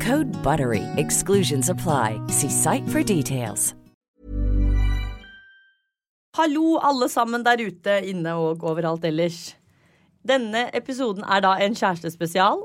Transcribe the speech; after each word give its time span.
Code 0.00 0.30
BUTTERY. 0.42 0.82
Exclusions 0.96 1.68
apply. 1.68 2.20
See 2.28 2.48
site 2.48 2.88
for 2.88 3.02
details. 3.02 3.74
Hallo, 6.36 6.78
alle 6.78 7.08
sammen 7.08 7.44
der 7.44 7.60
ute, 7.60 7.98
inne 8.06 8.32
og 8.38 8.62
overalt 8.64 9.04
ellers. 9.04 9.56
Denne 10.24 10.68
episoden 10.76 11.24
er 11.26 11.42
da 11.44 11.56
en 11.60 11.74
kjærestespesial. 11.74 12.62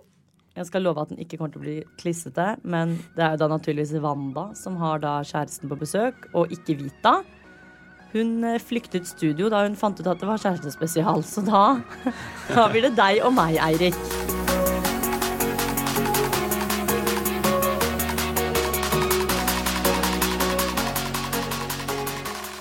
Jeg 0.55 0.69
skal 0.69 0.85
love 0.85 1.01
at 1.01 1.09
den 1.11 1.19
ikke 1.19 1.39
kommer 1.39 1.51
til 1.51 1.59
å 1.59 1.65
bli 1.65 1.75
klissete, 1.99 2.45
men 2.63 2.95
det 3.17 3.25
er 3.25 3.33
jo 3.33 3.41
da 3.41 3.49
naturligvis 3.51 3.97
Wanda 4.05 4.45
som 4.55 4.77
har 4.79 5.01
da 5.03 5.17
kjæresten 5.25 5.71
på 5.71 5.79
besøk, 5.81 6.29
og 6.33 6.53
ikke 6.55 6.77
Vita. 6.79 7.17
Hun 8.13 8.37
eh, 8.47 8.61
flyktet 8.63 9.09
studio 9.09 9.51
da 9.51 9.65
hun 9.65 9.75
fant 9.75 9.99
ut 9.99 10.07
at 10.07 10.21
det 10.21 10.29
var 10.29 10.39
kjærestespesial, 10.39 11.25
så 11.27 11.43
da, 11.43 11.65
da 12.55 12.69
blir 12.71 12.87
det 12.87 12.95
deg 12.95 13.25
og 13.25 13.35
meg, 13.35 13.59
Eirik. 13.65 14.34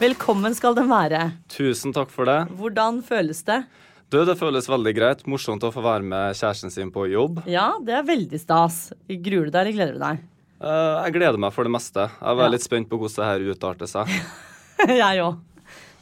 Velkommen 0.04 0.52
skal 0.52 0.74
den 0.76 0.90
være. 0.90 1.18
Tusen 1.48 1.94
takk 1.96 2.10
for 2.12 2.28
det. 2.28 2.42
Hvordan 2.58 2.98
føles 3.06 3.38
det? 3.46 3.62
Du, 4.12 4.18
Det 4.28 4.34
føles 4.36 4.66
veldig 4.68 4.92
greit. 4.98 5.22
Morsomt 5.30 5.64
å 5.64 5.70
få 5.72 5.80
være 5.84 6.04
med 6.04 6.34
kjæresten 6.36 6.72
sin 6.74 6.90
på 6.92 7.06
jobb. 7.08 7.38
Ja, 7.48 7.70
det 7.80 7.94
er 7.96 8.04
veldig 8.04 8.40
stas. 8.42 8.90
Gruer 9.08 9.48
du 9.48 9.54
deg, 9.54 9.62
eller 9.62 9.72
gleder 9.78 9.96
du 9.96 10.02
deg? 10.02 10.20
Uh, 10.60 11.00
Jeg 11.06 11.14
gleder 11.16 11.40
meg 11.40 11.54
for 11.56 11.64
det 11.64 11.72
meste. 11.72 12.04
Jeg 12.20 12.36
var 12.36 12.44
Ja. 12.44 12.52
litt 12.52 12.66
spent 12.66 12.90
på 12.90 12.98
hvordan 13.00 13.16
det 13.16 13.30
her 13.30 13.54
utarter 13.54 13.88
seg. 13.94 14.12
Jeg 15.04 15.24
òg. 15.24 15.40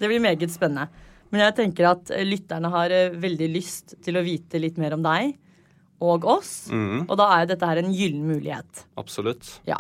Det 0.01 0.11
blir 0.11 0.25
meget 0.25 0.51
spennende. 0.51 0.89
Men 1.31 1.45
jeg 1.47 1.55
tenker 1.63 1.87
at 1.93 2.11
eh, 2.11 2.25
lytterne 2.27 2.69
har 2.75 2.91
eh, 2.91 3.15
veldig 3.15 3.47
lyst 3.55 3.95
til 4.03 4.19
å 4.19 4.25
vite 4.27 4.59
litt 4.61 4.77
mer 4.83 4.97
om 4.99 5.03
deg 5.07 5.37
og 6.03 6.27
oss. 6.27 6.67
Mm. 6.75 7.07
Og 7.07 7.15
da 7.23 7.29
er 7.37 7.45
jo 7.47 7.53
dette 7.55 7.71
her 7.71 7.79
en 7.81 7.95
gyllen 7.95 8.27
mulighet. 8.35 8.83
absolutt. 8.99 9.61
Ja. 9.65 9.79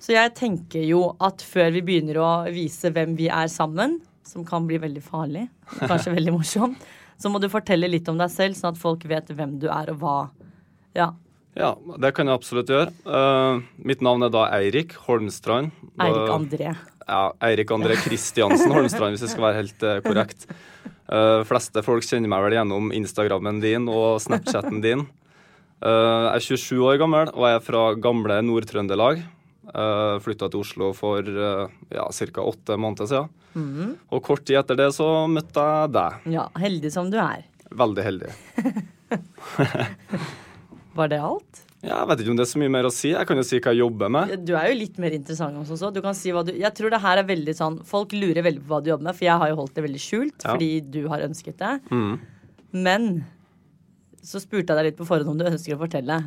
Så 0.00 0.14
jeg 0.14 0.32
tenker 0.36 0.84
jo 0.88 1.10
at 1.20 1.42
før 1.44 1.74
vi 1.74 1.82
begynner 1.84 2.20
å 2.22 2.30
vise 2.52 2.88
hvem 2.94 3.12
vi 3.18 3.28
er 3.28 3.50
sammen, 3.52 3.98
som 4.24 4.46
kan 4.48 4.64
bli 4.68 4.78
veldig 4.80 5.02
farlig, 5.04 5.44
kanskje 5.82 6.14
veldig 6.16 6.34
morsomt, 6.38 6.86
så 7.20 7.28
må 7.28 7.40
du 7.42 7.50
fortelle 7.52 7.90
litt 7.90 8.08
om 8.08 8.16
deg 8.20 8.30
selv, 8.32 8.56
sånn 8.56 8.72
at 8.72 8.80
folk 8.80 9.04
vet 9.08 9.28
hvem 9.36 9.58
du 9.60 9.68
er 9.68 9.90
og 9.92 10.00
hva. 10.00 10.20
Ja. 10.96 11.10
Ja, 11.58 11.74
det 12.00 12.14
kan 12.16 12.30
jeg 12.30 12.38
absolutt 12.38 12.70
gjøre. 12.72 12.94
Uh, 13.04 13.60
mitt 13.84 14.00
navn 14.04 14.24
er 14.24 14.32
da 14.32 14.46
Eirik 14.56 14.94
Holmstrand. 15.04 15.74
Eirik 16.00 16.22
Eh, 16.22 16.32
André. 16.32 16.72
Ja, 17.10 17.22
Eirik 17.44 17.72
André 17.74 17.98
Kristiansen 18.00 18.72
Holmstrand, 18.72 19.16
hvis 19.16 19.26
jeg 19.26 19.34
skal 19.34 19.48
være 19.48 19.58
helt 19.58 19.84
uh, 19.84 19.98
korrekt. 20.06 20.46
Uh, 21.10 21.42
fleste 21.44 21.82
folk 21.84 22.06
kjenner 22.06 22.30
meg 22.30 22.46
vel 22.46 22.56
gjennom 22.56 22.88
Instagrammen 22.94 23.60
din 23.60 23.90
og 23.90 24.22
Snapchatten 24.24 24.80
din. 24.84 25.08
Jeg 25.80 26.36
er 26.36 26.42
27 26.44 26.82
år 26.84 26.98
gammel 27.00 27.30
og 27.32 27.44
jeg 27.48 27.56
er 27.56 27.62
fra 27.64 27.82
gamle 27.96 28.34
Nord-Trøndelag. 28.44 29.22
Uh, 29.70 30.18
Flytta 30.22 30.48
til 30.50 30.64
Oslo 30.64 30.90
for 30.96 31.22
uh, 31.22 31.70
ja, 31.94 32.08
ca. 32.10 32.42
åtte 32.42 32.76
måneder 32.80 33.06
siden. 33.10 33.32
Mm. 33.54 33.96
Og 34.10 34.22
kort 34.26 34.44
tid 34.46 34.60
etter 34.60 34.78
det 34.78 34.90
så 34.96 35.08
møtte 35.30 35.62
jeg 35.62 35.94
deg. 35.96 36.28
Ja, 36.34 36.48
heldig 36.58 36.92
som 36.94 37.10
du 37.12 37.18
er. 37.22 37.46
Veldig 37.70 38.06
heldig. 38.06 38.30
Var 40.98 41.10
det 41.12 41.20
alt? 41.22 41.66
Ja, 41.80 42.02
jeg 42.02 42.08
vet 42.10 42.20
ikke 42.22 42.32
om 42.34 42.36
det 42.36 42.44
er 42.44 42.50
så 42.50 42.60
mye 42.60 42.72
mer 42.74 42.86
å 42.86 42.92
si. 42.92 43.10
Jeg 43.14 43.28
kan 43.28 43.38
jo 43.40 43.44
si 43.46 43.56
hva 43.62 43.72
jeg 43.72 43.80
jobber 43.80 44.10
med. 44.12 44.34
Du 44.44 44.52
er 44.58 44.68
jo 44.68 44.78
litt 44.82 44.98
mer 45.00 45.14
interessant 45.16 45.56
også. 45.62 45.78
så 45.80 45.88
Du 45.94 46.02
kan 46.04 46.16
si 46.16 46.32
hva 46.34 46.42
du 46.44 46.52
Jeg 46.52 46.74
tror 46.76 46.92
det 46.92 47.00
her 47.00 47.22
er 47.22 47.28
veldig 47.28 47.54
sånn 47.56 47.78
Folk 47.88 48.12
lurer 48.12 48.44
veldig 48.44 48.60
på 48.66 48.74
hva 48.74 48.82
du 48.84 48.90
jobber 48.90 49.08
med, 49.08 49.16
for 49.16 49.24
jeg 49.24 49.40
har 49.40 49.52
jo 49.52 49.58
holdt 49.62 49.78
det 49.78 49.84
veldig 49.86 50.02
skjult 50.04 50.44
Ja. 50.44 50.52
fordi 50.52 50.70
du 50.84 51.00
har 51.08 51.24
ønsket 51.24 51.56
det. 51.62 51.72
Mm. 51.88 52.18
Men 52.84 53.08
så 54.20 54.42
spurte 54.42 54.74
jeg 54.74 54.76
deg 54.76 54.90
litt 54.90 54.98
på 55.00 55.08
forhånd 55.08 55.32
om 55.32 55.38
du 55.40 55.46
ønsker 55.48 55.78
å 55.78 55.80
fortelle. 55.80 56.18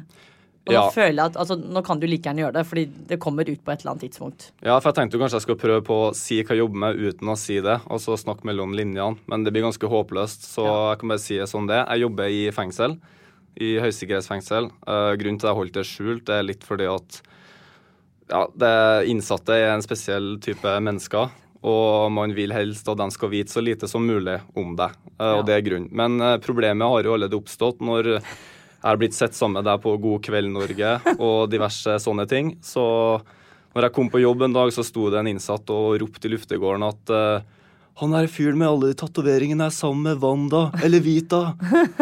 Og 0.63 0.71
nå 0.71 0.79
Ja. 0.79 0.89
føler 0.95 1.17
jeg 1.19 1.25
at 1.33 1.35
altså, 1.35 1.57
Nå 1.59 1.81
kan 1.83 1.99
du 1.99 2.05
like 2.07 2.23
gjerne 2.23 2.39
gjøre 2.39 2.53
det, 2.55 2.65
fordi 2.65 2.83
det 3.09 3.19
kommer 3.19 3.43
ut 3.49 3.63
på 3.65 3.71
et 3.73 3.81
eller 3.81 3.91
annet 3.91 4.05
tidspunkt. 4.05 4.51
Ja, 4.63 4.77
for 4.79 4.91
jeg 4.91 4.95
tenkte 4.95 5.17
jo 5.17 5.23
kanskje 5.23 5.35
jeg 5.41 5.45
skulle 5.47 5.59
prøve 5.59 5.83
på 5.83 5.97
å 6.05 6.13
si 6.15 6.37
hva 6.41 6.55
jeg 6.55 6.61
jobber 6.63 6.79
med 6.85 7.01
uten 7.03 7.27
å 7.27 7.35
si 7.37 7.57
det, 7.59 7.81
og 7.91 7.99
så 7.99 8.15
snakke 8.15 8.47
mellom 8.47 8.71
linjene, 8.71 9.17
men 9.27 9.43
det 9.43 9.51
blir 9.51 9.65
ganske 9.65 9.89
håpløst, 9.91 10.47
så 10.47 10.63
jeg 10.93 10.99
kan 11.01 11.09
bare 11.09 11.19
si 11.19 11.35
det 11.37 11.49
sånn 11.51 11.67
det. 11.67 11.81
Jeg 11.83 12.05
jobber 12.05 12.31
i 12.31 12.41
fengsel, 12.55 12.95
i 13.59 13.75
høysikkerhetsfengsel. 13.83 14.71
Uh, 14.87 15.11
grunnen 15.19 15.37
til 15.37 15.49
at 15.49 15.51
jeg 15.51 15.59
holdt 15.59 15.73
det 15.73 15.85
skjult, 15.85 16.25
det 16.25 16.39
er 16.39 16.47
litt 16.47 16.63
fordi 16.63 16.87
at 16.87 17.19
ja, 18.31 18.47
det 18.55 18.73
innsatte 19.11 19.51
er 19.59 19.73
en 19.73 19.83
spesiell 19.83 20.37
type 20.41 20.79
mennesker, 20.79 21.29
og 21.63 22.11
man 22.11 22.33
vil 22.35 22.51
helst 22.55 22.87
at 22.87 22.97
de 22.99 23.09
skal 23.11 23.29
vite 23.29 23.51
så 23.51 23.61
lite 23.63 23.87
som 23.87 24.03
mulig 24.07 24.39
om 24.55 24.77
det, 24.79 24.89
uh, 25.19 25.41
og 25.41 25.45
det 25.45 25.57
er 25.59 25.67
grunnen. 25.67 25.91
Men 25.91 26.21
uh, 26.23 26.37
problemet 26.39 26.87
har 26.87 27.03
jo 27.03 27.17
allerede 27.17 27.35
oppstått 27.37 27.83
når 27.83 28.21
har 28.83 28.99
blitt 28.99 29.15
sett 29.15 29.33
sammen 29.37 29.61
med 29.61 29.65
deg 29.69 29.81
på 29.83 29.95
God 30.03 30.21
kveld 30.25 30.51
Norge 30.51 30.93
og 31.17 31.49
diverse 31.51 31.97
sånne 32.03 32.27
ting. 32.29 32.53
Så 32.63 32.83
når 33.73 33.87
jeg 33.87 33.95
kom 33.95 34.09
på 34.13 34.21
jobb 34.21 34.43
en 34.45 34.53
dag, 34.53 34.71
så 34.75 34.83
sto 34.85 35.09
det 35.09 35.19
en 35.23 35.31
innsatt 35.31 35.69
og 35.73 35.95
ropte 36.03 36.27
i 36.29 36.33
luftegården 36.35 36.83
at 36.87 37.13
eh, 37.15 37.51
han 38.01 38.13
er 38.17 38.25
fyren 38.25 38.57
med 38.57 38.67
alle 38.67 38.87
de 38.89 38.97
tatoveringene 38.97 39.67
er 39.69 39.73
sammen 39.73 40.07
med 40.07 40.21
Wanda 40.23 40.63
eller 40.83 40.99
Vita. 41.05 41.53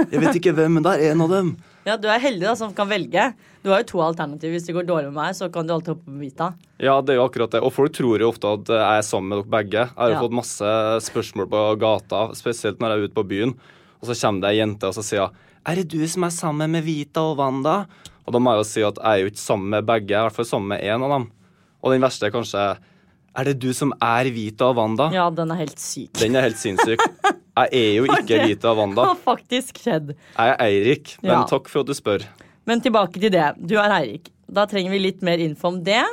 Jeg 0.07 0.21
vet 0.23 0.37
ikke 0.39 0.53
hvem, 0.55 0.77
men 0.79 0.85
det 0.85 0.93
er 0.95 1.11
en 1.11 1.23
av 1.25 1.33
dem. 1.33 1.49
Ja, 1.83 1.97
Du 1.99 2.05
er 2.07 2.21
heldig 2.21 2.45
da, 2.45 2.53
som 2.55 2.71
kan 2.77 2.87
velge. 2.87 3.25
Du 3.65 3.71
har 3.73 3.81
jo 3.81 3.87
to 3.89 4.01
alternativer. 4.05 4.53
Hvis 4.55 4.67
det 4.69 4.75
går 4.77 4.85
dårlig 4.87 5.09
med 5.09 5.17
meg, 5.17 5.35
så 5.35 5.49
kan 5.51 5.67
du 5.67 5.73
alltid 5.75 5.91
hoppe 5.95 6.07
på 6.07 6.19
Vita. 6.21 6.47
Ja, 6.79 6.95
det 7.03 7.15
er 7.15 7.19
jo 7.19 7.25
akkurat 7.27 7.51
det. 7.55 7.61
Og 7.65 7.73
folk 7.75 7.91
tror 7.97 8.21
jo 8.23 8.29
ofte 8.31 8.51
at 8.55 8.71
jeg 8.71 9.01
er 9.01 9.03
sammen 9.07 9.33
med 9.33 9.41
dere 9.41 9.51
begge. 9.57 9.83
Jeg 9.89 9.97
har 9.99 10.13
jo 10.13 10.15
Ja. 10.15 10.21
fått 10.23 10.37
masse 10.39 10.71
spørsmål 11.11 11.49
på 11.51 11.63
gata, 11.81 12.21
spesielt 12.39 12.79
når 12.79 12.87
jeg 12.93 12.97
er 13.01 13.07
ute 13.09 13.17
på 13.19 13.27
byen. 13.27 13.55
Og 13.99 14.07
så 14.07 14.15
kommer 14.21 14.41
det 14.45 14.49
ei 14.53 14.59
jente 14.61 14.87
og 14.87 14.95
så 14.95 15.03
sier 15.03 15.27
hun, 15.27 15.35
er 15.67 15.75
det 15.81 15.87
du 15.93 15.99
som 16.09 16.23
er 16.27 16.33
sammen 16.33 16.71
med 16.73 16.83
Vita 16.85 17.21
og 17.31 17.37
Wanda? 17.37 17.85
Og 18.25 18.33
da 18.33 18.39
må 18.41 18.53
jeg 18.55 18.61
jo 18.63 18.69
si 18.69 18.81
at 18.85 18.97
jeg 19.01 19.11
er 19.11 19.21
jo 19.25 19.31
ikke 19.31 19.41
sammen 19.43 19.69
med 19.73 19.85
begge, 19.89 20.13
i 20.15 20.21
hvert 20.25 20.35
fall 20.37 20.45
sammen 20.47 20.73
med 20.73 20.81
én 20.85 21.03
av 21.05 21.13
dem. 21.15 21.27
Og 21.81 21.93
den 21.95 22.01
verste 22.03 22.27
er 22.29 22.33
kanskje 22.35 22.63
Er 23.33 23.47
det 23.47 23.59
du 23.63 23.69
som 23.73 23.93
er 24.03 24.27
Vita 24.35 24.65
og 24.67 24.75
Wanda? 24.75 25.05
Ja, 25.15 25.29
den 25.31 25.51
er 25.53 25.61
helt 25.61 25.79
syk. 25.79 26.11
Den 26.19 26.35
er 26.35 26.41
helt 26.49 26.57
sinnssyk. 26.59 26.99
Jeg 27.21 27.69
er 27.71 27.93
jo 27.95 28.03
ikke 28.03 28.23
okay. 28.25 28.47
Vita 28.49 28.71
og 28.73 28.77
Wanda. 28.81 29.05
har 29.07 29.15
faktisk 29.31 29.79
skjedd. 29.79 30.11
Jeg 30.35 30.49
er 30.51 30.57
Eirik, 30.65 31.13
men 31.23 31.31
Ja. 31.31 31.43
takk 31.47 31.69
for 31.71 31.81
at 31.85 31.87
du 31.87 31.93
spør. 31.95 32.25
Men 32.67 32.81
tilbake 32.83 33.19
til 33.19 33.31
det. 33.31 33.45
Du 33.57 33.77
er 33.79 33.89
Eirik. 34.01 34.27
Da 34.51 34.65
trenger 34.67 34.91
vi 34.91 34.99
litt 34.99 35.21
mer 35.23 35.39
info 35.39 35.69
om 35.71 35.79
det. 35.83 36.03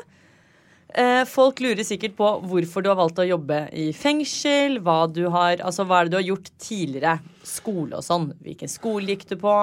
Eh, 0.97 1.25
folk 1.29 1.61
lurer 1.61 1.85
sikkert 1.85 2.15
på 2.17 2.29
hvorfor 2.49 2.85
du 2.85 2.89
har 2.89 2.97
valgt 2.97 3.21
å 3.21 3.27
jobbe 3.29 3.67
i 3.77 3.91
fengsel. 3.93 4.79
Hva, 4.85 5.03
du 5.13 5.27
har, 5.35 5.61
altså, 5.61 5.85
hva 5.85 6.01
er 6.01 6.09
det 6.09 6.15
du 6.15 6.19
har 6.21 6.29
gjort 6.31 6.49
tidligere? 6.57 7.19
Skole 7.45 7.99
og 7.99 8.07
sånn. 8.07 8.31
Hvilken 8.45 8.73
skole 8.73 9.13
gikk 9.13 9.27
du 9.29 9.37
på? 9.43 9.57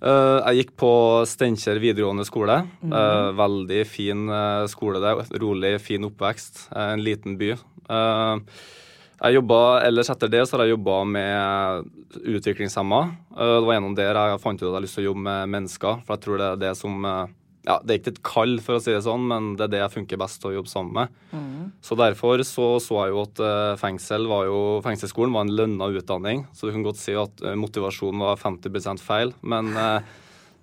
Eh, 0.00 0.36
jeg 0.44 0.60
gikk 0.60 0.74
på 0.80 0.92
Steinkjer 1.28 1.80
videregående 1.80 2.28
skole. 2.28 2.58
Eh, 2.84 3.30
veldig 3.40 3.80
fin 3.88 4.28
skole 4.68 5.00
der. 5.00 5.24
Rolig, 5.40 5.78
fin 5.80 6.04
oppvekst. 6.10 6.66
En 6.76 7.00
liten 7.04 7.40
by. 7.40 7.54
Jeg 9.20 9.36
jobba, 9.36 9.56
ellers 9.84 10.08
Etter 10.08 10.30
det 10.32 10.46
så 10.48 10.56
har 10.56 10.64
jeg 10.64 10.78
jobba 10.78 11.00
med 11.04 11.90
utviklingshemma. 12.20 13.00
Det 13.36 13.48
var 13.66 13.74
gjennom 13.76 13.96
der 13.96 14.16
jeg 14.16 14.40
fant 14.40 14.60
ut 14.60 14.62
at 14.62 14.68
jeg 14.68 14.72
hadde 14.76 14.84
lyst 14.86 14.96
til 14.96 15.04
å 15.04 15.10
jobbe 15.10 15.24
med 15.26 15.52
mennesker. 15.56 16.00
For 16.04 16.16
jeg 16.16 16.24
tror 16.24 16.40
det 16.40 16.48
er 16.48 16.62
det 16.68 16.72
som 16.78 17.04
ja, 17.66 17.76
Det 17.84 17.92
er 17.92 17.98
ikke 18.00 18.12
et 18.14 18.22
kall, 18.24 18.54
for 18.64 18.78
å 18.78 18.80
si 18.82 18.92
det 18.94 19.02
sånn, 19.04 19.26
men 19.28 19.50
det 19.58 19.66
er 19.66 19.72
det 19.74 19.80
jeg 19.82 19.94
funker 19.98 20.20
best 20.22 20.40
til 20.40 20.50
å 20.50 20.54
jobbe 20.58 20.72
sammen 20.72 20.96
med. 20.96 21.18
Så 21.84 21.96
derfor 21.98 22.40
så, 22.46 22.66
så 22.80 23.02
jeg 23.02 23.12
jo 23.12 23.22
at 23.26 23.42
eh, 23.44 23.76
fengsel 23.80 24.26
var 24.30 24.46
jo, 24.48 24.60
fengselsskolen 24.86 25.34
var 25.36 25.44
en 25.44 25.54
lønna 25.58 25.90
utdanning. 25.92 26.46
Så 26.56 26.66
du 26.68 26.72
kan 26.72 26.86
godt 26.86 27.00
si 27.02 27.12
at 27.18 27.44
eh, 27.44 27.58
motivasjonen 27.60 28.24
var 28.24 28.40
50% 28.40 29.04
feil. 29.04 29.34
Men, 29.42 29.72
eh, 29.76 30.00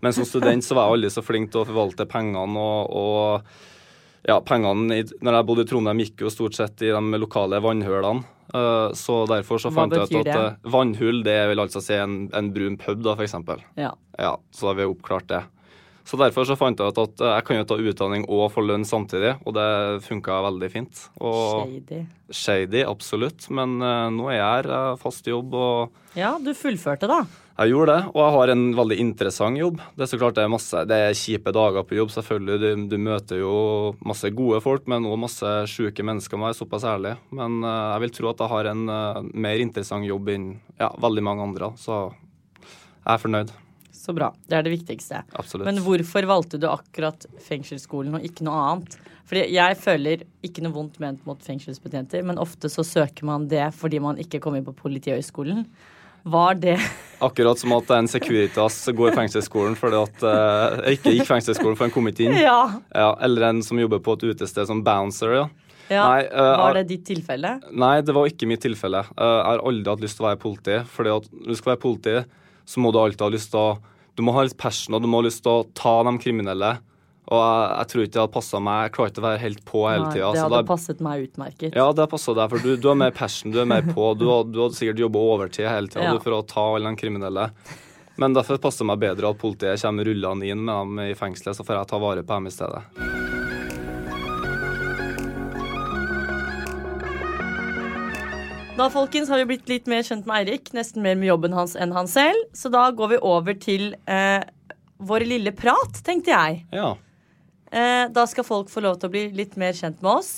men 0.01 0.13
som 0.13 0.25
student 0.25 0.65
så 0.65 0.77
var 0.77 0.87
jeg 0.87 0.97
aldri 0.97 1.11
så 1.13 1.25
flink 1.25 1.53
til 1.53 1.61
å 1.61 1.67
forvalte 1.69 2.09
pengene 2.09 2.61
og, 2.61 2.89
og 2.97 4.27
ja, 4.27 4.39
pengene 4.43 4.97
i, 4.97 5.05
når 5.23 5.37
jeg 5.37 5.47
bodde 5.47 5.63
i 5.63 5.69
Trondheim, 5.69 6.01
gikk 6.03 6.25
jo 6.25 6.33
stort 6.33 6.57
sett 6.57 6.81
i 6.83 6.89
de 6.91 7.21
lokale 7.21 7.61
vannhølene. 7.63 8.25
Eh, 8.53 8.89
så 8.97 9.19
derfor 9.29 9.61
så 9.61 9.71
fant 9.75 9.93
jeg 9.93 10.07
ut 10.07 10.31
at 10.33 10.65
vannhull 10.65 11.21
det 11.25 11.37
vil 11.51 11.61
altså 11.61 11.81
si 11.83 11.97
en, 11.99 12.25
en 12.35 12.49
brun 12.55 12.77
pub, 12.81 13.05
da, 13.05 13.15
eksempel. 13.23 13.61
Ja. 13.79 13.93
Ja, 14.17 14.33
så 14.55 14.71
har 14.71 14.79
vi 14.79 14.89
oppklart 14.89 15.29
det. 15.29 15.43
Så 16.07 16.15
derfor 16.19 16.47
så 16.47 16.55
fant 16.55 16.79
jeg 16.79 16.93
ut 16.93 17.01
at 17.01 17.23
eh, 17.23 17.33
jeg 17.35 17.47
kan 17.47 17.57
jo 17.59 17.65
ta 17.67 17.77
utdanning 17.79 18.23
og 18.31 18.45
få 18.53 18.63
lønn 18.63 18.85
samtidig, 18.87 19.33
og 19.43 19.57
det 19.57 19.67
funka 20.05 20.37
veldig 20.45 20.69
fint. 20.71 21.01
Og 21.19 21.67
Shady. 21.67 22.05
shady, 22.31 22.85
absolutt, 22.87 23.49
men 23.51 23.75
eh, 23.83 24.05
nå 24.15 24.29
er 24.31 24.37
jeg 24.37 24.45
her, 24.45 24.71
jeg 24.71 24.85
har 24.91 25.01
fast 25.01 25.27
jobb 25.27 25.57
og 25.59 26.15
Ja, 26.17 26.37
du 26.39 26.53
fullførte, 26.55 27.09
da. 27.11 27.19
jeg 27.59 27.73
gjorde 27.73 27.97
det, 27.97 28.07
og 28.13 28.21
jeg 28.23 28.35
har 28.37 28.53
en 28.53 28.63
veldig 28.79 28.99
interessant 29.03 29.59
jobb. 29.59 29.83
Det 29.97 30.07
er 30.07 30.11
så 30.13 30.21
klart 30.23 30.39
det 30.39 30.47
er 30.47 30.55
masse, 30.55 30.85
det 30.87 31.01
er 31.09 31.19
kjipe 31.19 31.51
dager 31.59 31.83
på 31.83 31.99
jobb, 31.99 32.15
selvfølgelig. 32.15 32.57
Du, 32.63 32.87
du 32.95 32.97
møter 33.09 33.43
jo 33.43 33.53
masse 34.07 34.31
gode 34.31 34.63
folk, 34.63 34.87
men 34.87 35.11
også 35.11 35.21
masse 35.27 35.53
syke 35.75 36.07
mennesker, 36.07 36.39
må 36.39 36.47
være 36.47 36.61
såpass 36.61 36.87
ærlig. 36.87 37.17
Men 37.35 37.59
uh, 37.67 37.97
jeg 37.97 38.05
vil 38.05 38.17
tro 38.21 38.31
at 38.31 38.45
jeg 38.45 38.53
har 38.55 38.71
en 38.71 38.87
uh, 38.87 39.23
mer 39.35 39.59
interessant 39.59 40.07
jobb 40.07 40.31
enn 40.31 40.51
ja, 40.79 40.93
veldig 41.03 41.27
mange 41.27 41.51
andre, 41.51 41.73
så 41.83 42.05
jeg 42.07 43.15
er 43.17 43.25
fornøyd. 43.27 43.57
Så 43.97 44.13
bra. 44.15 44.31
Det 44.47 44.59
er 44.59 44.65
det 44.67 44.73
viktigste. 44.75 45.23
Absolutt. 45.33 45.65
Men 45.67 45.81
hvorfor 45.85 46.29
valgte 46.29 46.61
du 46.61 46.69
akkurat 46.69 47.25
fengselsskolen 47.47 48.19
og 48.19 48.25
ikke 48.27 48.45
noe 48.47 48.63
annet? 48.69 48.97
Fordi 49.27 49.43
jeg 49.51 49.75
føler 49.81 50.23
ikke 50.45 50.63
noe 50.63 50.75
vondt 50.75 51.01
ment 51.03 51.25
mot 51.27 51.41
fengselsbetjenter, 51.43 52.23
men 52.23 52.39
ofte 52.39 52.71
så 52.71 52.85
søker 52.87 53.27
man 53.27 53.49
det 53.51 53.65
fordi 53.75 53.99
man 54.03 54.19
ikke 54.21 54.39
kom 54.43 54.55
inn 54.55 54.65
på 54.67 54.75
Politihøgskolen. 54.77 55.65
Var 56.27 56.57
det 56.59 56.77
Akkurat 57.27 57.59
som 57.59 57.73
at 57.75 57.91
en 57.95 58.07
Securitas 58.11 58.79
går 58.95 59.11
i 59.11 59.15
fengselsskolen 59.15 59.77
fordi 59.79 59.99
at 59.99 60.25
eh, 60.27 60.95
ikke 60.97 61.13
gikk 61.15 61.29
fengselsskolen 61.29 61.77
for 61.79 61.87
en 61.87 61.93
kom 61.93 62.09
ikke 62.11 62.27
inn. 62.27 62.35
Ja. 62.39 62.59
Ja, 62.91 63.11
eller 63.25 63.49
en 63.49 63.61
som 63.65 63.79
jobber 63.79 64.01
på 64.03 64.17
et 64.17 64.27
utested 64.31 64.69
som 64.69 64.83
bouncer, 64.85 65.33
ja. 65.35 65.45
ja. 65.89 66.03
Nei, 66.03 66.25
uh, 66.31 66.53
Var 66.63 66.79
det 66.79 66.87
ditt 66.91 67.05
tilfelle? 67.09 67.55
Nei, 67.71 67.95
det 68.05 68.15
var 68.15 68.29
ikke 68.29 68.49
mitt 68.49 68.63
tilfelle. 68.63 69.03
Uh, 69.15 69.23
jeg 69.23 69.47
har 69.49 69.63
aldri 69.71 69.93
hatt 69.93 70.03
lyst 70.05 70.19
til 70.19 70.27
å 70.27 70.29
være 70.29 70.43
politi. 70.43 70.81
fordi 70.93 71.15
at 71.15 71.31
du 71.31 71.55
skal 71.57 71.73
være 71.73 71.83
politi, 71.83 72.17
så 72.67 72.83
må 72.83 72.91
du 72.91 72.99
alltid 72.99 73.23
ha 73.23 73.31
lyst 73.33 73.53
til 73.55 73.63
å 73.63 73.69
Du 74.17 74.23
må 74.25 74.33
ha 74.33 74.41
litt 74.47 74.57
passion, 74.57 74.95
og 74.97 75.03
du 75.03 75.07
må 75.07 75.19
ha 75.21 75.27
lyst 75.27 75.43
til 75.45 75.51
å 75.53 75.65
ta 75.77 75.91
de 76.03 76.15
kriminelle. 76.17 76.71
Og 77.29 77.37
jeg, 77.37 77.65
jeg 77.77 77.87
tror 77.91 78.01
ikke 78.03 78.13
det 78.15 78.21
hadde 78.23 78.33
passa 78.33 78.59
meg. 78.65 78.79
Jeg 78.87 78.93
klarer 78.95 79.11
ikke 79.11 79.21
å 79.21 79.25
være 79.27 79.41
helt 79.43 79.61
på 79.67 79.81
hele 79.85 80.07
tida. 80.09 80.31
det 80.31 80.39
så 80.39 80.45
hadde 80.47 80.57
da- 80.63 80.67
passet 80.71 81.03
meg 81.05 81.25
utmerket. 81.27 81.75
Ja, 81.77 81.85
det 81.93 82.07
passa 82.09 82.33
deg, 82.33 82.49
for 82.49 82.65
du, 82.65 82.71
du 82.81 82.87
har 82.89 82.97
mer 82.97 83.11
passion, 83.13 83.51
du 83.53 83.59
er 83.61 83.69
mer 83.69 83.85
på. 83.85 84.07
Du, 84.17 84.25
du 84.49 84.57
hadde 84.63 84.73
sikkert 84.79 85.03
jobba 85.05 85.19
overtid 85.35 85.69
hele 85.69 85.87
tida 85.93 86.07
Ja. 86.15 86.17
for 86.23 86.39
å 86.39 86.41
ta 86.49 86.65
alle 86.73 86.89
de 86.89 87.01
kriminelle. 87.03 87.49
Men 88.17 88.33
derfor 88.33 88.57
passer 88.57 88.81
det 88.87 88.89
meg 88.95 89.03
bedre 89.05 89.29
at 89.29 89.37
politiet 89.37 89.83
kommer 89.85 90.09
rullende 90.09 90.49
inn 90.49 90.65
med 90.65 90.73
dem 90.73 90.99
i 91.11 91.13
fengselet, 91.13 91.53
så 91.59 91.67
får 91.67 91.77
jeg 91.83 91.91
ta 91.93 92.01
vare 92.01 92.25
på 92.25 92.33
dem 92.41 92.47
i 92.49 92.55
stedet. 92.57 93.26
Da 98.77 98.91
folkens, 98.93 99.29
har 99.33 99.39
vi 99.41 99.45
blitt 99.55 99.69
litt 99.71 99.87
mer 99.89 100.03
kjent 100.05 100.27
med 100.29 100.43
Eirik, 100.43 100.69
nesten 100.77 101.01
mer 101.01 101.15
med 101.17 101.31
jobben 101.31 101.55
hans 101.57 101.71
enn 101.73 101.95
han 101.95 102.05
selv. 102.09 102.43
Så 102.53 102.69
da 102.69 102.83
går 102.93 103.15
vi 103.15 103.17
over 103.25 103.57
til 103.57 103.95
eh, 104.05 104.43
vår 105.01 105.25
lille 105.25 105.53
prat, 105.57 105.97
tenkte 106.05 106.29
jeg. 106.29 106.59
Ja. 106.77 106.91
Eh, 107.73 108.03
da 108.13 108.27
skal 108.29 108.45
folk 108.45 108.69
få 108.69 108.85
lov 108.85 108.99
til 109.01 109.09
å 109.09 109.15
bli 109.15 109.23
litt 109.33 109.57
mer 109.57 109.73
kjent 109.73 110.05
med 110.05 110.19
oss. 110.19 110.31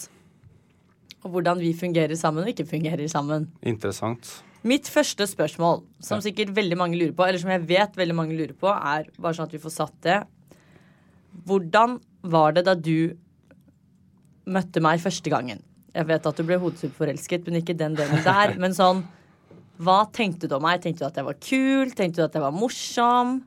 Og 1.20 1.34
hvordan 1.34 1.60
vi 1.60 1.74
fungerer 1.76 2.16
sammen 2.16 2.46
og 2.46 2.54
ikke 2.54 2.70
fungerer 2.70 3.12
sammen. 3.12 3.50
Interessant. 3.60 4.32
Mitt 4.64 4.88
første 4.88 5.28
spørsmål, 5.28 5.84
som 6.00 6.24
sikkert 6.24 6.56
veldig 6.56 6.80
mange 6.80 6.96
lurer 6.96 7.16
på, 7.18 7.28
eller 7.28 7.44
som 7.44 7.52
jeg 7.52 7.68
vet 7.68 8.00
veldig 8.00 8.16
mange 8.16 8.40
lurer 8.40 8.56
på, 8.56 8.72
er 8.72 9.12
bare 9.20 9.36
sånn 9.36 9.52
at 9.52 9.56
vi 9.56 9.66
får 9.66 9.76
satt 9.82 9.98
det. 10.08 10.22
Hvordan 11.44 12.00
var 12.24 12.56
det 12.56 12.70
da 12.72 12.80
du 12.80 13.12
møtte 14.48 14.80
meg 14.84 15.04
første 15.04 15.28
gangen? 15.28 15.66
Jeg 16.00 16.08
vet 16.08 16.28
at 16.30 16.38
du 16.40 16.46
ble 16.48 16.56
hodesuppforelsket, 16.62 17.48
men 17.48 17.60
ikke 17.60 17.76
den 17.76 17.98
delen 17.98 18.22
der. 18.24 18.56
Men 18.62 18.76
sånn, 18.76 19.04
hva 19.84 20.02
tenkte 20.16 20.48
du 20.48 20.56
om 20.56 20.64
meg? 20.64 20.80
Tenkte 20.84 21.04
du 21.04 21.10
at 21.10 21.20
jeg 21.20 21.28
var 21.28 21.40
kul? 21.44 21.92
Tenkte 21.92 22.22
du 22.22 22.26
at 22.30 22.38
jeg 22.38 22.44
var 22.46 22.56
morsom? 22.56 23.42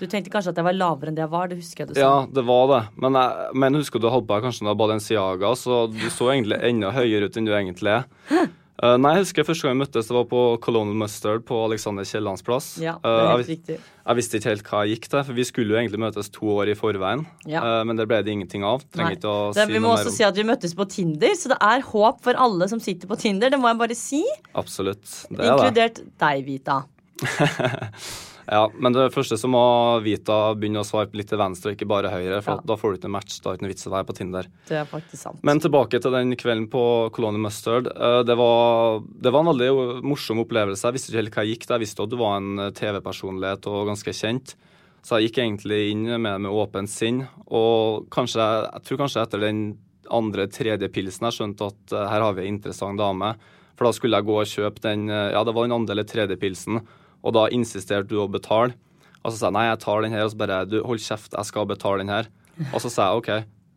Du 0.00 0.06
tenkte 0.08 0.32
kanskje 0.32 0.54
at 0.54 0.60
jeg 0.60 0.64
var 0.64 0.76
lavere 0.76 1.12
enn 1.12 1.16
det 1.16 1.24
jeg 1.24 1.32
var? 1.32 1.48
Det 1.48 1.58
husker 1.60 1.84
jeg 1.84 1.90
du 1.90 1.96
sa. 1.96 2.04
Ja, 2.04 2.12
det 2.36 2.44
var 2.48 2.68
det. 2.70 2.80
Men 3.04 3.16
jeg 3.16 3.58
men 3.64 3.80
husker 3.80 4.00
du 4.00 4.08
holdt 4.12 4.28
på 4.28 4.38
kanskje 4.44 4.68
da 4.68 4.76
Balenciaga, 4.76 5.52
så 5.56 5.82
du 5.92 6.06
så 6.12 6.30
egentlig 6.34 6.60
enda 6.68 6.92
høyere 6.96 7.28
ut 7.28 7.36
enn 7.36 7.48
du 7.48 7.52
egentlig 7.56 7.96
er. 7.98 8.48
Eh, 8.80 8.94
nei, 8.96 9.10
jeg 9.18 9.26
husker 9.26 9.44
første 9.44 9.66
gang 9.66 9.74
vi 9.76 9.82
møttes, 9.82 10.06
det 10.08 10.14
var 10.16 10.24
på 10.30 10.38
Colonel 10.64 10.94
Mustard 10.96 11.42
på 11.44 11.56
Alexander 11.66 12.06
Kiellands 12.08 12.40
plass. 12.46 12.78
Ja, 12.80 12.94
det 13.02 13.10
Eh, 13.10 13.10
er 13.10 13.26
helt 13.26 13.36
helt 13.36 13.48
jeg, 13.50 13.58
riktig. 13.58 13.76
jeg 14.06 14.16
visste 14.16 14.38
ikke 14.40 14.48
helt 14.54 14.62
hva 14.70 14.80
jeg 14.86 14.94
gikk 14.94 15.08
til, 15.12 15.24
for 15.28 15.32
vi 15.36 15.44
skulle 15.44 15.74
jo 15.74 15.80
egentlig 15.82 16.00
møtes 16.00 16.30
to 16.32 16.46
år 16.54 16.70
i 16.72 16.76
forveien. 16.78 17.26
Ja. 17.44 17.60
Uh, 17.60 17.84
men 17.84 17.96
det 18.00 18.06
ble 18.08 18.22
det 18.24 18.32
ingenting 18.32 18.64
av. 18.64 18.80
Nei. 18.80 18.90
Trenger 18.96 19.18
ikke 19.18 19.28
å 19.34 19.52
Det, 19.52 19.66
si 19.66 19.72
vi 19.76 19.82
må 19.84 19.92
også 19.92 20.08
om 20.08 20.16
si 20.16 20.24
at 20.24 20.40
vi 20.40 20.46
møttes 20.48 20.74
på 20.74 20.88
Tinder, 20.88 21.34
så 21.36 21.52
det 21.52 21.58
er 21.60 21.84
håp 21.90 22.22
for 22.24 22.40
alle 22.40 22.68
som 22.72 22.80
sitter 22.80 23.06
på 23.10 23.18
Tinder. 23.20 23.50
Det 23.52 23.60
må 23.60 23.68
jeg 23.68 23.78
bare 23.84 23.94
si. 23.98 24.22
Absolutt. 24.54 25.04
Det 25.28 25.36
det. 25.36 25.50
Inkludert 25.52 26.00
deg, 26.24 26.44
Vita. 26.48 26.80
Ja, 28.50 28.64
men 28.74 28.90
det 28.96 29.04
første 29.14 29.36
så 29.38 29.46
må 29.46 29.60
Vita 30.02 30.56
begynne 30.58 30.80
å 30.82 30.86
svare 30.86 31.12
litt 31.14 31.28
til 31.30 31.38
venstre, 31.38 31.76
ikke 31.76 31.86
bare 31.86 32.10
høyre, 32.10 32.40
for 32.42 32.56
Ja. 32.58 32.62
da 32.66 32.74
får 32.74 32.90
du 32.92 32.98
ikke 32.98 33.04
en 33.06 33.14
match. 33.14 33.36
Da 33.40 33.50
er 33.50 33.52
det 33.52 33.58
ikke 33.60 33.66
noe 33.68 33.74
vits 33.74 33.86
å 33.86 33.92
være 33.94 34.06
på 34.08 34.16
Tinder. 34.18 34.46
Det 34.66 34.76
er 34.80 34.88
faktisk 34.90 35.20
sant. 35.22 35.38
Men 35.46 35.60
tilbake 35.62 36.00
til 36.02 36.10
den 36.10 36.34
kvelden 36.34 36.66
på 36.68 37.12
Colony 37.14 37.38
Mustard. 37.38 37.86
Eh, 37.86 38.22
Det 38.24 38.36
var, 38.36 39.00
det 39.22 39.30
var 39.32 39.40
en 39.46 39.52
veldig 39.54 40.02
morsom 40.02 40.42
opplevelse. 40.42 40.82
Jeg 40.82 40.92
visste 40.94 41.10
ikke 41.12 41.22
helt 41.22 41.30
hva 41.36 41.44
jeg 41.46 41.52
gikk 41.54 41.66
til. 41.66 41.74
Jeg 41.78 41.84
visste 41.86 42.02
at 42.02 42.10
du 42.10 42.16
var 42.16 42.36
en 42.38 42.58
eh, 42.58 42.70
TV-personlighet 42.72 43.66
og 43.70 43.86
ganske 43.86 44.10
kjent. 44.12 44.54
Så 45.02 45.16
jeg 45.20 45.30
gikk 45.30 45.38
egentlig 45.38 45.90
inn 45.92 46.04
med 46.20 46.40
med 46.42 46.50
åpent 46.50 46.88
sinn. 46.90 47.28
Og 47.48 48.10
kanskje, 48.10 48.42
jeg 48.66 48.82
tror 48.82 48.98
kanskje 49.06 49.22
etter 49.22 49.40
den 49.46 49.78
andre, 50.10 50.48
tredje 50.50 50.88
pilsen 50.90 51.30
jeg 51.30 51.38
skjønte 51.38 51.70
at 51.70 51.92
eh, 51.94 52.08
her 52.10 52.20
har 52.20 52.34
vi 52.34 52.48
en 52.48 52.56
interessant 52.58 52.98
dame. 52.98 53.36
For 53.78 53.86
da 53.86 53.92
skulle 53.94 54.18
jeg 54.18 54.26
gå 54.26 54.34
og 54.42 54.50
kjøpe 54.50 54.80
den 54.82 55.06
Ja, 55.08 55.44
det 55.44 55.54
var 55.54 55.62
den 55.70 55.72
andre 55.78 55.92
eller 55.94 56.04
tredje 56.04 56.36
pilsen. 56.36 56.82
Og 57.20 57.34
da 57.36 57.46
insisterte 57.52 58.08
du 58.10 58.18
å 58.22 58.28
betale. 58.30 58.76
Og 59.20 59.32
så 59.32 59.36
sa 59.36 59.48
jeg 59.48 59.56
nei, 59.58 59.66
jeg 59.68 59.80
tar 59.84 60.04
den 60.04 60.16
her. 60.16 60.26
Og 60.26 60.32
så 60.32 60.40
bare 60.40 60.60
du, 60.68 60.78
hold 60.86 61.02
kjeft, 61.04 61.34
jeg 61.36 61.48
skal 61.50 61.68
betale 61.68 62.04
den 62.04 62.12
her. 62.12 62.30
Og 62.70 62.80
så 62.82 62.92
sa 62.92 63.10
jeg 63.10 63.20
OK. 63.20 63.30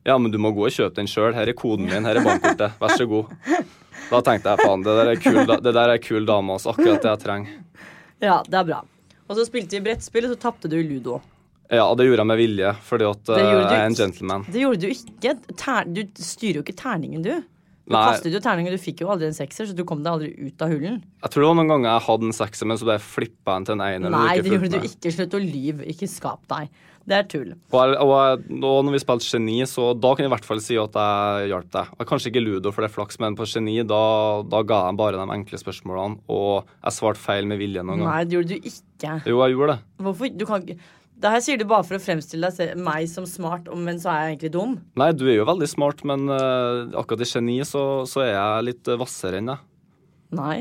Ja, 0.07 0.17
men 0.19 0.31
du 0.31 0.39
må 0.41 0.51
gå 0.55 0.65
og 0.67 0.75
kjøpe 0.75 0.97
den 0.99 1.07
sjøl. 1.07 1.31
Her 1.35 1.47
er 1.47 1.55
koden 1.55 1.87
min, 1.87 2.07
her 2.07 2.19
er 2.19 2.25
bankkortet. 2.25 2.75
Vær 2.81 2.95
så 2.99 3.07
god. 3.07 3.31
Da 4.09 4.19
tenkte 4.25 4.51
jeg 4.51 4.67
faen, 4.67 4.81
det 4.83 4.95
der 4.99 5.11
er 5.13 5.19
kul, 5.23 5.37
det 5.47 5.75
der 5.75 5.93
er 5.93 6.01
kul 6.03 6.25
dame, 6.27 6.57
altså. 6.57 6.73
Akkurat 6.73 7.03
det 7.03 7.11
jeg 7.13 7.21
trenger. 7.23 7.53
Ja, 8.23 8.41
det 8.47 8.59
er 8.59 8.67
bra. 8.67 8.81
Og 9.29 9.37
så 9.39 9.45
spilte 9.47 9.77
vi 9.77 9.85
brettspill, 9.85 10.27
og 10.27 10.35
så 10.35 10.41
tapte 10.43 10.71
du 10.71 10.75
i 10.79 10.83
ludo. 10.87 11.21
Ja, 11.71 11.85
det 11.95 12.05
gjorde 12.05 12.21
jeg 12.21 12.29
med 12.29 12.37
vilje, 12.41 12.73
fordi 12.85 13.05
at 13.07 13.31
eh, 13.33 13.39
jeg 13.41 13.77
er 13.79 13.85
en 13.87 13.95
gentleman. 13.97 14.43
Det 14.51 14.61
gjorde 14.61 14.83
du 14.83 14.91
ikke. 14.91 15.35
Ter 15.57 15.87
du 15.89 16.01
styrer 16.19 16.59
jo 16.59 16.65
ikke 16.65 16.75
terningen, 16.77 17.23
du. 17.23 17.31
Du 17.83 17.91
Nei. 17.91 18.03
kastet 18.07 18.31
jo 18.31 18.39
terninger, 18.39 18.71
du 18.71 18.79
fikk 18.79 19.01
jo 19.03 19.09
aldri 19.11 19.27
en 19.27 19.35
sekser, 19.35 19.67
så 19.67 19.75
du 19.75 19.83
kom 19.87 20.05
deg 20.05 20.13
aldri 20.13 20.29
ut 20.39 20.63
av 20.63 20.71
hullen. 20.71 21.01
Jeg 21.25 21.33
tror 21.33 21.43
det 21.43 21.49
var 21.49 21.57
noen 21.59 21.71
ganger 21.73 21.89
jeg 21.89 22.05
hadde 22.05 22.29
en 22.29 22.37
sekser, 22.37 22.69
men 22.69 22.79
så 22.79 22.87
bare 22.87 23.03
flippa 23.03 23.57
jeg 23.57 23.67
til 23.67 23.75
en 23.75 23.83
einer. 23.83 24.13
Nei, 24.13 24.37
det 24.39 24.53
gjorde 24.53 24.71
du 24.71 24.87
ikke. 24.87 25.11
Slutt 25.17 25.35
å 25.35 25.41
lyve. 25.43 25.87
Ikke 25.91 26.07
skap 26.07 26.47
deg. 26.53 26.71
Det 27.03 27.15
er 27.17 27.25
tull. 27.27 27.49
Og, 27.51 27.75
jeg, 27.75 27.97
og, 27.99 28.13
jeg, 28.15 28.59
og 28.63 28.77
når 28.87 28.95
vi 28.95 29.01
spilte 29.03 29.27
Geni, 29.27 29.57
så 29.67 29.89
da 29.99 30.13
kan 30.15 30.23
jeg 30.23 30.29
i 30.29 30.33
hvert 30.37 30.47
fall 30.47 30.61
si 30.63 30.77
at 30.79 30.95
jeg 30.95 31.49
hjalp 31.51 31.69
deg. 31.75 31.91
Og 31.97 32.07
Kanskje 32.07 32.31
ikke 32.31 32.43
Ludo, 32.45 32.71
for 32.71 32.85
det 32.85 32.87
er 32.87 32.95
flaks, 32.95 33.19
men 33.19 33.35
på 33.35 33.47
Geni 33.51 33.75
da, 33.83 34.03
da 34.47 34.63
ga 34.63 34.79
jeg 34.87 34.99
bare 35.03 35.19
de 35.19 35.35
enkle 35.35 35.59
spørsmålene, 35.59 36.23
og 36.31 36.71
jeg 36.79 36.95
svarte 36.95 37.19
feil 37.19 37.49
med 37.49 37.59
vilje 37.59 37.83
noen 37.83 38.05
ganger. 38.05 38.13
Nei, 38.13 38.23
det 38.23 38.37
gjorde 38.37 38.55
du 38.55 38.69
ikke. 38.71 39.17
Jo, 39.27 39.41
jeg 39.43 39.57
gjorde 39.57 39.75
det. 39.75 39.89
Hvorfor? 40.07 40.31
Du 40.31 40.47
kan 40.47 40.63
ikke 40.63 40.79
Det 41.23 41.31
her 41.31 41.39
sier 41.39 41.59
du 41.59 41.63
bare 41.63 41.85
for 41.87 41.95
å 41.95 42.03
fremstille 42.03 42.49
deg 42.51 42.79
meg 42.83 43.07
som 43.07 43.23
smart, 43.29 43.69
men 43.79 43.99
så 44.01 44.11
er 44.11 44.23
jeg 44.23 44.33
egentlig 44.33 44.53
dum. 44.57 44.73
Nei, 44.99 45.11
du 45.15 45.23
er 45.29 45.37
jo 45.37 45.45
veldig 45.47 45.69
smart, 45.71 46.01
men 46.07 46.25
uh, 46.27 46.89
akkurat 46.99 47.23
i 47.23 47.27
Geni 47.29 47.61
så, 47.67 48.03
så 48.09 48.25
er 48.25 48.33
jeg 48.33 48.65
litt 48.67 48.89
eh, 48.91 48.97
hvassere 48.99 49.39
enn 49.39 49.53
deg. 49.53 49.61
Nei. 50.35 50.57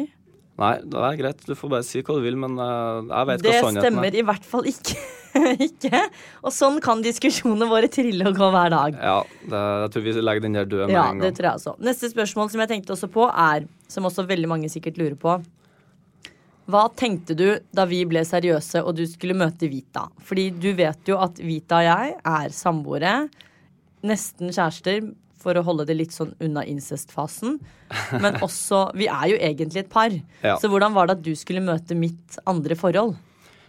Nei, 0.63 0.77
det 0.87 1.01
er 1.09 1.17
greit. 1.19 1.43
Du 1.49 1.57
får 1.59 1.73
bare 1.73 1.87
si 1.89 2.03
hva 2.05 2.15
du 2.15 2.23
vil, 2.23 2.39
men 2.39 2.55
uh, 2.61 3.03
jeg 3.09 3.29
vet 3.33 3.43
Det 3.43 3.57
hva 3.57 3.65
sannheten 3.65 3.89
stemmer 3.89 4.13
er. 4.13 4.19
i 4.21 4.25
hvert 4.29 4.47
fall 4.53 4.69
ikke. 4.71 5.01
ikke. 5.67 6.03
Og 6.45 6.55
sånn 6.55 6.79
kan 6.85 7.03
diskusjonene 7.03 7.67
våre 7.67 7.91
trille 7.91 8.31
og 8.31 8.39
gå 8.39 8.51
hver 8.55 8.71
dag. 8.71 9.01
Ja, 9.03 9.17
det, 9.43 9.65
jeg 9.83 9.95
tror 9.97 10.07
vi 10.07 10.15
legger 10.23 10.47
den 10.47 10.61
der 10.61 10.69
død 10.69 10.85
med 10.85 10.95
Ja, 10.95 11.09
en 11.11 11.25
det 11.25 11.33
tror 11.41 11.49
jeg 11.49 11.63
også. 11.63 11.75
Neste 11.89 12.13
spørsmål 12.13 12.53
som 12.55 12.63
jeg 12.63 12.71
tenkte 12.77 12.95
også 12.95 13.11
på, 13.11 13.27
er, 13.27 13.67
som 13.91 14.07
også 14.07 14.29
veldig 14.31 14.53
mange 14.55 14.71
sikkert 14.71 15.03
lurer 15.03 15.19
på 15.19 15.41
Hva 16.71 16.85
tenkte 16.95 17.35
du 17.35 17.47
da 17.75 17.87
vi 17.91 18.05
ble 18.07 18.23
seriøse 18.27 18.85
og 18.87 18.95
du 18.99 19.03
skulle 19.11 19.35
møte 19.39 19.67
Vita? 19.71 20.07
Fordi 20.23 20.51
du 20.55 20.71
vet 20.79 21.11
jo 21.11 21.19
at 21.23 21.41
Vita 21.43 21.81
og 21.81 21.89
jeg 21.89 22.15
er 22.23 22.55
samboere. 22.55 23.17
Nesten 24.07 24.53
kjærester, 24.55 25.11
for 25.43 25.59
å 25.59 25.65
holde 25.67 25.89
det 25.89 25.97
litt 25.99 26.15
sånn 26.15 26.37
unna 26.43 26.63
incest-fasen. 26.71 27.59
Men 28.23 28.39
også 28.47 28.85
Vi 28.99 29.09
er 29.11 29.33
jo 29.33 29.41
egentlig 29.43 29.83
et 29.83 29.93
par. 29.93 30.15
Ja. 30.45 30.55
Så 30.63 30.71
hvordan 30.71 30.95
var 30.95 31.11
det 31.11 31.19
at 31.19 31.27
du 31.27 31.35
skulle 31.39 31.65
møte 31.65 31.99
mitt 31.99 32.39
andre 32.47 32.79
forhold? 32.79 33.17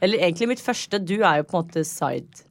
Eller 0.04 0.22
egentlig 0.22 0.52
mitt 0.54 0.64
første. 0.64 1.00
Du 1.02 1.16
er 1.22 1.42
jo 1.42 1.48
på 1.50 1.58
en 1.58 1.66
måte 1.66 1.86
side 1.88 2.46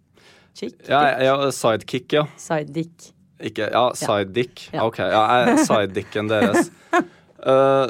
chick. 0.59 0.75
Ja, 0.89 1.05
ja, 1.23 1.37
sidekick, 1.55 2.11
ja. 2.17 2.27
Side 2.41 2.75
dick. 2.75 3.13
Ikke, 3.43 3.67
ja, 3.73 3.89
sidedick. 3.99 4.69
Ja. 4.73 4.87
OK, 4.87 5.01
ja, 5.03 5.23
jeg 5.37 5.55
er 5.55 5.67
sidedicken 5.67 6.31
deres. 6.33 6.71
Eh, 7.43 7.89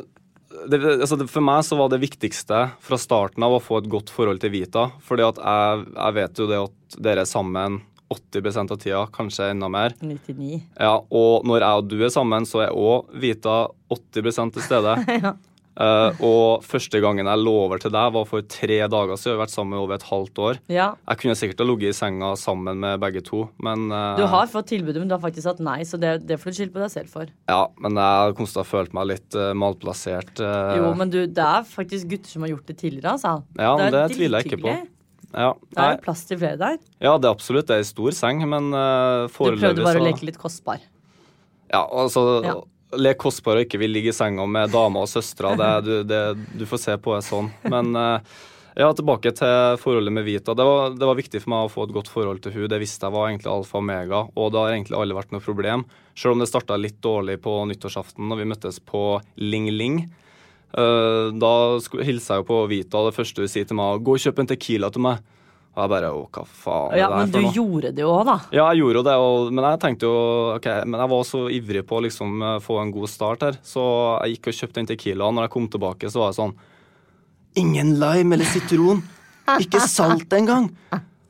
det, 0.69 0.81
altså 1.01 1.19
for 1.27 1.45
meg 1.45 1.63
så 1.67 1.79
var 1.79 1.93
det 1.93 2.01
viktigste 2.03 2.65
fra 2.83 2.99
starten 3.01 3.45
av 3.47 3.57
å 3.57 3.63
få 3.63 3.81
et 3.81 3.89
godt 3.93 4.13
forhold 4.13 4.43
til 4.43 4.53
Vita. 4.55 4.91
fordi 5.05 5.25
at 5.27 5.41
jeg, 5.41 5.87
jeg 5.97 6.19
vet 6.19 6.43
jo 6.43 6.49
det 6.51 6.61
at 6.67 6.99
dere 7.09 7.25
er 7.25 7.31
sammen 7.31 7.81
80% 8.13 8.75
av 8.75 8.81
tida, 8.81 9.07
kanskje 9.13 9.51
enda 9.55 9.69
mer. 9.73 9.95
99. 10.01 10.61
Ja, 10.77 10.99
Og 11.09 11.47
når 11.49 11.65
jeg 11.65 11.81
og 11.81 11.89
du 11.89 11.97
er 12.05 12.13
sammen, 12.13 12.45
så 12.49 12.67
er 12.67 12.77
òg 12.77 13.09
Vita 13.23 13.69
80 13.89 14.53
til 14.59 14.67
stede. 14.67 14.99
Ja. 15.23 15.35
Eh, 15.83 16.21
og 16.23 16.63
første 16.67 17.01
gangen 17.03 17.27
jeg 17.27 17.43
lå 17.43 17.53
over 17.65 17.81
til 17.83 17.91
deg, 17.95 18.13
var 18.15 18.27
for 18.29 18.45
tre 18.47 18.79
dager 18.93 19.19
siden. 19.19 19.33
Vi 19.33 19.35
har 19.35 19.41
vært 19.41 19.55
sammen 19.55 19.81
over 19.81 19.97
et 19.97 20.05
halvt 20.07 20.41
år. 20.47 20.61
Ja. 20.71 20.89
Jeg 21.11 21.21
kunne 21.23 21.35
sikkert 21.39 21.63
ha 21.65 21.67
ligget 21.67 21.91
i 21.95 21.97
senga 21.99 22.33
sammen 22.39 22.79
med 22.85 23.01
begge 23.03 23.23
to, 23.27 23.45
men 23.65 23.89
uh, 23.91 24.15
Du 24.21 24.25
har 24.31 24.51
fått 24.53 24.71
tilbudet, 24.71 25.01
men 25.03 25.11
du 25.11 25.17
har 25.17 25.23
faktisk 25.25 25.49
sagt 25.49 25.63
nei, 25.65 25.81
så 25.89 25.99
det, 26.01 26.15
det 26.29 26.39
får 26.39 26.53
du 26.53 26.61
skylde 26.61 26.77
på 26.77 26.85
deg 26.85 26.95
selv 26.95 27.13
for. 27.13 27.33
Ja, 27.51 27.65
men 27.83 27.99
jeg 27.99 28.23
har 28.23 28.37
konstant 28.39 28.71
følt 28.71 28.95
meg 28.97 29.11
litt 29.11 29.39
uh, 29.39 29.51
malplassert. 29.59 30.43
Jo, 30.79 30.93
men 30.99 31.11
du, 31.13 31.21
det 31.27 31.47
er 31.49 31.67
faktisk 31.67 32.13
gutter 32.15 32.37
som 32.37 32.47
har 32.47 32.55
gjort 32.55 32.71
det 32.71 32.79
tidligere, 32.79 33.17
altså. 33.17 33.37
Ja, 33.59 33.75
det, 33.81 33.91
det 33.97 34.05
tviler 34.15 34.43
jeg 34.43 34.53
ikke 34.53 34.63
på. 34.63 34.77
ja, 35.33 35.51
Det 35.73 35.83
er 35.83 35.97
jo 35.97 36.03
plass 36.07 36.27
til 36.29 36.39
flere 36.45 36.61
der. 36.61 36.79
ja, 37.03 37.17
det 37.19 37.27
er 37.27 37.33
absolutt 37.35 37.71
det 37.71 37.81
er 37.81 37.83
en 37.87 37.91
stor 37.91 38.19
seng, 38.23 38.45
men 38.47 38.71
uh, 38.71 39.27
Du 39.27 39.57
prøvde 39.59 39.83
bare 39.83 40.03
å 40.03 40.07
leke 40.07 40.31
litt 40.31 40.39
kostbar. 40.39 40.85
Ja, 41.73 41.83
altså 41.89 42.45
Ja. 42.47 42.61
Lek 43.01 43.21
kostbar 43.23 43.59
og 43.59 43.67
ikke 43.67 43.81
vil 43.81 43.95
ligge 43.95 44.13
i 44.13 44.17
senga 44.17 44.45
med 44.47 44.73
dama 44.75 45.05
og 45.05 45.11
søstera. 45.11 45.81
Du, 45.81 46.03
du 46.05 46.65
får 46.69 46.83
se 46.83 46.97
på 47.01 47.15
det 47.17 47.23
sånn. 47.25 47.49
Men 47.73 47.97
eh, 47.97 48.35
ja, 48.75 48.89
tilbake 48.97 49.35
til 49.37 49.77
forholdet 49.81 50.15
med 50.17 50.25
Vita. 50.25 50.55
Det 50.57 50.65
var, 50.65 50.95
det 50.97 51.09
var 51.09 51.19
viktig 51.19 51.43
for 51.43 51.53
meg 51.53 51.67
å 51.67 51.73
få 51.73 51.85
et 51.85 51.93
godt 51.93 52.09
forhold 52.09 52.41
til 52.45 52.55
hun. 52.55 52.69
Det 52.73 52.81
visste 52.81 53.05
jeg 53.05 53.13
var 53.13 53.29
egentlig 53.29 53.51
alfa 53.53 53.77
og 53.77 53.85
omega, 53.85 54.23
og 54.33 54.53
det 54.53 54.63
har 54.63 54.73
egentlig 54.73 54.97
aldri 54.97 55.19
vært 55.19 55.35
noe 55.35 55.45
problem. 55.45 55.85
Selv 56.17 56.37
om 56.37 56.41
det 56.41 56.49
starta 56.49 56.79
litt 56.81 56.97
dårlig 57.05 57.37
på 57.45 57.59
nyttårsaften 57.69 58.29
når 58.31 58.41
vi 58.41 58.49
møttes 58.55 58.81
på 58.89 59.05
Ling 59.45 59.69
Ling. 59.77 60.01
Eh, 60.73 61.27
da 61.37 61.53
hilser 62.01 62.39
jeg 62.39 62.45
jo 62.45 62.49
på 62.49 62.63
Vita, 62.73 63.03
og 63.03 63.11
det 63.11 63.19
første 63.19 63.45
hun 63.45 63.53
sier 63.53 63.69
til 63.69 63.77
meg, 63.77 64.01
'Gå 64.01 64.17
og 64.17 64.25
kjøp 64.25 64.41
en 64.41 64.51
Tequila 64.55 64.91
til 64.93 65.05
meg'. 65.05 65.21
Og 65.73 65.81
jeg 65.81 65.89
bare 65.89 66.09
Å, 66.13 66.25
hva 66.29 66.43
faen 66.45 66.99
Ja, 67.01 67.07
men 67.15 67.31
du 67.33 67.39
noe? 67.41 67.53
gjorde 67.57 67.93
det 67.97 68.03
jo 68.05 68.11
òg, 68.13 68.27
da. 68.29 68.35
Ja, 68.53 68.67
jeg 68.73 68.83
gjorde 68.83 69.03
det, 69.09 69.15
og, 69.25 69.47
men 69.57 69.65
jeg 69.71 69.81
tenkte 69.81 70.05
jo 70.11 70.17
ok, 70.59 70.67
Men 70.85 70.99
jeg 71.01 71.13
var 71.15 71.23
så 71.25 71.41
ivrig 71.57 71.83
på 71.89 71.97
å 71.97 72.03
liksom 72.05 72.43
eh, 72.45 72.59
få 72.61 72.77
en 72.83 72.93
god 72.93 73.09
start 73.09 73.47
her, 73.47 73.57
så 73.65 73.85
jeg 74.27 74.37
gikk 74.37 74.51
og 74.53 74.59
kjøpte 74.59 74.81
den 74.83 74.91
Tequilaen. 74.93 75.39
Når 75.39 75.49
jeg 75.49 75.55
kom 75.57 75.71
tilbake, 75.73 76.11
så 76.13 76.21
var 76.25 76.35
det 76.35 76.41
sånn 76.43 76.55
Ingen 77.63 77.95
lime 78.01 78.37
eller 78.37 78.49
sitron. 78.49 79.03
Ikke 79.61 79.81
salt 79.85 80.33
engang. 80.33 80.71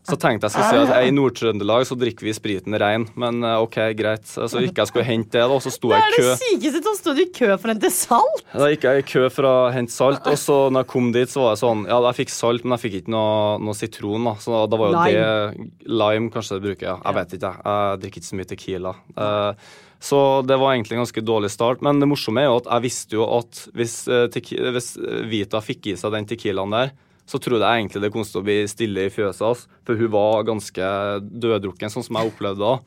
Så 0.02 0.16
tenkte 0.18 0.48
jeg 0.48 0.54
skulle 0.56 0.70
si 0.72 0.78
at 0.82 0.90
jeg, 0.96 1.10
i 1.12 1.14
Nord-Trøndelag 1.14 1.84
så 1.86 1.94
drikker 1.94 2.26
vi 2.26 2.32
spriten 2.34 2.74
rein, 2.82 3.04
men 3.14 3.44
eh, 3.46 3.60
OK, 3.62 3.76
greit. 3.94 4.24
Så 4.26 4.48
gikk 4.58 4.80
jeg 4.82 4.90
skulle 4.90 5.06
hente 5.06 5.36
det, 5.36 5.44
da, 5.44 5.54
og 5.54 5.62
så 5.62 5.70
sto 5.70 5.92
jeg 5.92 6.02
i 6.02 6.16
kø. 6.16 6.24
det 6.24 6.24
er 6.24 6.32
det 6.32 6.48
sykeste 6.48 6.80
som 6.88 6.96
stod 6.98 7.20
i 7.22 7.26
kø 7.30 7.50
for 7.52 7.68
å 7.70 7.74
hente 7.76 7.90
salt! 7.94 8.42
Da 8.50 8.70
gikk 8.72 8.86
jeg 8.88 9.04
i 9.04 9.06
kø 9.12 9.22
for 9.30 9.46
å 9.46 9.54
hente 9.74 9.94
salt, 9.94 10.26
og 10.26 10.40
så 10.42 10.56
når 10.74 10.82
jeg 10.82 10.90
kom 10.94 11.12
dit, 11.14 11.30
så 11.30 11.44
var 11.44 11.54
det 11.54 11.62
sånn 11.62 11.84
Ja, 11.86 12.00
jeg 12.08 12.18
fikk 12.18 12.34
salt, 12.34 12.66
men 12.66 12.74
jeg 12.74 12.84
fikk 12.88 12.98
ikke 13.02 13.14
noe, 13.14 13.60
noe 13.62 13.78
sitron, 13.78 14.26
da. 14.26 14.34
Så 14.42 14.64
da 14.72 14.80
var 14.82 14.90
jo 14.90 15.04
det 15.06 15.70
Lime, 16.02 16.32
kanskje 16.34 16.58
det 16.58 16.66
bruker, 16.66 16.88
ja. 16.90 16.96
Jeg 16.98 17.18
vet 17.20 17.38
ikke, 17.38 17.52
jeg. 17.54 17.64
Jeg 17.70 18.02
drikker 18.02 18.22
ikke 18.24 18.30
så 18.32 18.40
mye 18.40 18.50
Tequila. 18.50 18.94
Eh, 19.22 19.70
så 20.02 20.18
det 20.42 20.58
var 20.58 20.74
egentlig 20.74 20.98
en 20.98 21.04
ganske 21.04 21.22
dårlig 21.22 21.52
start. 21.54 21.82
Men 21.86 22.02
det 22.02 22.10
morsomme 22.10 22.42
er 22.42 22.50
jo 22.50 22.58
at 22.58 22.66
jeg 22.72 22.86
visste 22.88 23.20
jo 23.20 23.28
at 23.38 23.64
hvis, 23.78 23.96
eh, 24.10 24.26
hvis 24.74 24.90
Vita 25.30 25.62
fikk 25.62 25.92
i 25.92 25.96
seg 26.00 26.10
den 26.16 26.26
Tequilaen 26.26 26.74
der, 26.74 26.90
så 27.26 27.38
trodde 27.40 27.64
jeg 27.64 27.82
egentlig 27.82 28.02
det 28.02 28.12
kom 28.12 28.24
til 28.26 28.40
å 28.40 28.44
bli 28.46 28.56
stille 28.70 29.06
i 29.06 29.12
fjøset 29.12 29.44
hans, 29.46 29.66
for 29.86 29.98
hun 29.98 30.10
var 30.12 30.46
ganske 30.48 30.88
døddrukken, 31.22 31.92
sånn 31.92 32.04
som 32.06 32.18
jeg 32.18 32.32
opplevde 32.32 32.62
da. 32.64 32.78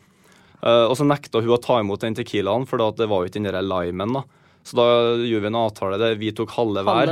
Uh, 0.65 0.85
og 0.89 0.95
så 0.97 1.05
nekta 1.05 1.41
hun 1.43 1.53
å 1.55 1.61
ta 1.61 1.79
imot 1.81 2.01
den 2.01 2.15
Tequilaen, 2.17 2.65
for 2.69 2.81
det 2.97 3.07
var 3.09 3.23
jo 3.23 3.29
ikke 3.29 3.39
den 3.39 3.51
der 3.51 3.61
limen, 3.65 4.15
da. 4.17 4.23
Så 4.65 4.79
da 4.79 4.85
gjorde 5.21 5.43
vi 5.43 5.49
en 5.51 5.57
avtale 5.59 5.97
der 6.01 6.15
vi 6.17 6.31
tok 6.33 6.55
halve 6.55 6.81
hver. 6.87 7.11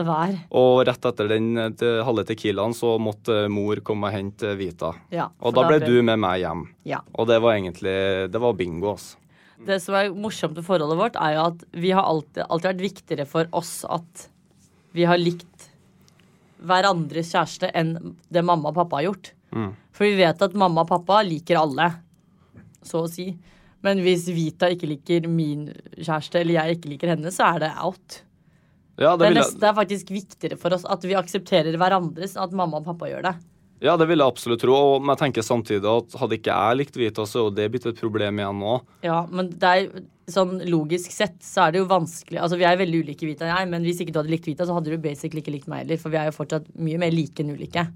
Og 0.57 0.79
rett 0.89 1.03
etter 1.05 1.27
den 1.29 1.51
eh, 1.61 1.99
halve 2.01 2.23
Tequilaen 2.25 2.73
så 2.73 2.95
måtte 2.97 3.43
mor 3.53 3.77
komme 3.85 4.09
og 4.09 4.15
hente 4.15 4.55
Vita. 4.57 4.89
Ja, 5.13 5.27
og 5.37 5.53
da 5.53 5.67
ble 5.69 5.77
ble- 5.83 5.91
du 5.91 5.99
med 6.01 6.17
meg 6.23 6.41
hjem. 6.41 6.63
Ja. 6.89 7.03
Og 7.13 7.29
det 7.29 7.37
var 7.45 7.53
egentlig 7.53 7.93
Det 8.33 8.41
var 8.41 8.57
bingo, 8.57 8.95
altså. 8.95 9.19
Det 9.63 9.77
som 9.85 9.93
er 9.95 10.09
morsomt 10.17 10.57
med 10.57 10.65
forholdet 10.65 10.97
vårt, 10.97 11.15
er 11.21 11.37
jo 11.37 11.43
at 11.51 11.61
vi 11.77 11.93
har 11.93 12.09
alltid, 12.09 12.41
alltid 12.49 12.71
vært 12.71 12.85
viktigere 12.89 13.27
for 13.29 13.53
oss 13.53 13.85
at 13.85 14.25
vi 14.97 15.05
har 15.05 15.21
likt 15.21 15.52
hverandres 16.63 17.31
kjæreste 17.33 17.69
enn 17.75 17.95
det 18.33 18.43
mamma 18.45 18.71
og 18.71 18.77
pappa 18.81 18.99
har 19.01 19.09
gjort. 19.09 19.31
For 19.93 20.07
vi 20.07 20.15
vet 20.17 20.41
at 20.41 20.55
mamma 20.57 20.81
og 20.85 20.89
pappa 20.89 21.19
liker 21.27 21.59
alle, 21.59 21.91
så 22.83 23.03
å 23.05 23.09
si. 23.11 23.29
Men 23.83 23.99
hvis 24.03 24.25
Vita 24.31 24.69
ikke 24.71 24.87
liker 24.89 25.25
min 25.27 25.67
kjæreste, 25.99 26.39
eller 26.39 26.55
jeg 26.61 26.77
ikke 26.77 26.91
liker 26.93 27.11
henne, 27.13 27.31
så 27.35 27.49
er 27.53 27.65
det 27.65 27.71
out. 27.83 28.21
Ja, 28.97 29.15
Det 29.17 29.25
det 29.25 29.29
ville, 29.33 29.43
det 29.59 29.67
er 29.69 29.75
faktisk 29.77 30.11
viktigere 30.13 30.57
for 30.61 30.75
oss 30.75 30.85
at 30.85 31.03
vi 31.03 31.15
aksepterer 31.17 31.75
hverandres 31.81 32.35
enn 32.37 32.43
at 32.45 32.53
mamma 32.55 32.79
og 32.79 32.85
pappa 32.91 33.09
gjør 33.09 33.23
det. 33.29 33.33
ja, 33.83 33.97
det 33.99 34.05
vil 34.07 34.21
jeg 34.21 34.31
absolutt 34.31 34.61
tro. 34.63 34.73
Og 34.95 35.01
men 35.01 35.11
jeg 35.15 35.21
tenker 35.25 35.43
samtidig 35.43 35.89
at 35.89 36.13
hadde 36.21 36.37
ikke 36.39 36.53
jeg 36.55 36.77
likt 36.79 36.95
Vita, 37.01 37.25
så 37.27 37.39
er 37.39 37.43
jo 37.49 37.55
det 37.57 37.69
blitt 37.73 37.87
et 37.89 37.99
problem 37.99 38.39
igjen 38.39 38.59
nå. 38.61 38.75
Ja, 39.03 39.25
men 39.29 39.49
det 39.49 39.71
er 39.73 39.89
sånn 40.31 40.61
logisk 40.69 41.11
sett 41.11 41.35
så 41.43 41.65
er 41.65 41.73
det 41.73 41.81
jo 41.81 41.87
vanskelig 41.89 42.39
Altså 42.39 42.55
vi 42.59 42.63
er 42.67 42.77
veldig 42.79 43.01
ulike, 43.03 43.27
Vita 43.27 43.47
og 43.47 43.51
jeg, 43.51 43.69
men 43.73 43.83
hvis 43.83 43.99
ikke 44.03 44.13
du 44.15 44.21
hadde 44.21 44.31
likt 44.31 44.47
Vita, 44.47 44.67
så 44.67 44.77
hadde 44.77 44.93
du 44.93 45.01
basically 45.03 45.43
ikke 45.43 45.55
likt 45.55 45.71
meg 45.71 45.83
heller, 45.83 45.99
for 45.99 46.13
vi 46.13 46.19
er 46.21 46.29
jo 46.29 46.35
fortsatt 46.37 46.69
mye 46.79 47.01
mer 47.01 47.11
like 47.15 47.43
enn 47.43 47.51
ulike. 47.57 47.87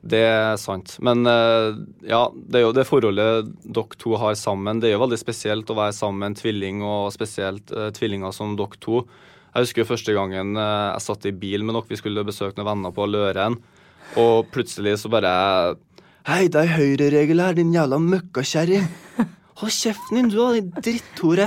Det 0.00 0.20
er 0.24 0.54
sant. 0.56 0.94
Men 1.04 1.26
eh, 1.28 1.76
ja, 2.08 2.22
det 2.32 2.60
er 2.60 2.64
jo 2.64 2.76
det 2.76 2.86
forholdet 2.88 3.50
dere 3.62 3.98
to 4.00 4.14
har 4.20 4.38
sammen. 4.38 4.80
Det 4.80 4.88
er 4.88 4.96
jo 4.96 5.02
veldig 5.02 5.18
spesielt 5.20 5.70
å 5.70 5.76
være 5.76 5.96
sammen 5.96 6.22
med 6.22 6.32
en 6.32 6.38
tvilling, 6.40 6.80
og 6.86 7.10
spesielt 7.14 7.74
eh, 7.74 7.90
tvillinger 7.96 8.32
som 8.34 8.56
dere 8.58 8.80
to. 8.80 9.04
Jeg 9.50 9.66
husker 9.66 9.82
jo 9.82 9.90
første 9.90 10.14
gangen 10.16 10.56
eh, 10.56 10.86
jeg 10.94 11.04
satt 11.04 11.28
i 11.28 11.34
bil 11.36 11.66
med 11.66 11.76
dere, 11.76 11.90
vi 11.90 12.00
skulle 12.00 12.24
besøke 12.26 12.56
noen 12.56 12.70
venner 12.70 12.96
på 12.96 13.08
Løren, 13.10 13.58
og 14.20 14.48
plutselig 14.54 14.96
så 15.02 15.12
bare 15.12 15.34
Hei, 16.28 16.46
det 16.52 16.60
er 16.60 16.74
høyreregel 16.76 17.40
her, 17.40 17.54
din 17.56 17.72
jævla 17.74 18.00
møkkakjerring. 18.00 18.88
Hold 19.60 19.72
kjeften 19.74 20.16
din, 20.16 20.28
du, 20.30 20.36
da, 20.38 20.52
din 20.56 20.70
dritthore. 20.70 21.46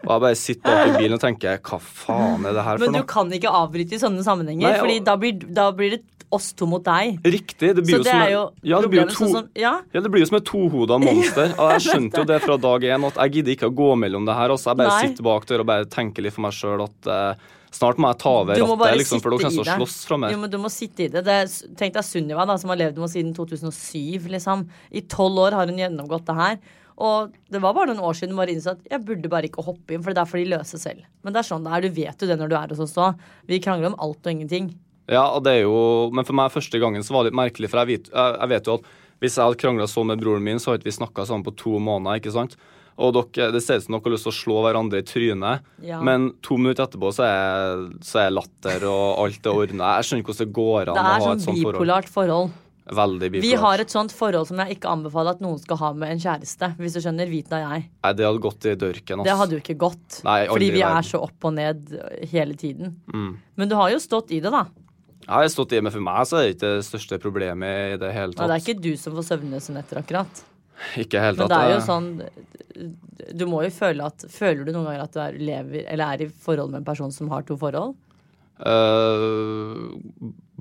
Og 0.00 0.10
jeg 0.10 0.22
bare 0.24 0.36
sitter 0.36 0.70
bak 0.70 0.88
i 0.90 0.96
bilen 0.98 1.14
og 1.16 1.20
tenker 1.22 1.60
hva 1.64 1.78
faen 1.80 2.46
er 2.48 2.56
det 2.56 2.64
her 2.64 2.78
for 2.78 2.82
noe? 2.82 2.90
Men 2.90 2.96
du 2.96 3.02
noe? 3.02 3.08
kan 3.08 3.30
ikke 3.36 3.52
avbryte 3.60 3.94
i 3.96 4.00
sånne 4.02 4.24
sammenhenger, 4.26 4.66
Nei, 4.66 4.72
og- 4.78 4.84
Fordi 4.84 5.04
da 5.04 5.16
blir, 5.16 5.32
da 5.54 5.70
blir 5.72 5.90
det 5.96 6.02
oss 6.32 6.52
to 6.52 6.66
mot 6.66 6.82
deg. 6.84 7.18
Riktig. 7.24 7.74
Det 7.74 7.82
blir 7.84 7.96
Så 7.96 7.98
jo 7.98 8.02
det 8.04 8.12
som 8.12 8.20
er 8.22 8.30
jo 8.30 8.42
ja, 8.62 8.80
det 8.80 8.90
blir 8.90 9.00
jo 9.02 9.06
to, 9.10 9.24
Sånn 9.24 9.32
som, 9.34 9.48
ja, 9.58 9.72
Ja, 9.92 10.00
det 10.00 10.10
blir 10.12 10.20
jo 10.22 10.26
som 10.30 10.36
et 10.38 10.44
tohoda 10.44 10.98
monster. 11.02 11.54
Og 11.58 11.72
jeg 11.74 11.80
skjønte 11.88 12.18
jo 12.22 12.24
det 12.24 12.40
fra 12.42 12.56
dag 12.56 12.80
én 12.82 13.06
at 13.08 13.14
jeg 13.24 13.32
gidder 13.38 13.56
ikke 13.56 13.70
å 13.70 13.74
gå 13.74 13.88
mellom 13.98 14.26
det 14.26 14.34
her. 14.38 14.48
Altså. 14.54 14.70
Jeg 14.70 14.76
bare 14.78 14.88
Nei. 14.94 15.08
sitter 15.08 15.22
bak 15.26 15.46
der 15.46 15.60
og 15.64 15.66
bare 15.66 15.84
tenker 15.90 16.22
litt 16.22 16.32
for 16.36 16.42
meg 16.46 16.52
sjøl 16.54 16.84
at 16.86 17.10
uh, 17.10 17.34
snart 17.74 17.98
må 17.98 18.10
jeg 18.10 18.18
ta 18.22 18.30
over 18.42 18.54
du 18.58 18.62
må 18.66 18.76
bare 18.78 18.92
rattet, 18.94 19.02
liksom, 19.02 19.20
for 19.22 19.30
dere 19.30 19.42
kommer 19.46 19.58
i 19.58 19.62
til 19.62 19.74
å 19.74 19.78
slåss 19.80 19.98
fra 20.06 20.16
meg. 20.22 20.32
Jo, 20.34 20.38
men 20.38 20.50
du 20.50 20.58
må 20.58 20.70
sitte 20.70 21.04
i 21.06 21.08
det. 21.08 21.24
det 21.26 21.38
tenk 21.78 21.94
deg 21.94 22.06
Sunniva, 22.06 22.46
da, 22.46 22.56
som 22.58 22.70
har 22.70 22.78
levd 22.78 22.96
med 22.98 23.06
oss 23.06 23.14
siden 23.18 23.34
2007. 23.34 24.28
Liksom. 24.30 24.68
I 24.94 25.02
tolv 25.02 25.38
år 25.38 25.58
har 25.58 25.66
hun 25.70 25.78
gjennomgått 25.82 26.26
det 26.30 26.34
her. 26.38 26.58
Og 26.98 27.32
det 27.50 27.60
var 27.62 27.74
bare 27.74 27.86
noen 27.92 28.00
år 28.04 28.14
siden 28.18 28.36
bare 28.36 28.52
innså 28.52 28.72
at 28.74 28.82
jeg 28.90 29.04
burde 29.04 29.28
bare 29.32 29.48
ikke 29.48 29.64
hoppe 29.64 29.94
inn, 29.94 30.02
for 30.02 30.12
det 30.12 30.18
er 30.22 30.30
for 30.30 30.38
de 30.38 30.44
løse 30.50 30.78
selv. 30.78 31.02
Men 31.24 31.32
det 31.32 31.40
er 31.40 31.48
sånn 31.48 31.64
det 31.64 31.72
er. 31.72 31.80
Du 31.80 31.90
vet 32.00 32.20
jo 32.22 32.26
det 32.28 32.38
når 32.38 32.48
du 32.48 32.56
er 32.56 32.68
hos 32.74 32.80
oss 32.80 32.96
òg. 33.00 33.14
Vi 33.46 33.60
krangler 33.60 33.86
om 33.92 33.98
alt 33.98 34.20
og 34.26 34.32
ingenting. 34.32 34.74
Ja, 35.10 35.24
og 35.34 35.42
det 35.44 35.52
er 35.58 35.62
jo, 35.64 36.10
Men 36.12 36.24
for 36.24 36.34
meg 36.34 36.52
første 36.52 36.78
gangen 36.80 37.02
så 37.02 37.10
var 37.12 37.24
det 37.24 37.32
litt 37.32 37.40
merkelig, 37.40 37.70
for 37.70 37.78
jeg 37.84 37.86
vet, 37.98 38.10
jeg, 38.14 38.48
vet 38.48 38.66
jo 38.66 38.74
at 38.74 38.84
hvis 39.20 39.34
jeg 39.36 39.44
hadde 39.44 39.58
krangla 39.60 39.86
sånn 39.90 40.06
med 40.06 40.20
broren 40.20 40.42
min, 40.42 40.58
så 40.58 40.70
hadde 40.72 40.80
ikke 40.84 40.92
vi 40.92 40.98
snakka 41.04 41.26
sammen 41.26 41.44
på 41.44 41.56
to 41.56 41.78
måneder. 41.78 42.20
ikke 42.20 42.32
sant? 42.32 42.56
Og 43.00 43.14
dere, 43.14 43.50
Det 43.52 43.62
ser 43.62 43.76
ut 43.80 43.82
som 43.84 43.94
dere 43.96 44.02
har 44.04 44.12
lyst 44.12 44.24
til 44.28 44.32
å 44.32 44.38
slå 44.38 44.56
hverandre 44.64 44.98
i 45.00 45.02
trynet, 45.02 45.60
Ja. 45.82 46.00
men 46.02 46.32
to 46.42 46.56
minutter 46.58 46.84
etterpå 46.86 47.10
så 47.12 47.24
er, 47.24 47.90
så 48.00 48.26
er 48.26 48.30
latter 48.30 48.84
og 48.86 49.18
alt 49.24 49.46
er 49.46 49.50
ordna. 49.50 49.96
Jeg 50.00 50.04
skjønner 50.04 50.22
ikke 50.22 50.34
hvordan 50.34 50.46
det 50.46 50.52
går 50.52 50.80
an 50.88 50.94
Det 50.94 51.00
å 51.00 51.04
er 51.04 51.12
ha 51.12 51.20
sånn 51.20 51.36
et 51.36 51.44
sånt 51.46 51.62
forhold. 51.62 51.74
bipolart 51.80 52.08
forhold. 52.08 52.50
Veldig 52.90 53.28
bipolart. 53.30 53.46
Vi 53.46 53.54
har 53.62 53.82
et 53.84 53.92
sånt 53.92 54.12
forhold 54.14 54.48
som 54.48 54.60
jeg 54.64 54.76
ikke 54.76 54.90
anbefaler 54.90 55.36
at 55.36 55.42
noen 55.44 55.60
skal 55.62 55.78
ha 55.78 55.90
med 55.94 56.10
en 56.10 56.22
kjæreste. 56.22 56.72
Hvis 56.80 56.96
du 56.96 57.00
skjønner, 57.04 57.30
Vita 57.30 57.60
og 57.60 57.64
jeg. 57.68 57.86
Nei, 58.02 58.12
det 58.18 58.26
hadde 58.26 58.42
gått 58.42 58.66
i 58.66 58.74
dørken. 58.80 59.22
ass. 59.22 59.28
Det 59.28 59.36
hadde 59.40 59.56
jo 59.56 59.62
ikke 59.62 59.78
gått. 59.78 60.20
Nei, 60.26 60.38
fordi 60.50 60.70
vi 60.74 60.84
er 60.88 61.06
så 61.06 61.22
opp 61.22 61.46
og 61.46 61.54
ned 61.54 61.94
hele 62.32 62.58
tiden. 62.58 62.96
Mm. 63.14 63.32
Men 63.60 63.70
du 63.70 63.76
har 63.78 63.92
jo 63.94 64.02
stått 64.02 64.34
i 64.34 64.42
det, 64.42 64.50
da. 64.50 64.66
Jeg 65.20 65.30
har 65.36 65.50
stått 65.52 65.76
i, 65.76 65.82
men 65.84 65.94
for 65.94 66.02
meg 66.02 66.26
så 66.26 66.40
er 66.40 66.48
det 66.48 66.54
ikke 66.56 66.66
det 66.66 66.86
største 66.88 67.20
problemet 67.22 67.94
i 67.94 67.98
det 68.02 68.10
hele 68.16 68.34
tatt. 68.34 68.40
tatt. 68.40 68.50
det 68.50 68.56
er 68.56 68.64
ikke 68.64 68.82
du 68.88 68.92
som 68.98 69.14
får 69.14 69.28
søvnløse 69.28 69.76
netter, 69.76 70.00
akkurat. 70.02 70.42
Ikke 70.98 71.22
helt 71.22 71.38
Men 71.38 71.50
det 71.52 71.58
er 71.60 71.74
jo 71.74 71.80
sånn 71.84 72.06
Du 73.36 73.42
må 73.50 73.58
jo 73.66 73.72
føle 73.74 74.06
at 74.08 74.22
Føler 74.32 74.64
du 74.64 74.70
noen 74.72 74.86
ganger 74.88 75.02
at 75.02 75.12
du 75.12 75.18
er, 75.20 75.34
lever 75.36 75.82
eller 75.92 76.14
er 76.14 76.22
i 76.24 76.28
forhold 76.32 76.72
med 76.72 76.80
en 76.80 76.86
person 76.86 77.12
som 77.12 77.28
har 77.34 77.44
to 77.44 77.58
forhold? 77.60 77.98
Eh, 78.60 79.82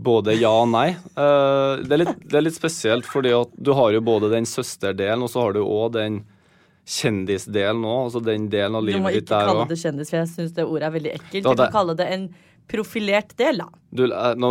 både 0.05 0.33
ja 0.39 0.51
og 0.63 0.69
nei. 0.71 0.89
Eh, 0.95 1.83
det, 1.83 1.91
er 1.95 2.01
litt, 2.03 2.17
det 2.31 2.39
er 2.39 2.45
litt 2.47 2.57
spesielt, 2.57 3.07
fordi 3.09 3.31
at 3.35 3.51
du 3.59 3.73
har 3.77 3.91
jo 3.95 4.01
både 4.05 4.29
den 4.31 4.47
søsterdelen, 4.49 5.23
og 5.25 5.31
så 5.33 5.43
har 5.47 5.57
du 5.57 5.63
òg 5.65 5.93
den 5.97 6.21
kjendisdelen 6.89 7.83
òg. 7.85 8.03
Altså 8.07 8.21
den 8.25 8.47
delen 8.51 8.77
av 8.79 8.85
livet 8.87 9.19
ditt 9.19 9.29
der. 9.29 9.45
Du 9.45 9.53
må 9.53 9.65
ikke 9.65 9.65
kalle 9.65 9.67
det 9.73 9.79
kjendis, 9.83 10.11
for 10.13 10.21
jeg 10.21 10.31
syns 10.35 10.55
det 10.57 10.65
ordet 10.67 10.87
er 10.89 10.95
veldig 10.97 11.11
ekkelt. 11.19 11.43
Du 11.45 11.51
kan 11.59 11.73
kalle 11.75 11.95
det 11.99 12.07
en 12.15 12.27
profilert 12.69 13.31
del, 13.39 13.63
da. 13.63 13.67
Du, 13.97 14.03
eh, 14.05 14.33
nå, 14.37 14.49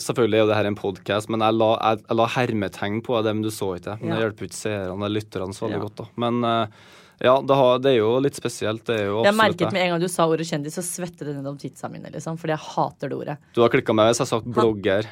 selvfølgelig 0.00 0.38
er 0.38 0.44
jo 0.44 0.50
det 0.50 0.58
her 0.58 0.68
en 0.70 0.78
podkast, 0.78 1.28
men 1.32 1.44
jeg 1.44 1.56
la, 1.60 1.72
jeg, 1.82 2.04
jeg 2.06 2.16
la 2.20 2.28
hermetegn 2.36 3.02
på 3.04 3.18
det, 3.26 3.34
men 3.36 3.44
du 3.44 3.50
så 3.52 3.74
ikke 3.76 3.90
det. 3.90 3.96
Men 4.02 4.14
det 4.14 4.22
hjelper 4.24 4.48
ikke 4.48 4.56
seerne 4.62 4.96
eller 4.96 5.16
lytterne 5.18 5.56
så 5.56 5.66
veldig 5.66 5.76
Ja. 5.80 5.84
godt, 5.84 6.00
da. 6.00 6.06
Men 6.24 6.38
eh, 6.48 6.86
ja, 7.18 7.34
det, 7.42 7.54
har, 7.60 7.78
det 7.82 7.94
er 7.94 7.96
jo 7.98 8.10
litt 8.22 8.36
spesielt. 8.38 8.84
Det 8.86 8.94
er 8.94 9.08
jo 9.08 9.22
Jeg 9.26 9.34
merket 9.38 9.72
med 9.74 9.84
en 9.84 9.94
gang 9.94 10.02
du 10.02 10.10
sa 10.12 10.26
ordet 10.30 10.46
kjendis, 10.46 10.76
så 10.78 10.84
svettet 10.86 11.26
det 11.26 11.34
nedover 11.34 11.58
titsa 11.58 11.90
mine, 11.90 12.12
liksom. 12.14 12.38
Fordi 12.38 12.54
jeg 12.54 12.64
hater 12.74 13.10
det 13.10 13.18
ordet. 13.18 13.38
Du 13.56 13.64
har 13.64 13.72
klikka 13.72 13.96
meg 13.96 14.12
hvis 14.12 14.22
jeg 14.22 14.28
har 14.28 14.34
sagt 14.36 14.52
blogger. 14.54 15.08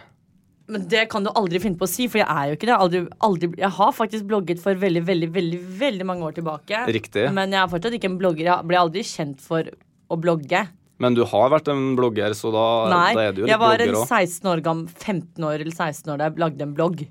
Men 0.70 0.86
det 0.90 1.04
kan 1.10 1.22
du 1.22 1.30
aldri 1.30 1.60
finne 1.62 1.78
på 1.78 1.86
å 1.86 1.90
si, 1.90 2.08
for 2.10 2.18
jeg 2.22 2.26
er 2.26 2.50
jo 2.50 2.56
ikke 2.56 2.66
det. 2.66 2.72
Jeg, 2.74 2.82
aldri, 2.86 3.02
aldri, 3.28 3.50
jeg 3.62 3.72
har 3.76 3.92
faktisk 3.94 4.26
blogget 4.30 4.62
for 4.62 4.78
veldig, 4.82 5.02
veldig, 5.06 5.28
veldig 5.34 5.60
veldig 5.82 6.06
mange 6.08 6.26
år 6.26 6.38
tilbake. 6.38 6.80
Riktig. 6.96 7.28
Men 7.34 7.54
jeg 7.54 7.60
er 7.62 7.70
fortsatt 7.70 7.98
ikke 7.98 8.10
en 8.10 8.18
blogger. 8.22 8.48
Jeg 8.50 8.70
ble 8.70 8.80
aldri 8.80 9.04
kjent 9.06 9.42
for 9.42 9.70
å 10.10 10.18
blogge. 10.18 10.64
Men 11.02 11.14
du 11.14 11.22
har 11.28 11.50
vært 11.52 11.68
en 11.70 11.90
blogger, 11.98 12.34
så 12.38 12.50
da, 12.54 12.64
Nei, 12.90 13.10
da 13.14 13.26
er 13.28 13.34
du 13.36 13.42
jo 13.42 13.46
litt 13.46 13.52
jeg 13.52 13.62
var 13.62 13.74
en 13.76 13.92
blogger 13.92 14.00
òg. 14.00 14.24
16 14.24 14.50
år 14.52 14.64
gammel, 14.64 14.86
15 15.06 15.46
år 15.50 15.64
eller 15.66 15.74
16 15.74 16.12
år 16.14 16.20
da 16.22 16.28
jeg 16.30 16.42
lagde 16.42 16.66
en 16.66 16.74
blogg. 16.78 17.02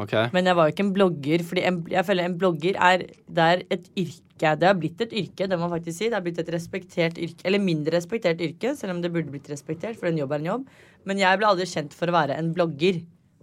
Okay. 0.00 0.30
Men 0.32 0.48
jeg 0.48 0.56
var 0.56 0.68
jo 0.68 0.72
ikke 0.72 0.84
en 0.86 0.92
blogger, 0.96 1.42
fordi 1.44 1.64
en, 1.68 1.80
jeg 1.92 2.06
føler 2.08 2.28
en 2.28 2.36
blogger 2.40 2.78
er, 2.80 3.06
det 3.28 3.48
er 3.54 3.64
et 3.76 3.88
yrke. 3.92 4.52
Det 4.58 4.66
har 4.66 4.78
blitt 4.78 5.02
et 5.04 5.12
yrke, 5.12 5.46
det 5.46 5.58
må 5.58 5.66
man 5.66 5.74
faktisk 5.76 5.98
si. 5.98 6.08
Det 6.08 6.16
har 6.16 6.24
blitt 6.24 6.40
et 6.40 6.52
respektert 6.54 7.18
yrke, 7.20 7.44
eller 7.48 7.62
mindre 7.62 7.96
respektert 7.98 8.40
yrke, 8.42 8.72
selv 8.78 8.96
om 8.96 9.02
det 9.04 9.12
burde 9.12 9.32
blitt 9.34 9.50
respektert, 9.52 9.98
for 10.00 10.08
en 10.08 10.18
jobb 10.18 10.32
er 10.32 10.42
en 10.42 10.48
jobb. 10.52 10.70
Men 11.08 11.20
jeg 11.20 11.40
ble 11.40 11.50
aldri 11.50 11.68
kjent 11.68 11.96
for 11.96 12.10
å 12.10 12.16
være 12.16 12.38
en 12.40 12.54
blogger. 12.56 13.02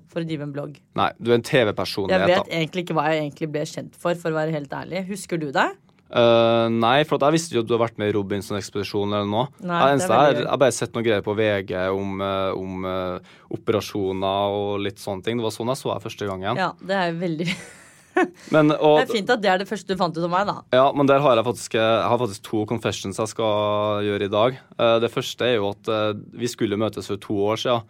For 0.09 0.23
å 0.23 0.25
drive 0.25 0.41
en 0.41 0.53
blogg. 0.55 0.79
Nei, 0.97 1.11
du 1.21 1.29
er 1.29 1.35
en 1.35 1.43
Jeg 1.45 1.51
TV-personlighet, 1.51 2.31
vet 2.31 2.47
egentlig 2.57 2.81
ikke 2.81 2.95
hva 2.97 3.03
jeg 3.11 3.19
egentlig 3.27 3.49
ble 3.53 3.61
kjent 3.69 3.99
for, 4.01 4.17
for 4.17 4.33
å 4.33 4.39
være 4.39 4.55
helt 4.55 4.71
ærlig. 4.73 5.03
Husker 5.11 5.37
du 5.37 5.51
det? 5.53 5.67
Eh, 6.09 6.67
nei, 6.73 7.03
for 7.05 7.21
jeg 7.21 7.35
visste 7.35 7.53
jo 7.53 7.61
at 7.61 7.69
du 7.69 7.75
har 7.75 7.83
vært 7.83 7.99
med 8.01 8.09
i 8.09 8.13
Robinson-ekspedisjonen 8.15 9.19
eller 9.19 9.29
noe. 9.29 9.49
Nei, 9.61 9.79
det 9.83 9.89
eneste 9.97 10.15
er, 10.17 10.37
jeg 10.41 10.47
har 10.49 10.61
bare 10.61 10.75
sett 10.75 10.95
noen 10.95 11.05
greier 11.05 11.25
på 11.25 11.35
VG 11.37 11.73
om, 11.93 12.15
eh, 12.25 12.53
om 12.57 12.87
uh, 12.87 13.35
operasjoner 13.53 14.55
og 14.57 14.79
litt 14.87 15.01
sånne 15.01 15.25
ting. 15.25 15.37
Det 15.37 15.45
var 15.45 15.53
sånn 15.53 15.69
jeg 15.69 15.81
så 15.83 15.91
deg 15.91 16.07
første 16.07 16.29
gangen. 16.31 16.57
Ja, 16.57 16.71
det 16.81 16.97
er 16.97 17.13
veldig 17.19 17.45
Men, 18.55 18.73
og, 18.73 18.97
Det 18.97 19.05
er 19.05 19.13
fint 19.13 19.29
at 19.31 19.43
det 19.43 19.51
er 19.51 19.61
det 19.61 19.69
første 19.69 19.93
du 19.93 19.99
fant 19.99 20.17
ut 20.17 20.25
om 20.25 20.33
meg, 20.33 20.49
da. 20.49 20.57
Ja, 20.75 20.87
men 20.97 21.07
der 21.07 21.21
har 21.23 21.37
jeg 21.37 21.45
faktisk, 21.45 21.77
jeg 21.77 22.09
har 22.09 22.19
faktisk 22.19 22.43
to 22.49 22.65
confessions 22.67 23.21
jeg 23.21 23.31
skal 23.31 24.01
gjøre 24.03 24.25
i 24.25 24.33
dag. 24.33 24.57
Det 25.05 25.11
første 25.13 25.45
er 25.45 25.55
jo 25.55 25.69
at 25.69 25.91
vi 26.35 26.49
skulle 26.51 26.79
møtes 26.81 27.07
for 27.07 27.21
to 27.21 27.37
år 27.53 27.61
siden. 27.61 27.85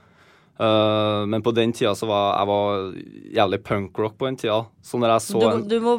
Eh, 0.60 1.26
men 1.26 1.42
på 1.42 1.52
den 1.56 1.72
tida 1.72 1.94
så 1.96 2.08
var 2.10 2.34
jeg 2.36 2.48
var 2.50 2.88
jævlig 3.38 3.60
punkrock 3.64 4.18
på 4.20 4.28
den 4.28 4.38
tida. 4.42 4.58
Så 4.84 5.00
når 5.00 5.14
jeg 5.14 5.24
så 5.24 5.40
Du, 5.40 5.46
en 5.48 5.62
du 5.72 5.78
må 5.84 5.94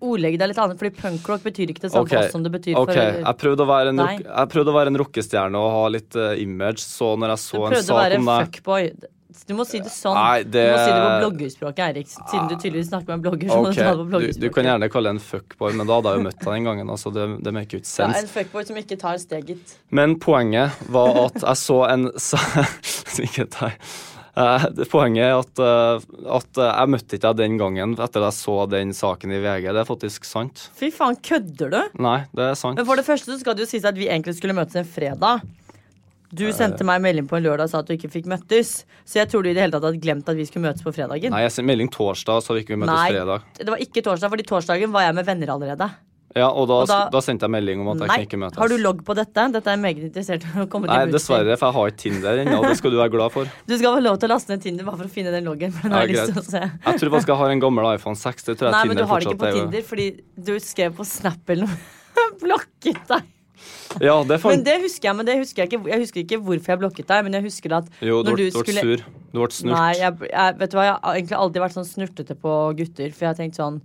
ordlegge 0.00 0.40
deg 0.40 0.52
litt 0.52 0.60
annet, 0.62 0.78
fordi 0.80 1.02
punkrock 1.02 1.44
betyr 1.44 1.72
ikke 1.72 1.84
det 1.84 1.90
samme 1.92 2.08
okay. 2.08 2.30
som 2.32 2.46
det 2.46 2.52
betyr 2.54 2.78
for 2.78 2.96
jeg 2.96 3.36
prøvde 3.42 3.66
å 3.66 3.68
være 3.68 3.92
en, 3.92 4.00
rock, 4.00 4.22
jeg 4.24 4.52
prøvde 4.54 4.72
å 4.72 4.76
være 4.78 4.92
en 4.94 5.00
rockestjerne 5.02 5.60
og 5.60 5.68
ha 5.74 5.82
litt 5.92 6.16
uh, 6.16 6.32
image, 6.40 6.80
så 6.86 7.12
når 7.20 7.34
jeg 7.34 7.42
så 7.44 7.60
en 7.60 7.60
sak 7.60 7.60
om 7.60 7.68
deg 7.68 7.76
Du 7.76 7.76
prøvde 7.76 7.92
å 7.92 8.00
være 8.00 8.20
en 8.22 8.30
fuckboy. 8.32 8.88
Du 9.46 9.54
må 9.58 9.66
si 9.68 9.78
det 9.84 9.92
sånn. 9.92 10.16
Nei, 10.16 10.42
det- 10.42 10.64
Du 10.66 10.72
må 10.72 10.78
si 10.80 10.92
det 10.92 11.02
på 11.04 11.20
bloggerspråket, 11.24 11.82
Eirik. 11.86 12.08
Siden 12.08 12.48
du 12.48 12.56
tydeligvis 12.56 12.88
snakker 12.88 13.06
med 13.06 13.14
en 13.18 13.22
blogger. 13.26 13.48
Så 13.52 13.60
må 13.60 13.74
du 13.74 13.80
ta 13.80 13.94
det 13.94 14.08
på 14.10 14.20
du, 14.20 14.40
du 14.46 14.48
kan 14.50 14.64
gjerne 14.64 14.90
kalle 14.90 15.12
det 15.12 15.14
en 15.16 15.24
fuckboy, 15.26 15.72
men 15.76 15.86
da 15.86 16.00
hadde 16.00 16.14
jeg 16.14 16.18
jo 16.20 16.26
møtt 16.30 16.38
deg 16.40 16.52
den 16.56 16.64
gangen. 16.64 16.90
Altså 16.96 17.12
det, 17.12 17.28
det 17.44 17.54
make 17.54 17.76
ut 17.76 17.84
ja, 17.98 18.08
en 18.08 18.32
fuckboy 18.32 18.66
som 18.66 18.76
ikke 18.76 18.98
tar 18.98 19.18
steget. 19.18 19.76
Men 19.90 20.18
poenget 20.18 20.70
var 20.88 21.26
at 21.26 21.40
jeg 21.42 21.56
så 21.66 21.80
en 21.90 22.10
Ikke 23.26 23.46
tar 23.50 23.76
Uh, 24.36 24.66
Poenget 24.92 25.24
er 25.24 25.38
at, 25.38 25.60
uh, 25.64 26.34
at 26.36 26.58
uh, 26.60 26.66
jeg 26.66 26.90
møtte 26.92 27.16
ikke 27.16 27.30
deg 27.30 27.38
den 27.40 27.54
gangen 27.56 27.94
etter 27.96 28.20
at 28.20 28.26
jeg 28.28 28.36
så 28.36 28.56
den 28.68 28.90
saken 28.92 29.32
i 29.32 29.38
VG. 29.40 29.70
Det 29.72 29.80
er 29.80 29.88
faktisk 29.88 30.26
sant. 30.28 30.66
Fy 30.76 30.90
faen, 30.92 31.16
kødder 31.24 31.72
du? 31.72 31.78
Nei, 32.04 32.18
det 32.36 32.50
er 32.50 32.58
sant. 32.60 32.76
Men 32.76 32.84
for 32.84 33.00
det 33.00 33.06
første 33.08 33.32
så 33.32 33.38
skal 33.40 33.56
det 33.56 33.64
jo 33.64 33.70
sies 33.70 33.86
at 33.88 33.96
vi 33.96 34.10
egentlig 34.10 34.36
skulle 34.36 34.52
møtes 34.58 34.76
en 34.76 34.84
fredag. 34.84 35.40
Du 36.36 36.44
sendte 36.52 36.84
meg 36.88 37.00
melding 37.04 37.28
på 37.30 37.38
en 37.38 37.44
lørdag 37.46 37.68
og 37.68 37.72
sa 37.72 37.80
at 37.82 37.88
du 37.90 37.94
ikke 37.96 38.10
fikk 38.12 38.26
møttes. 38.30 38.72
Så 39.08 39.20
jeg 39.22 39.30
tror 39.32 39.42
du 39.46 39.50
i 39.50 39.54
det 39.56 39.62
hele 39.64 39.72
tatt 39.76 39.86
hadde 39.88 40.02
glemt 40.04 40.28
at 40.28 40.36
vi 40.38 40.44
skulle 40.48 40.68
møtes 40.68 40.84
på 40.84 40.92
fredagen. 40.96 41.32
Nei, 41.32 41.44
jeg 41.46 41.54
sendte 41.56 41.70
melding 41.72 41.88
torsdag, 41.94 42.42
så 42.44 42.56
vi 42.56 42.64
ikke 42.66 42.76
møttes 42.80 42.92
Nei, 42.98 43.12
fredag. 43.14 43.46
det 43.60 43.70
var 43.72 43.80
ikke 43.86 44.02
torsdag, 44.04 44.32
fordi 44.34 44.44
torsdagen 44.50 44.92
var 44.92 45.08
jeg 45.08 45.16
med 45.16 45.26
venner 45.32 45.54
allerede. 45.56 45.88
Ja, 46.36 46.50
og 46.52 46.66
da, 46.68 46.74
Og 46.84 46.88
da- 46.90 47.08
da 47.08 47.20
sendte 47.24 47.46
jeg 47.48 47.52
melding 47.54 47.80
om 47.80 47.88
at 47.94 48.00
jeg 48.02 48.08
Nei, 48.10 48.16
kan 48.18 48.26
ikke 48.26 48.38
møtes. 48.42 48.58
Har 48.60 48.68
du 48.68 48.76
logg 48.76 48.98
på 49.06 49.14
dette? 49.16 49.44
Dette 49.54 49.70
er 49.72 49.76
jeg 49.78 49.80
meget 49.80 50.02
interessert 50.04 50.42
i 50.44 50.50
å 50.60 50.66
komme 50.68 50.84
Nei, 50.86 50.98
til 50.98 51.06
bunns 51.08 51.14
i. 51.14 51.16
dessverre, 51.16 51.56
for 51.56 51.66
jeg 51.70 51.74
har 51.78 51.86
ikke 51.88 51.96
Tinder 52.02 52.40
ennå, 52.42 52.58
det 52.68 52.76
skal 52.76 52.90
du 52.92 52.96
være 53.00 53.10
glad 53.14 53.32
for. 53.32 53.44
Du 53.66 53.72
skal 53.78 53.96
få 53.96 54.02
lov 54.04 54.18
til 54.20 54.28
å 54.28 54.32
laste 54.34 54.50
ned 54.52 54.60
Tinder 54.66 54.84
bare 54.84 54.98
for 55.00 55.04
å 55.08 55.14
finne 55.16 55.32
den 55.32 55.44
loggen. 55.48 55.72
For 55.72 55.88
den 55.88 55.92
Ja, 55.92 55.96
har 55.96 56.06
jeg 56.06 56.16
lyst 56.18 56.34
til 56.34 56.42
å 56.42 56.44
se. 56.44 56.60
Jeg 56.60 57.00
tror 57.00 57.10
faktisk 57.16 57.32
jeg 57.32 57.36
har 57.40 57.50
en 57.56 57.60
gammel 57.64 57.88
iPhone 57.94 58.16
6. 58.20 58.44
Det 58.50 58.58
tror 58.58 58.68
jeg 58.68 58.72
Nei, 58.76 58.84
men 58.84 58.96
du 58.96 59.00
Tinder 59.00 59.08
har 59.08 59.20
det 59.20 59.24
ikke 59.24 59.32
fortsatt 59.32 59.40
på 59.40 59.48
er 59.48 59.56
Tinder 59.56 59.82
fordi 59.88 60.06
du 60.50 60.52
skrev 60.60 60.92
på 61.00 61.06
Snap 61.08 61.48
eller 61.56 61.64
noe. 61.64 61.78
Blokket 62.44 63.00
deg. 63.08 63.22
Ja, 64.02 64.16
det 64.28 64.40
Men 64.44 64.64
det 64.66 64.76
husker 64.82 65.08
jeg, 65.08 65.16
men 65.16 65.26
det 65.28 65.38
husker 65.40 65.62
jeg 65.64 65.70
ikke. 65.72 65.88
Jeg 65.88 66.02
husker 66.04 66.20
ikke 66.24 66.38
hvorfor 66.44 66.74
jeg 66.74 66.80
blokket 66.82 67.08
deg, 67.08 67.24
men 67.24 67.38
jeg 67.38 67.46
husker 67.48 67.76
at 67.78 67.90
Jo, 68.04 68.22
du 68.22 68.30
når 68.32 68.40
ble 68.42 68.48
skulle 68.52 68.82
sur. 68.84 69.04
Du 69.32 69.40
ble 69.40 69.50
snurt. 69.56 69.72
Nei, 69.76 69.92
jeg, 70.00 70.30
jeg, 70.32 70.56
vet 70.60 70.72
du 70.72 70.76
hva, 70.78 70.86
jeg 70.88 70.96
har 71.02 71.20
egentlig 71.20 71.38
aldri 71.40 71.62
vært 71.64 71.76
sånn 71.78 71.88
snurtete 71.88 72.36
på 72.40 72.56
gutter. 72.80 73.12
For 73.14 73.26
jeg 73.26 73.32
har 73.32 73.38
tenkt 73.38 73.60
sånn 73.60 73.78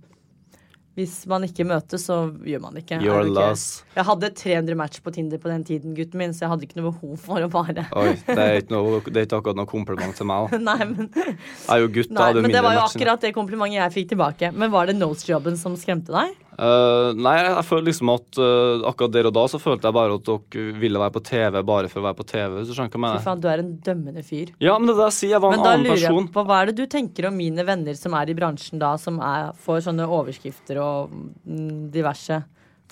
Hvis 0.92 1.22
man 1.24 1.40
ikke 1.46 1.64
møtes, 1.64 2.02
så 2.04 2.18
gjør 2.44 2.60
man 2.66 2.74
ikke. 2.76 2.98
You're 3.00 3.24
du. 3.24 3.62
Jeg 3.96 4.04
hadde 4.04 4.28
300 4.36 4.76
match 4.76 5.00
på 5.00 5.08
Tinder 5.14 5.40
på 5.40 5.48
den 5.48 5.64
tiden, 5.64 5.94
gutten 5.96 6.20
min, 6.20 6.34
så 6.36 6.44
jeg 6.44 6.50
hadde 6.52 6.66
ikke 6.66 6.82
noe 6.82 6.90
behov 6.90 7.14
for 7.16 7.40
å 7.40 7.48
bare 7.48 7.86
Oi, 7.96 8.10
det 8.26 8.36
er 8.36 8.58
ikke, 8.60 8.74
noe, 8.74 9.00
det 9.08 9.22
er 9.22 9.24
ikke 9.24 9.38
akkurat 9.40 9.56
noe 9.56 9.70
kompliment 9.70 10.12
til 10.20 10.28
meg. 10.28 10.52
da. 10.52 10.60
Nei, 10.68 10.90
men, 10.90 11.08
Jeg 11.16 11.72
er 11.72 11.80
jo 11.80 11.88
gutt, 11.96 12.12
nei, 12.12 12.28
jo 12.36 12.44
men 12.44 12.52
det 12.52 12.60
var 12.60 12.76
jo 12.76 12.82
matchen. 12.84 13.00
akkurat 13.00 13.24
det 13.24 13.32
komplimentet 13.38 13.80
jeg 13.80 13.94
fikk 13.96 14.12
tilbake. 14.12 14.52
Men 14.52 14.74
var 14.74 14.92
det 14.92 14.98
nose-jobben 15.00 15.56
som 15.56 15.80
skremte 15.80 16.12
deg? 16.12 16.36
Eh, 16.52 17.10
nei, 17.16 17.32
jeg 17.40 17.64
føler 17.64 17.86
liksom 17.88 18.10
at 18.12 18.36
uh, 18.36 18.82
akkurat 18.90 19.12
der 19.14 19.28
og 19.30 19.32
da 19.38 19.46
så 19.48 19.56
følte 19.60 19.88
jeg 19.88 19.96
bare 19.96 20.18
at 20.18 20.26
dere 20.28 20.74
ville 20.82 21.00
være 21.00 21.14
på 21.14 21.22
TV 21.24 21.56
bare 21.64 21.88
for 21.88 22.02
å 22.02 22.06
være 22.10 22.18
på 22.18 22.26
TV. 22.28 22.58
Hvis 22.58 22.68
du 22.68 22.74
skjønner 22.76 22.92
hva 22.92 23.12
jeg 23.14 23.22
Fy 23.22 23.28
faen, 23.30 23.42
du 23.42 23.48
er 23.48 23.62
en 23.62 23.72
dømmende 23.86 24.24
fyr. 24.26 24.52
Ja, 24.60 24.76
men 24.76 24.90
det 24.90 24.98
der 25.00 25.14
sier. 25.16 25.32
Jeg 25.32 25.42
var 25.44 25.54
Men 25.54 25.62
en 25.62 25.68
da 25.70 25.74
lurer 25.80 26.02
jeg 26.04 26.24
på 26.34 26.44
hva 26.48 26.60
er 26.60 26.70
det 26.70 26.76
du 26.82 26.84
tenker 26.92 27.30
om 27.30 27.38
mine 27.40 27.64
venner 27.64 27.96
som 27.96 28.16
er 28.18 28.28
i 28.28 28.36
bransjen 28.36 28.82
da, 28.82 28.92
som 29.00 29.20
er, 29.24 29.52
får 29.64 29.86
sånne 29.88 30.08
overskrifter 30.18 30.80
og 30.82 31.14
mm, 31.14 31.88
diverse 31.94 32.42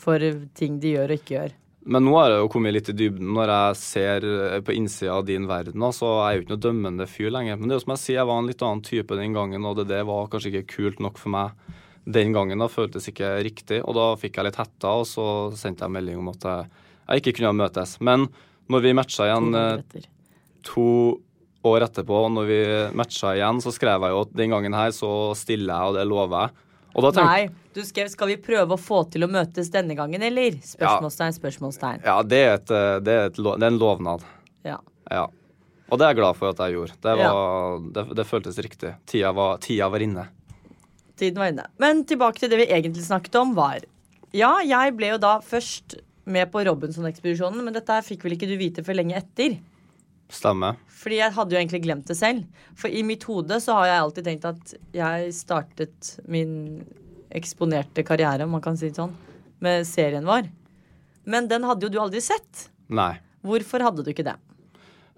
for 0.00 0.24
ting 0.56 0.80
de 0.80 0.94
gjør 0.96 1.12
og 1.12 1.20
ikke 1.20 1.36
gjør? 1.36 1.58
Men 1.90 2.04
nå 2.04 2.16
har 2.16 2.32
jeg 2.32 2.40
jo 2.42 2.48
kommet 2.52 2.74
litt 2.76 2.88
i 2.92 2.96
dybden 2.96 3.28
når 3.36 3.52
jeg 3.52 3.76
ser 3.80 4.24
eh, 4.28 4.56
på 4.64 4.72
innsida 4.76 5.14
av 5.18 5.28
din 5.28 5.46
verden. 5.48 5.84
så 5.96 6.14
er 6.22 6.32
jeg 6.32 6.38
jo 6.38 6.44
ikke 6.44 6.54
noe 6.54 6.64
dømmende 6.64 7.06
fyr 7.08 7.32
lenger. 7.36 7.60
Men 7.60 7.68
det 7.68 7.76
er 7.76 7.80
jo 7.80 7.84
som 7.84 7.94
jeg 7.96 8.04
sier, 8.06 8.18
jeg 8.22 8.30
var 8.32 8.40
en 8.40 8.50
litt 8.52 8.64
annen 8.64 8.82
type 8.88 9.20
den 9.20 9.36
gangen, 9.36 9.68
og 9.68 9.76
det, 9.76 9.88
det 9.92 10.00
var 10.08 10.32
kanskje 10.32 10.54
ikke 10.54 10.76
kult 10.76 11.04
nok 11.04 11.20
for 11.20 11.36
meg 11.36 11.76
den 12.12 12.32
gangen. 12.36 12.58
da 12.58 12.68
føltes 12.68 13.08
ikke 13.10 13.42
riktig, 13.44 13.80
og 13.84 13.94
da 13.96 14.06
fikk 14.20 14.36
jeg 14.38 14.48
litt 14.50 14.60
hetta, 14.60 14.94
og 15.00 15.06
så 15.08 15.26
sendte 15.56 15.86
jeg 15.86 15.94
melding 15.96 16.18
om 16.20 16.30
at 16.32 16.46
jeg, 16.46 16.70
jeg 17.08 17.22
ikke 17.22 17.36
kunne 17.40 17.56
møtes. 17.64 17.96
Men 18.00 18.28
når 18.70 18.84
vi 18.86 18.92
matcha 18.94 19.26
igjen 19.28 19.52
to, 19.90 20.02
to 20.70 20.88
år 21.70 21.84
etterpå, 21.88 22.20
når 22.32 22.46
vi 22.48 22.60
matcha 22.96 23.34
igjen, 23.36 23.60
så 23.60 23.72
skrev 23.74 24.06
jeg 24.06 24.14
jo 24.14 24.20
at 24.24 24.36
den 24.36 24.54
gangen 24.54 24.76
her 24.76 24.92
så 24.96 25.12
stiller 25.36 25.74
jeg, 25.74 25.90
og 25.90 25.98
det 25.98 26.06
lover 26.08 26.46
jeg. 26.46 26.66
Og 26.90 27.04
da 27.04 27.10
tenkte 27.14 27.30
Nei, 27.30 27.50
du 27.74 27.80
skrev 27.86 28.08
'skal 28.10 28.26
vi 28.32 28.36
prøve 28.42 28.74
å 28.74 28.80
få 28.80 29.04
til 29.10 29.22
å 29.22 29.30
møtes 29.30 29.70
denne 29.70 29.94
gangen', 29.94 30.22
eller? 30.26 30.56
Spørsmålstegn, 30.58 31.36
spørsmålstegn. 31.38 32.00
Ja, 32.04 32.22
det 32.22 32.38
er, 32.38 32.54
et, 32.54 32.70
eh, 32.70 32.98
det 32.98 33.12
er, 33.14 33.26
et, 33.30 33.36
det 33.36 33.62
er 33.62 33.70
en 33.70 33.78
lovnad. 33.78 34.24
Ja. 34.64 34.78
Ja. 35.10 35.26
Og 35.90 35.98
det 35.98 36.06
er 36.06 36.14
jeg 36.14 36.18
glad 36.18 36.36
for 36.36 36.50
at 36.50 36.58
jeg 36.58 36.74
gjorde. 36.74 36.94
Det, 37.00 37.18
Ja. 37.18 37.78
det, 37.94 38.14
det 38.16 38.26
føltes 38.26 38.58
riktig. 38.58 38.94
Tida 39.06 39.32
var, 39.32 39.58
tida 39.58 39.88
var 39.88 39.98
inne. 40.00 40.28
Tiden 41.20 41.40
var 41.40 41.52
inne. 41.52 41.66
Men 41.82 42.04
tilbake 42.08 42.40
til 42.40 42.52
det 42.52 42.62
vi 42.62 42.70
egentlig 42.72 43.04
snakket 43.06 43.36
om, 43.40 43.54
var 43.58 43.84
Ja, 44.36 44.58
jeg 44.64 44.94
ble 44.96 45.14
jo 45.14 45.18
da 45.20 45.38
først 45.42 45.98
med 46.30 46.50
på 46.52 46.62
Robinson-ekspedisjonen, 46.66 47.64
men 47.66 47.74
dette 47.74 47.92
her 47.96 48.06
fikk 48.06 48.24
vel 48.24 48.36
ikke 48.36 48.48
du 48.48 48.54
vite 48.60 48.84
før 48.86 49.00
lenge 49.00 49.16
etter. 49.18 49.56
Stemmer. 50.30 50.78
Fordi 51.00 51.18
jeg 51.18 51.34
hadde 51.34 51.56
jo 51.56 51.58
egentlig 51.58 51.80
glemt 51.82 52.06
det 52.06 52.16
selv. 52.18 52.44
For 52.78 52.92
i 52.92 53.02
mitt 53.06 53.24
hode 53.26 53.58
så 53.62 53.80
har 53.80 53.88
jeg 53.90 54.04
alltid 54.04 54.28
tenkt 54.28 54.46
at 54.46 54.74
jeg 54.94 55.32
startet 55.34 56.12
min 56.30 56.52
eksponerte 57.34 58.04
karriere, 58.06 58.46
om 58.46 58.54
man 58.54 58.62
kan 58.62 58.78
si 58.78 58.90
det 58.90 58.98
sånn, 59.00 59.16
med 59.62 59.86
serien 59.88 60.26
vår. 60.28 60.46
Men 61.30 61.50
den 61.50 61.66
hadde 61.66 61.86
jo 61.86 61.92
du 61.92 61.98
aldri 62.02 62.22
sett. 62.24 62.68
Nei. 62.90 63.16
Hvorfor 63.46 63.82
hadde 63.86 64.04
du 64.04 64.12
ikke 64.12 64.26
det? 64.26 64.36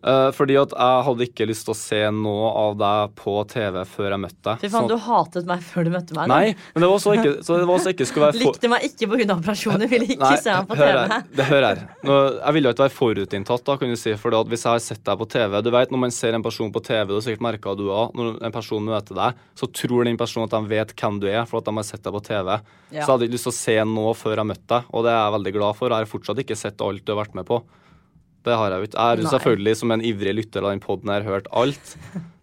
Eh, 0.03 0.29
fordi 0.35 0.57
at 0.59 0.73
jeg 0.75 1.03
hadde 1.07 1.27
ikke 1.29 1.47
lyst 1.47 1.62
til 1.69 1.73
å 1.75 1.79
se 1.79 1.99
noe 2.17 2.49
av 2.59 2.73
deg 2.81 3.12
på 3.21 3.35
TV 3.53 3.77
før 3.87 4.09
jeg 4.11 4.23
møtte 4.25 4.43
deg. 4.49 4.62
Fy 4.65 4.67
faen, 4.73 4.73
Sånn 4.83 4.91
du 4.91 4.97
hatet 5.05 5.47
meg 5.47 5.62
før 5.62 5.87
du 5.87 5.91
møtte 5.95 6.17
meg. 6.17 6.27
da. 6.27 6.38
Nei, 6.41 6.57
men 6.75 6.83
det 6.83 6.88
var 6.91 7.03
så 7.05 7.12
ikke, 7.15 7.35
så 7.47 7.59
det 7.61 7.69
var 7.71 7.83
så 7.85 7.93
ikke 7.95 8.07
skulle 8.11 8.27
være 8.27 8.35
for... 8.41 8.47
Likte 8.49 8.71
meg 8.73 8.87
ikke 8.88 9.09
pga. 9.12 9.29
operasjonen, 9.37 9.85
ville 9.93 10.09
ikke 10.11 10.25
Nei, 10.25 10.41
se 10.43 10.57
meg 10.57 10.67
på 10.73 10.79
TV. 10.81 10.99
her. 11.12 11.29
Det 11.38 11.47
hør 11.53 11.67
her. 11.69 11.83
Nå, 12.09 12.17
jeg 12.41 12.57
ville 12.57 12.73
jo 12.73 12.75
ikke 12.75 12.87
være 12.88 12.97
forutinntatt, 12.97 13.65
da, 13.69 13.77
kan 13.79 13.93
du 13.95 14.01
si. 14.01 14.15
For 14.23 14.38
at 14.41 14.51
hvis 14.51 14.67
jeg 14.67 14.73
har 14.75 14.83
sett 14.83 15.05
deg 15.07 15.21
på 15.23 15.29
TV 15.37 15.55
Du 15.62 15.71
vet 15.75 15.95
når 15.95 16.03
man 16.09 16.15
ser 16.15 16.35
en 16.35 16.43
person 16.45 16.73
på 16.75 16.83
TV, 16.83 17.05
du 17.12 17.15
har 17.21 17.23
sikkert 17.29 17.47
merka 17.47 17.77
du 17.79 17.85
òg, 17.87 18.17
når 18.19 18.41
en 18.43 18.55
person 18.55 18.83
møter 18.83 19.19
deg, 19.19 19.38
så 19.59 19.69
tror 19.71 20.09
den 20.09 20.19
personen 20.19 20.49
at 20.51 20.57
de 20.57 20.73
vet 20.73 20.97
hvem 20.99 21.21
du 21.23 21.29
er, 21.31 21.45
for 21.47 21.62
at 21.62 21.71
de 21.71 21.77
har 21.79 21.87
sett 21.87 22.03
deg 22.03 22.17
på 22.19 22.25
TV. 22.27 22.51
Ja. 22.91 23.05
Så 23.05 23.07
jeg 23.07 23.11
hadde 23.12 23.29
ikke 23.29 23.37
lyst 23.38 23.49
til 23.49 23.55
å 23.55 23.61
se 23.61 23.79
noe 23.93 24.17
før 24.19 24.43
jeg 24.43 24.51
møtte 24.51 24.67
deg, 24.75 24.91
og 24.91 25.07
det 25.07 25.15
er 25.15 25.21
jeg 25.23 25.37
veldig 25.38 25.55
glad 25.61 25.79
for. 25.79 25.95
Jeg 25.95 26.05
har 26.09 26.11
fortsatt 26.11 26.43
ikke 26.43 26.59
sett 26.59 26.83
alt 26.83 27.07
du 27.07 27.15
har 27.15 27.23
vært 27.23 27.38
med 27.38 27.47
på. 27.47 27.62
Det 28.42 28.59
har 28.59 28.74
jeg 28.74 28.83
jo 28.83 28.88
ikke. 28.90 28.98
Jeg 28.98 29.12
har 29.12 29.22
Nei. 29.22 29.33
selvfølgelig 29.37 29.74
som 29.78 29.94
en 29.94 30.05
ivrig 30.05 30.37
lytter 30.40 30.64
av 30.66 30.74
den 30.74 30.83
poden 30.83 31.12
her 31.14 31.26
hørt 31.26 31.48
alt. 31.55 31.96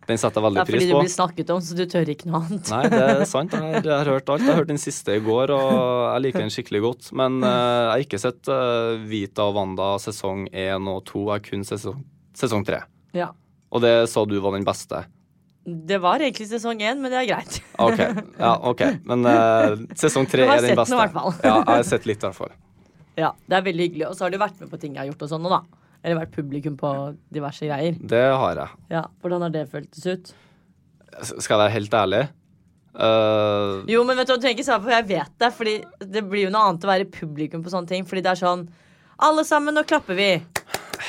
Den 0.10 0.18
setter 0.18 0.42
jeg 0.42 0.46
veldig 0.48 0.64
pris 0.66 0.70
på. 0.70 0.74
Det 0.74 0.80
er 0.80 0.88
fordi 0.88 0.96
du 0.96 1.04
blir 1.04 1.12
snakket 1.14 1.52
om, 1.54 1.60
så 1.62 1.76
du 1.78 1.84
tør 1.92 2.10
ikke 2.10 2.30
noe 2.32 2.40
annet. 2.42 2.70
Nei, 2.74 2.82
det 2.90 3.02
er 3.04 3.20
sant. 3.30 3.54
Jeg 3.54 3.62
har, 3.62 3.84
jeg 3.86 3.94
har 3.94 4.10
hørt 4.10 4.32
alt. 4.34 4.42
Jeg 4.42 4.50
har 4.50 4.58
hørt 4.64 4.72
den 4.72 4.82
siste 4.82 5.18
i 5.20 5.22
går, 5.22 5.54
og 5.54 5.76
jeg 6.08 6.24
liker 6.26 6.42
den 6.42 6.54
skikkelig 6.56 6.82
godt. 6.88 7.10
Men 7.20 7.38
uh, 7.44 7.50
jeg 7.52 7.92
har 7.92 8.06
ikke 8.08 8.22
sett 8.24 8.50
uh, 8.50 8.96
Vita 9.12 9.46
og 9.46 9.60
Wanda 9.60 9.92
sesong 10.02 10.48
én 10.50 10.90
og 10.90 11.04
to. 11.10 11.28
Jeg 11.28 11.36
har 11.36 11.46
kun 11.46 11.68
sesong, 11.68 12.02
sesong 12.42 12.66
tre. 12.66 12.82
Ja. 13.14 13.30
Og 13.70 13.86
det 13.86 13.94
sa 14.10 14.26
du 14.26 14.34
var 14.42 14.58
den 14.58 14.66
beste. 14.66 15.04
Det 15.70 16.00
var 16.02 16.24
egentlig 16.26 16.48
sesong 16.50 16.82
én, 16.82 16.98
men 17.04 17.14
det 17.14 17.20
er 17.20 17.28
greit. 17.30 17.60
OK. 17.78 18.02
Ja, 18.40 18.56
ok. 18.72 18.82
Men 19.12 19.30
uh, 19.30 19.76
sesong 20.00 20.26
tre 20.32 20.42
Du 20.48 20.54
har 20.56 20.64
er 20.64 20.72
den 20.72 20.80
beste. 20.80 20.98
i 20.98 21.04
hvert 21.04 21.14
fall. 21.14 21.36
ja, 21.44 21.60
jeg 21.60 21.70
har 21.70 21.86
sett 21.86 22.10
litt, 22.10 22.24
i 22.24 22.30
hvert 22.32 22.40
fall. 22.40 22.56
Ja, 23.20 23.34
Det 23.52 23.58
er 23.58 23.64
veldig 23.66 23.86
hyggelig. 23.90 24.06
Og 24.08 24.18
så 24.18 24.26
har 24.26 24.34
du 24.34 24.40
vært 24.40 24.58
med 24.64 24.72
på 24.72 24.80
ting 24.80 24.94
jeg 24.96 25.04
har 25.04 25.12
gjort 25.12 25.28
og 25.28 25.32
sånn 25.34 25.46
nå, 25.46 25.50
da. 25.52 25.79
Eller 26.04 26.22
vært 26.22 26.36
publikum 26.36 26.78
på 26.80 26.90
diverse 27.34 27.68
greier. 27.68 27.98
Det 28.00 28.26
har 28.42 28.62
jeg. 28.62 28.84
Ja, 28.94 29.06
Hvordan 29.22 29.44
har 29.46 29.56
det 29.56 29.66
føltes 29.72 30.06
ut? 30.08 30.34
Skal 31.20 31.56
jeg 31.56 31.62
være 31.64 31.76
helt 31.76 31.98
ærlig? 32.00 32.22
Uh... 32.96 33.86
Jo, 33.90 34.02
men 34.08 34.18
vet 34.18 34.30
du, 34.30 34.34
du 34.36 34.42
trenger 34.42 34.58
ikke 34.58 34.68
svare 34.68 34.84
på, 34.86 34.94
jeg 34.94 35.08
vet 35.10 35.34
det. 35.44 35.50
Fordi 35.56 35.76
det 36.16 36.24
blir 36.30 36.48
jo 36.48 36.54
noe 36.54 36.70
annet 36.70 36.88
å 36.88 36.92
være 36.92 37.10
publikum 37.12 37.66
på 37.66 37.74
sånne 37.74 37.92
ting. 37.92 38.08
Fordi 38.08 38.24
det 38.26 38.32
er 38.34 38.42
sånn 38.44 38.70
Alle 39.28 39.44
sammen, 39.48 39.76
nå 39.76 39.84
klapper 39.88 40.16
vi. 40.16 40.32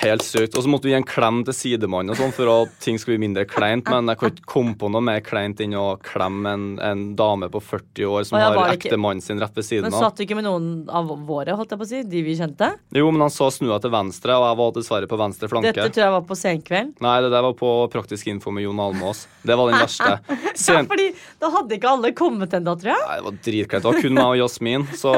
Helt 0.00 0.22
sykt. 0.24 0.54
Og 0.56 0.62
så 0.64 0.70
måtte 0.70 0.86
vi 0.88 0.92
gi 0.94 0.98
en 1.00 1.06
klem 1.06 1.40
til 1.46 1.56
sidemannen 1.56 2.14
og 2.14 2.18
sånn 2.20 2.32
for 2.36 2.50
at 2.52 2.74
ting 2.84 2.98
skulle 3.00 3.18
bli 3.18 3.26
mindre 3.28 3.44
kleint. 3.50 3.88
Men 3.90 4.06
jeg 4.12 4.20
kan 4.20 4.32
ikke 4.34 4.46
komme 4.50 4.74
på 4.78 4.90
noe 4.92 5.02
mer 5.04 5.20
kleint 5.26 5.60
enn 5.64 5.74
å 5.78 5.86
klemme 6.04 6.52
en, 6.54 6.66
en 6.84 7.02
dame 7.18 7.48
på 7.52 7.60
40 7.64 8.06
år 8.10 8.26
som 8.28 8.38
har 8.38 8.56
ikke- 8.74 8.90
ektemannen 8.90 9.22
sin 9.24 9.40
rett 9.42 9.54
ved 9.58 9.66
siden 9.66 9.88
Men 9.90 9.96
satt 9.98 10.16
du 10.16 10.24
ikke 10.24 10.38
med 10.38 10.46
noen 10.46 10.70
av 10.88 11.10
våre, 11.26 11.56
holdt 11.58 11.74
jeg 11.74 11.80
på 11.82 11.86
å 11.86 11.90
si? 11.90 12.02
De 12.06 12.22
vi 12.26 12.36
kjente? 12.38 12.70
Jo, 12.94 13.10
men 13.10 13.24
han 13.26 13.34
sa 13.34 13.50
snu 13.52 13.66
deg 13.68 13.82
til 13.84 13.92
venstre, 13.94 14.36
og 14.38 14.46
jeg 14.48 14.58
var 14.62 14.72
dessverre 14.78 15.10
på 15.10 15.18
venstre 15.20 15.50
flanke. 15.50 15.72
Dette 15.74 15.90
tror 15.96 16.04
jeg 16.06 16.14
var 16.16 16.24
på 16.30 16.38
senkveld. 16.38 16.94
Nei, 17.02 17.16
det 17.26 17.30
der 17.34 17.44
var 17.48 17.56
på 17.58 17.72
Praktisk 17.90 18.30
info 18.30 18.52
med 18.54 18.64
Jon 18.68 18.78
Almås. 18.82 19.24
Det 19.42 19.56
var 19.58 19.72
den 19.72 19.80
verste. 19.82 20.12
Ja, 20.70 20.82
fordi 20.84 21.06
da 21.40 21.48
hadde 21.54 21.74
ikke 21.78 21.88
alle 21.90 22.10
kommet 22.14 22.52
ennå, 22.54 22.74
tror 22.78 22.90
jeg. 22.92 23.00
Nei, 23.08 23.14
det 23.16 23.24
var 23.24 23.36
dritkleint. 23.46 23.82
Det 23.82 23.88
var 23.90 24.02
kun 24.04 24.14
meg 24.14 24.26
og 24.28 24.36
Jasmin, 24.42 24.84
så 25.00 25.12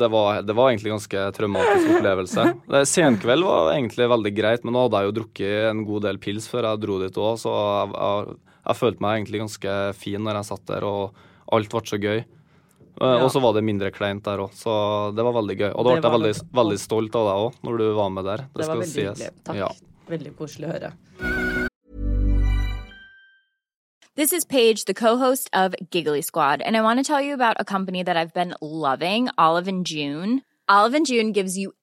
det 0.00 0.08
var, 0.10 0.40
det 0.48 0.54
var 0.56 0.70
egentlig 0.72 0.92
ganske 0.94 1.24
traumatisk 1.36 1.90
opplevelse. 1.98 2.46
Senkveld 2.88 3.44
var 3.46 3.72
egentlig 3.74 4.07
veldig 4.12 4.32
greit, 4.36 4.64
men 4.64 4.74
nå 4.76 4.86
hadde 4.86 5.00
jeg 5.02 5.08
jo 5.10 5.16
drukket 5.20 5.70
en 5.70 5.84
god 5.88 6.02
del 6.08 6.18
pils 6.22 6.48
før 6.50 6.68
jeg 6.70 6.80
dro 6.84 6.98
dit 7.02 7.20
òg, 7.20 7.38
så 7.40 7.52
jeg, 7.54 7.92
jeg, 7.94 8.36
jeg 8.68 8.76
følte 8.80 9.04
meg 9.04 9.16
egentlig 9.18 9.40
ganske 9.44 9.76
fin 9.98 10.22
når 10.26 10.40
jeg 10.40 10.48
satt 10.50 10.66
der, 10.72 10.84
og 10.88 11.14
alt 11.56 11.70
ble 11.72 11.82
så 11.88 12.00
gøy. 12.02 12.20
Ja. 12.98 13.12
Og 13.22 13.28
så 13.30 13.38
var 13.38 13.54
det 13.54 13.62
mindre 13.62 13.92
kleint 13.94 14.24
der 14.26 14.40
òg, 14.42 14.54
så 14.58 14.72
det 15.14 15.22
var 15.22 15.36
veldig 15.38 15.54
gøy. 15.60 15.70
Og 15.70 15.86
da 15.86 15.92
ble 15.94 16.02
jeg 16.02 16.16
veldig, 16.18 16.32
veldig 16.58 16.78
stolt 16.82 17.14
av 17.20 17.28
deg 17.28 17.44
òg, 17.46 17.60
når 17.68 17.78
du 17.78 17.86
var 17.94 18.10
med 18.10 18.26
der. 18.26 18.42
Det, 18.48 18.58
Det 18.58 18.66
var 18.66 18.80
veldig 18.80 18.90
sies. 18.90 19.04
hyggelig. 19.12 19.44
Takk. 19.46 19.56
Ja. 19.62 19.68
Veldig 20.08 20.32
koselig 20.40 20.66
å 20.66 20.72
høre. 20.74 20.94
This 24.16 24.32
is 24.32 24.44
Paige, 24.44 24.84
the 24.86 24.94
co-host 24.94 25.48
of 25.52 25.76
Giggly 25.92 26.22
Squad, 26.22 26.60
and 26.60 26.76
I 26.76 26.80
want 26.82 26.98
to 26.98 27.04
tell 27.04 27.22
you 27.22 27.34
about 27.34 27.56
a 27.60 27.64
company 27.64 28.02
that 28.02 28.16
I've 28.16 28.34
been 28.34 28.52
loving, 28.60 29.28
Olive 29.38 29.68
and 29.68 29.86
June. 29.86 30.42
Olive 30.68 30.94
and 30.94 31.06
June 31.06 31.30
gives 31.32 31.56
you 31.56 31.72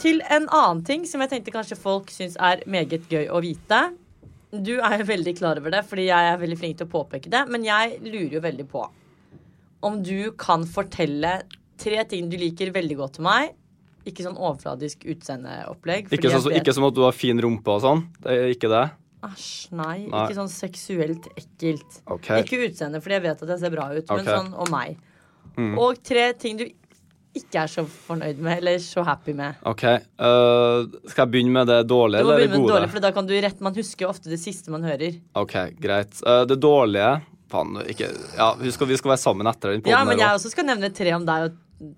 Til 0.00 0.22
en 0.32 0.46
annen 0.48 0.80
ting 0.86 1.02
som 1.08 1.20
jeg 1.20 1.28
tenkte 1.34 1.52
kanskje 1.52 1.76
folk 1.76 2.08
syns 2.12 2.38
er 2.40 2.62
meget 2.70 3.04
gøy 3.10 3.26
å 3.28 3.40
vite. 3.44 3.80
Du 4.50 4.78
er 4.78 5.02
jo 5.02 5.06
veldig 5.10 5.34
klar 5.36 5.60
over 5.60 5.74
det, 5.74 5.82
fordi 5.86 6.06
jeg 6.08 6.30
er 6.30 6.40
veldig 6.40 6.56
flink 6.58 6.78
til 6.78 6.88
å 6.88 6.92
påpeke 6.94 7.32
det. 7.32 7.42
Men 7.52 7.66
jeg 7.66 7.98
lurer 8.06 8.38
jo 8.38 8.42
veldig 8.46 8.66
på 8.70 8.86
om 9.84 9.98
du 10.04 10.32
kan 10.40 10.64
fortelle 10.68 11.38
tre 11.80 12.02
ting 12.08 12.28
du 12.32 12.36
liker 12.40 12.72
veldig 12.72 12.96
godt 12.96 13.18
til 13.18 13.26
meg. 13.28 13.52
Ikke 14.08 14.24
sånn 14.24 14.40
overfladisk 14.40 15.04
utseendeopplegg. 15.12 16.08
Ikke, 16.16 16.32
sånn, 16.32 16.56
ikke 16.56 16.74
som 16.76 16.88
at 16.88 16.96
du 16.96 17.04
har 17.04 17.16
fin 17.16 17.40
rumpe 17.40 17.76
og 17.76 17.84
sånn. 17.84 18.02
Det 18.24 18.32
er 18.32 18.54
ikke 18.56 18.72
det. 18.72 18.84
Æsj, 19.22 19.70
nei, 19.76 20.06
Nei. 20.08 20.24
Ikke 20.24 20.36
sånn 20.38 20.48
seksuelt 20.48 21.26
ekkelt. 21.36 21.98
Okay. 22.08 22.42
Ikke 22.42 22.60
utseende, 22.68 23.02
fordi 23.04 23.18
jeg 23.18 23.22
vet 23.28 23.42
at 23.42 23.48
jeg 23.54 23.58
ser 23.60 23.70
bra 23.74 23.88
ut, 23.92 24.08
men 24.08 24.24
Mm. 24.24 24.30
sånn 24.32 24.52
og 24.58 24.70
meg. 24.70 24.96
Og 25.76 26.02
tre 26.02 26.32
ting 26.40 26.56
du 26.56 26.64
ikke 27.36 27.60
er 27.62 27.68
så 27.70 27.84
fornøyd 27.86 28.38
med, 28.42 28.58
eller 28.58 28.78
så 28.82 29.04
happy 29.04 29.32
med. 29.36 29.54
Ok, 29.68 29.84
uh, 29.84 30.86
Skal 31.06 31.26
jeg 31.26 31.30
begynne 31.30 31.52
med 31.52 31.66
det 31.68 31.86
dårlige 31.86 32.22
Du 32.24 32.26
må 32.26 32.36
begynne 32.38 32.56
med 32.58 32.64
det 32.66 32.72
dårlige, 32.74 32.90
for 32.90 33.00
da 33.04 33.10
kan 33.12 33.26
du 33.28 33.34
rett, 33.40 33.60
Man 33.60 33.74
husker 33.74 34.08
ofte 34.08 34.30
det 34.32 34.40
siste 34.40 34.70
man 34.72 34.82
hører. 34.82 35.20
Ok, 35.36 35.54
Greit. 35.80 36.16
Uh, 36.26 36.44
det 36.46 36.58
dårlige 36.60 37.20
Faen, 37.50 37.76
ikke 37.86 38.08
Ja, 38.36 38.54
vi 38.54 38.70
skal, 38.72 38.86
vi 38.86 38.96
skal 38.96 39.10
være 39.12 39.20
sammen 39.20 39.46
etter 39.46 39.74
den 39.76 39.82
Ja, 39.90 40.04
men 40.04 40.18
jeg 40.18 40.28
også. 40.28 40.50
skal 40.50 40.64
nevne 40.64 40.90
tre 40.94 41.12
om 41.12 41.24
deg. 41.26 41.50
Og, 41.50 41.94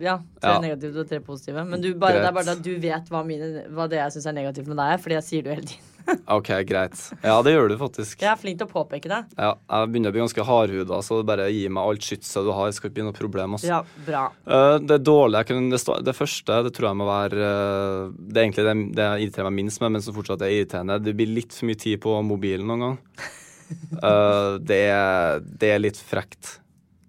ja, 0.00 0.16
tre 0.40 0.50
Ja. 0.56 0.58
negative 0.60 0.96
og 1.00 1.08
tre 1.08 1.20
positive. 1.20 1.64
Men 1.68 1.80
du, 1.80 1.92
bare, 1.94 2.12
det 2.20 2.28
er 2.28 2.32
bare 2.32 2.50
at 2.56 2.62
du 2.62 2.78
vet 2.78 3.08
hva, 3.10 3.24
mine, 3.26 3.64
hva 3.70 3.88
det 3.88 3.98
jeg 3.98 4.12
syns 4.16 4.26
er 4.26 4.32
negativt 4.32 4.66
med 4.68 4.76
deg 4.76 4.92
er, 4.94 4.98
fordi 5.02 5.14
jeg 5.18 5.22
sier 5.24 5.42
det 5.42 5.50
jo 5.50 5.54
hele 5.60 5.66
tiden. 5.66 5.88
Ok, 6.36 6.48
greit. 6.68 6.98
Ja, 7.22 7.36
det 7.44 7.52
gjør 7.54 7.72
du 7.72 7.76
faktisk. 7.80 8.22
Jeg 8.22 8.30
er 8.32 8.38
flink 8.40 8.60
til 8.60 8.68
å 8.68 8.72
påpeke 8.72 9.10
det. 9.10 9.20
Ja, 9.36 9.52
jeg 9.56 9.90
begynner 9.92 10.12
å 10.12 10.16
bli 10.16 10.22
ganske 10.24 10.46
hardhuda, 10.48 11.00
så 11.04 11.20
bare 11.26 11.48
gi 11.52 11.66
meg 11.72 11.90
alt 11.90 12.06
skytset 12.06 12.46
du 12.46 12.52
har. 12.54 12.70
Jeg 12.70 12.78
skal 12.78 12.90
ikke 12.90 12.98
bli 12.98 13.06
noe 13.08 13.16
problem. 13.16 13.56
Altså. 13.58 13.68
Ja, 13.70 13.80
bra. 14.06 14.24
Uh, 14.46 14.76
det 14.82 15.00
dårlige 15.06 15.50
kunne, 15.50 15.70
det, 15.74 15.98
det 16.08 16.16
første 16.16 16.58
det 16.66 16.74
tror 16.76 16.90
jeg 16.90 17.00
må 17.02 17.08
være 17.08 17.52
uh, 17.52 18.10
Det 18.16 18.40
er 18.40 18.46
egentlig 18.46 18.66
det, 18.68 18.76
det 18.98 19.06
jeg 19.08 19.26
irriterer 19.28 19.48
meg 19.50 19.58
minst 19.60 19.84
med, 19.84 19.94
men 19.96 20.04
som 20.04 20.16
fortsatt 20.16 20.44
er 20.46 20.56
irriterende. 20.56 21.00
Det 21.02 21.16
blir 21.18 21.32
litt 21.40 21.56
for 21.56 21.70
mye 21.70 21.80
tid 21.86 22.02
på 22.02 22.16
mobilen 22.26 22.68
noen 22.70 22.86
gang. 22.86 22.98
Uh, 23.98 24.58
det, 24.70 24.84
det 25.62 25.74
er 25.74 25.82
litt 25.82 26.00
frekt. 26.00 26.58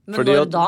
Men 0.08 0.20
Fordi 0.20 0.36
når 0.36 0.48
at- 0.48 0.58
da? 0.58 0.68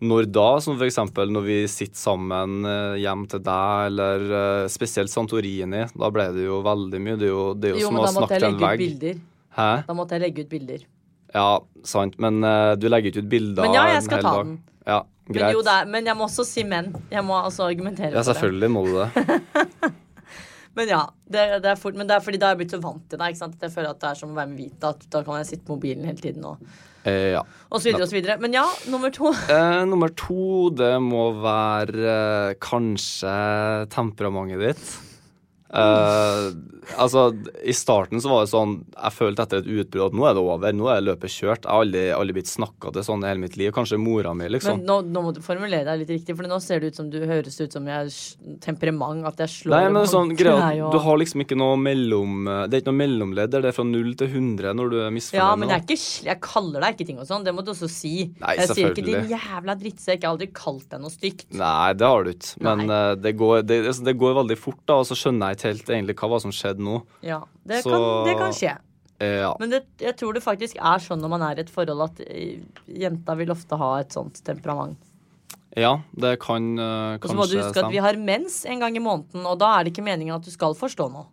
Når 0.00 0.30
da, 0.32 0.46
som 0.64 0.80
eksempel 0.80 1.28
når 1.28 1.44
vi 1.44 1.56
sitter 1.68 1.98
sammen 2.00 2.64
eh, 2.64 3.00
hjem 3.02 3.26
til 3.28 3.42
deg, 3.44 3.90
eller 3.90 4.24
eh, 4.38 4.68
spesielt 4.72 5.12
Santorini, 5.12 5.82
da 5.92 6.08
ble 6.14 6.24
det 6.36 6.46
jo 6.46 6.62
veldig 6.64 7.00
mye. 7.04 7.18
Det 7.20 7.28
er 7.28 7.34
jo, 7.34 7.44
det 7.52 7.68
er 7.68 7.74
jo, 7.74 7.82
Jo, 7.82 7.90
som 7.90 8.00
å 8.00 8.06
da 8.06 8.14
snakke 8.14 8.38
til 8.38 8.48
en 8.48 8.58
vegg. 8.64 9.20
Hæ? 9.58 9.68
Da 9.84 9.96
måtte 9.98 10.16
jeg 10.16 10.24
legge 10.24 10.46
ut 10.46 10.50
bilder. 10.54 10.88
Ja, 11.34 11.50
sant, 11.86 12.16
men 12.22 12.40
uh, 12.42 12.72
du 12.80 12.88
legger 12.90 13.12
ikke 13.12 13.22
ut 13.22 13.30
bilder 13.30 13.68
Men 13.68 13.76
ja, 13.76 13.84
jeg 13.92 14.06
skal 14.08 14.24
ta 14.24 14.32
dag. 14.34 14.48
den. 14.48 14.56
Ja, 14.88 14.98
greit. 15.28 15.44
Men, 15.44 15.52
jo, 15.54 15.62
er, 15.62 15.90
men 15.92 16.08
jeg 16.10 16.18
må 16.18 16.26
også 16.26 16.46
si 16.48 16.64
men. 16.66 16.94
Jeg 17.12 17.26
må 17.26 17.36
altså 17.38 17.68
argumentere 17.68 18.10
ja, 18.10 18.22
for 18.22 18.24
det. 18.24 18.24
Ja, 18.24 18.32
selvfølgelig 18.32 18.72
må 18.72 18.86
du 18.88 18.94
det. 18.98 19.92
Men 20.80 20.88
ja, 20.88 21.00
det, 21.28 21.42
det 21.60 21.68
er 21.74 21.80
fort, 21.80 21.96
men 21.98 22.08
det 22.08 22.14
er 22.16 22.22
fordi 22.24 22.38
da 22.40 22.48
har 22.48 22.54
jeg 22.56 22.62
blitt 22.62 22.72
så 22.72 22.80
vant 22.80 23.02
til 23.10 23.20
det. 23.20 23.26
ikke 23.32 23.42
sant? 23.42 23.58
At 23.58 23.66
jeg 23.68 23.74
føler 23.74 23.90
at 23.92 24.00
det 24.00 24.08
er 24.10 24.20
som 24.22 24.30
å 24.32 24.38
være 24.38 24.48
med 24.54 24.62
Vita. 24.62 24.94
At 24.94 25.04
da 25.12 25.20
kan 25.26 25.42
jeg 25.42 25.50
sitte 25.50 25.66
på 25.68 25.76
mobilen 25.76 26.08
hele 26.08 26.24
tiden 26.24 26.46
og, 26.48 26.62
Eh, 27.08 27.30
ja. 27.32 27.40
og 27.72 27.80
så 27.80 27.88
videre 27.88 28.04
og 28.04 28.10
så 28.10 28.16
videre. 28.18 28.34
Men 28.42 28.56
ja, 28.56 28.64
nummer 28.92 29.12
to. 29.14 29.30
Eh, 29.54 29.82
nummer 29.88 30.12
to, 30.16 30.68
det 30.76 30.92
må 31.00 31.30
være 31.40 32.10
eh, 32.12 32.56
kanskje 32.60 33.36
temperamentet 33.92 34.60
ditt. 34.66 34.90
Eh, 35.70 36.46
altså, 36.98 37.28
I 37.62 37.74
starten 37.76 38.18
så 38.18 38.26
var 38.26 38.42
det 38.42 38.50
sånn 38.50 38.72
Jeg 38.90 39.14
følte 39.14 39.44
etter 39.44 39.60
et 39.60 39.68
utbrudd 39.70 40.08
at 40.08 40.16
nå 40.18 40.24
er 40.26 40.34
det 40.34 40.42
over. 40.42 40.74
Nå 40.74 40.88
er 40.90 41.04
løpet 41.04 41.30
kjørt. 41.30 41.66
Jeg 41.66 41.70
har 41.70 41.84
aldri, 41.84 42.02
aldri 42.14 42.36
blitt 42.40 42.50
snakka 42.50 42.90
til 42.96 43.06
sånn 43.06 43.22
i 43.22 43.30
hele 43.30 43.44
mitt 43.44 43.58
liv. 43.60 43.70
Kanskje 43.76 44.00
mora 44.00 44.32
mi, 44.34 44.48
liksom. 44.50 44.80
Men 44.80 44.88
nå, 44.88 44.96
nå 45.14 45.22
må 45.28 45.34
du 45.36 45.40
formulere 45.44 45.86
deg 45.86 46.02
litt 46.02 46.12
riktig, 46.16 46.34
for 46.38 46.50
nå 46.50 46.58
ser 46.64 46.82
det 46.82 46.90
ut 46.90 47.00
som 47.00 47.10
du 47.12 47.20
høres 47.22 47.60
ut 47.60 47.76
som 47.76 47.86
jeg 47.86 48.10
er 48.10 48.58
temperament. 48.64 49.22
At 49.30 49.44
jeg 49.44 49.54
slår 49.54 49.76
Nei, 49.76 49.82
men 49.86 50.00
det 50.00 50.06
er 50.08 50.12
sånn, 50.14 50.34
greia, 50.38 50.90
Du 50.90 50.98
har 51.04 51.20
liksom 51.20 51.44
ikke 51.44 51.58
noe 51.58 51.78
mellom 51.80 52.48
Det 52.48 52.78
er 52.78 52.82
ikke 52.82 52.90
noe 52.90 53.00
mellomledd. 53.00 53.54
Det 53.54 53.70
er 53.70 53.76
fra 53.76 53.86
null 53.86 54.10
til 54.18 54.30
100 54.30 54.74
når 54.80 54.90
du 54.90 54.98
er 55.04 55.14
misfornøyd. 55.14 55.40
Ja, 55.40 55.50
men 55.60 55.74
jeg, 55.74 55.86
ikke, 55.86 56.00
jeg 56.26 56.42
kaller 56.44 56.86
deg 56.86 56.98
ikke 56.98 57.08
ting 57.12 57.22
og 57.22 57.30
sånn. 57.30 57.46
Det 57.46 57.54
må 57.54 57.64
du 57.66 57.72
også 57.74 57.90
si. 57.90 58.14
Nei, 58.42 58.56
jeg 58.58 58.74
sier 58.74 58.90
ikke 58.90 59.06
'din 59.06 59.30
jævla 59.30 59.78
drittsekk'. 59.78 60.18
Jeg 60.18 60.26
har 60.26 60.34
aldri 60.34 60.50
kalt 60.54 60.88
deg 60.90 61.02
noe 61.04 61.14
stygt. 61.14 61.46
Nei, 61.54 61.92
det 61.94 62.10
har 62.10 62.26
du 62.26 62.32
ikke. 62.34 62.52
Men 62.66 62.84
eh, 62.90 63.14
det, 63.20 63.34
går, 63.38 63.62
det, 63.68 63.80
altså, 63.92 64.06
det 64.10 64.16
går 64.18 64.36
veldig 64.42 64.58
fort, 64.58 64.80
da, 64.88 64.98
og 65.02 65.08
så 65.08 65.16
skjønner 65.18 65.54
jeg 65.54 65.59
helt 65.66 65.88
egentlig 65.90 66.16
hva 66.20 66.30
var 66.34 66.40
som 66.44 66.52
skjedde 66.54 66.84
nå. 66.84 67.00
Ja, 67.26 67.42
det, 67.66 67.82
Så- 67.84 67.90
kan, 67.90 68.26
det 68.28 68.38
kan 68.38 68.52
skje. 68.56 68.76
Eh, 69.20 69.36
ja. 69.42 69.52
Men 69.60 69.70
det, 69.70 69.82
jeg 70.00 70.16
tror 70.16 70.32
det 70.32 70.42
faktisk 70.42 70.76
er 70.80 70.98
sånn 71.04 71.20
når 71.20 71.28
man 71.34 71.42
er 71.44 71.58
i 71.58 71.64
et 71.66 71.70
forhold 71.72 72.06
at 72.06 72.20
eh, 72.24 72.60
jenta 72.88 73.36
vil 73.36 73.52
ofte 73.52 73.76
ha 73.76 73.90
et 74.00 74.16
sånt 74.16 74.40
temperament. 74.46 74.96
ja, 75.76 76.00
det 76.18 76.40
kan 76.42 76.64
uh, 76.78 77.14
Og 77.20 77.28
så 77.28 77.34
må 77.36 77.44
du 77.46 77.52
kanskje 77.54 77.66
huske 77.66 77.84
at 77.84 77.92
vi 77.92 78.00
har 78.02 78.16
mens 78.16 78.64
en 78.66 78.80
gang 78.80 78.96
i 78.96 79.02
måneden, 79.04 79.44
og 79.46 79.58
da 79.60 79.78
er 79.78 79.84
det 79.84 79.92
ikke 79.92 80.02
meningen 80.06 80.34
at 80.34 80.42
du 80.42 80.50
skal 80.50 80.74
forstå 80.74 81.10
noe. 81.12 81.28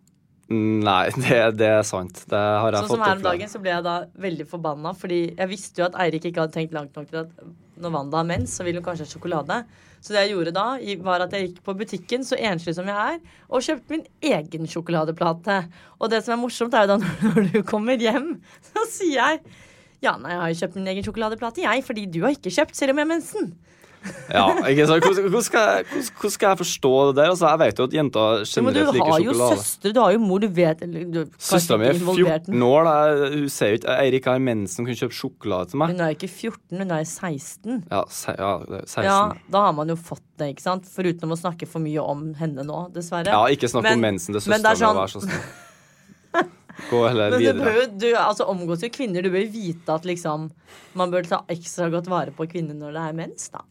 Nei, 0.48 1.10
det, 1.24 1.38
det 1.60 1.66
er 1.68 1.82
sant. 1.84 2.22
Det 2.30 2.38
har 2.40 2.72
jeg 2.72 2.86
Sånn 2.86 2.96
som 2.96 3.04
her 3.04 3.18
om 3.18 3.24
dagen 3.26 3.50
så 3.52 3.60
ble 3.60 3.74
jeg 3.74 3.84
da 3.84 3.96
veldig 4.16 4.46
forbanna, 4.48 4.94
fordi 4.96 5.20
jeg 5.34 5.50
visste 5.50 5.82
jo 5.82 5.88
at 5.90 5.98
Eirik 6.06 6.30
ikke 6.30 6.46
hadde 6.46 6.56
tenkt 6.56 6.76
langt 6.76 6.96
nok 6.96 7.10
til 7.10 7.20
at 7.26 7.34
når 7.78 7.92
Wanda 7.94 8.18
har 8.18 8.26
mens, 8.26 8.56
så 8.56 8.64
vil 8.66 8.80
hun 8.80 8.86
kanskje 8.86 9.04
ha 9.04 9.10
sjokolade. 9.12 9.58
Så 10.00 10.14
det 10.14 10.24
jeg 10.24 10.32
gjorde 10.32 10.54
da, 10.56 10.64
var 11.04 11.26
at 11.26 11.36
jeg 11.36 11.50
gikk 11.50 11.60
på 11.66 11.74
butikken, 11.78 12.24
så 12.26 12.38
enslig 12.40 12.74
som 12.78 12.88
jeg 12.88 13.14
er, 13.14 13.20
og 13.50 13.62
kjøpte 13.66 13.94
min 13.94 14.04
egen 14.32 14.66
sjokoladeplate. 14.72 15.60
Og 16.00 16.10
det 16.10 16.24
som 16.24 16.34
er 16.34 16.42
morsomt, 16.42 16.74
er 16.74 16.86
jo 16.86 16.96
da 16.96 16.98
når 17.28 17.52
du 17.52 17.60
kommer 17.68 18.00
hjem, 18.00 18.36
så 18.72 18.88
sier 18.90 19.18
jeg 19.18 19.42
ja, 19.98 20.12
nei, 20.14 20.30
jeg 20.30 20.38
har 20.38 20.50
jo 20.52 20.58
kjøpt 20.60 20.76
min 20.78 20.90
egen 20.92 21.04
sjokoladeplate, 21.06 21.64
jeg, 21.64 21.82
fordi 21.82 22.04
du 22.06 22.20
har 22.22 22.34
ikke 22.36 22.52
kjøpt, 22.54 22.76
selv 22.78 22.94
om 22.94 23.00
jeg 23.00 23.08
har 23.08 23.10
mensen. 23.10 23.48
Ja, 24.28 24.44
ikke 24.68 24.84
sant? 24.88 25.04
Hvordan, 25.04 25.26
hvordan, 25.28 25.44
skal 25.44 25.64
jeg, 25.64 25.84
hvordan, 25.88 26.08
hvordan 26.20 26.32
skal 26.34 26.48
jeg 26.48 26.58
forstå 26.60 26.92
det 27.08 27.14
der? 27.18 27.30
Altså, 27.32 27.48
jeg 27.48 27.60
vet 27.62 27.80
jo 27.80 27.86
at 27.88 27.96
jenter 27.96 28.28
Men 28.28 28.44
du 28.46 28.78
generelt 28.78 28.96
liker 28.96 29.12
har 29.12 29.22
jo 29.24 29.32
sjokolade. 29.32 29.58
søster, 29.58 29.94
du 29.96 30.00
har 30.00 30.12
jo 30.14 30.20
mor, 30.22 30.42
du 30.44 30.48
vet 30.58 30.82
eller, 30.86 31.04
du, 31.14 31.20
Søstera 31.48 31.80
mi 31.80 31.88
er 31.88 31.98
14 31.98 32.64
år. 32.68 32.88
Da. 32.88 32.96
Hun 33.34 33.48
ser 33.52 33.72
jo 33.72 33.80
ikke 33.80 33.96
Eirik 33.98 34.28
har 34.30 34.42
mensen, 34.48 34.88
kunne 34.88 34.98
kjøpe 35.00 35.18
sjokolade 35.18 35.72
til 35.72 35.82
meg. 35.82 35.94
Hun 35.94 36.04
er 36.06 36.16
ikke 36.16 36.30
14, 36.30 36.82
hun 36.82 36.96
er 36.98 37.04
16. 37.04 37.78
Ja, 37.90 38.02
se, 38.20 38.34
ja 38.38 38.52
er 38.62 38.84
16. 38.86 39.06
Ja, 39.08 39.20
da 39.56 39.64
har 39.68 39.78
man 39.78 39.94
jo 39.94 39.96
fått 40.00 40.24
det, 40.38 40.52
ikke 40.54 40.66
sant? 40.66 40.88
Foruten 40.92 41.34
å 41.34 41.38
snakke 41.38 41.68
for 41.68 41.84
mye 41.84 42.04
om 42.04 42.28
henne 42.38 42.66
nå, 42.66 42.84
dessverre. 42.94 43.32
Ja, 43.32 43.42
ikke 43.52 43.70
snakk 43.70 43.90
om 43.94 44.04
mensen 44.04 44.36
til 44.36 44.52
men 44.52 44.62
det 44.62 44.74
er 44.74 44.78
søstera 44.78 44.94
mi, 44.94 44.98
sånn- 44.98 45.02
vær 45.02 45.16
så 45.16 45.24
snill. 45.24 45.48
Gå 46.88 47.00
heller 47.08 47.30
Men 47.34 47.42
du 47.42 47.62
bør 47.64 47.74
videre. 47.80 47.98
du 47.98 48.06
altså, 48.14 48.46
omgås 48.52 48.84
jo 48.84 48.90
kvinner. 48.94 49.24
Du 49.24 49.32
bør 49.34 49.48
vite 49.50 49.96
at 49.96 50.06
liksom 50.06 50.50
man 50.98 51.10
bør 51.10 51.26
ta 51.26 51.42
ekstra 51.50 51.88
godt 51.90 52.06
vare 52.10 52.34
på 52.34 52.46
kvinner 52.50 52.76
når 52.78 52.94
det 52.94 53.02
er 53.08 53.18
mens, 53.18 53.48
da. 53.54 53.64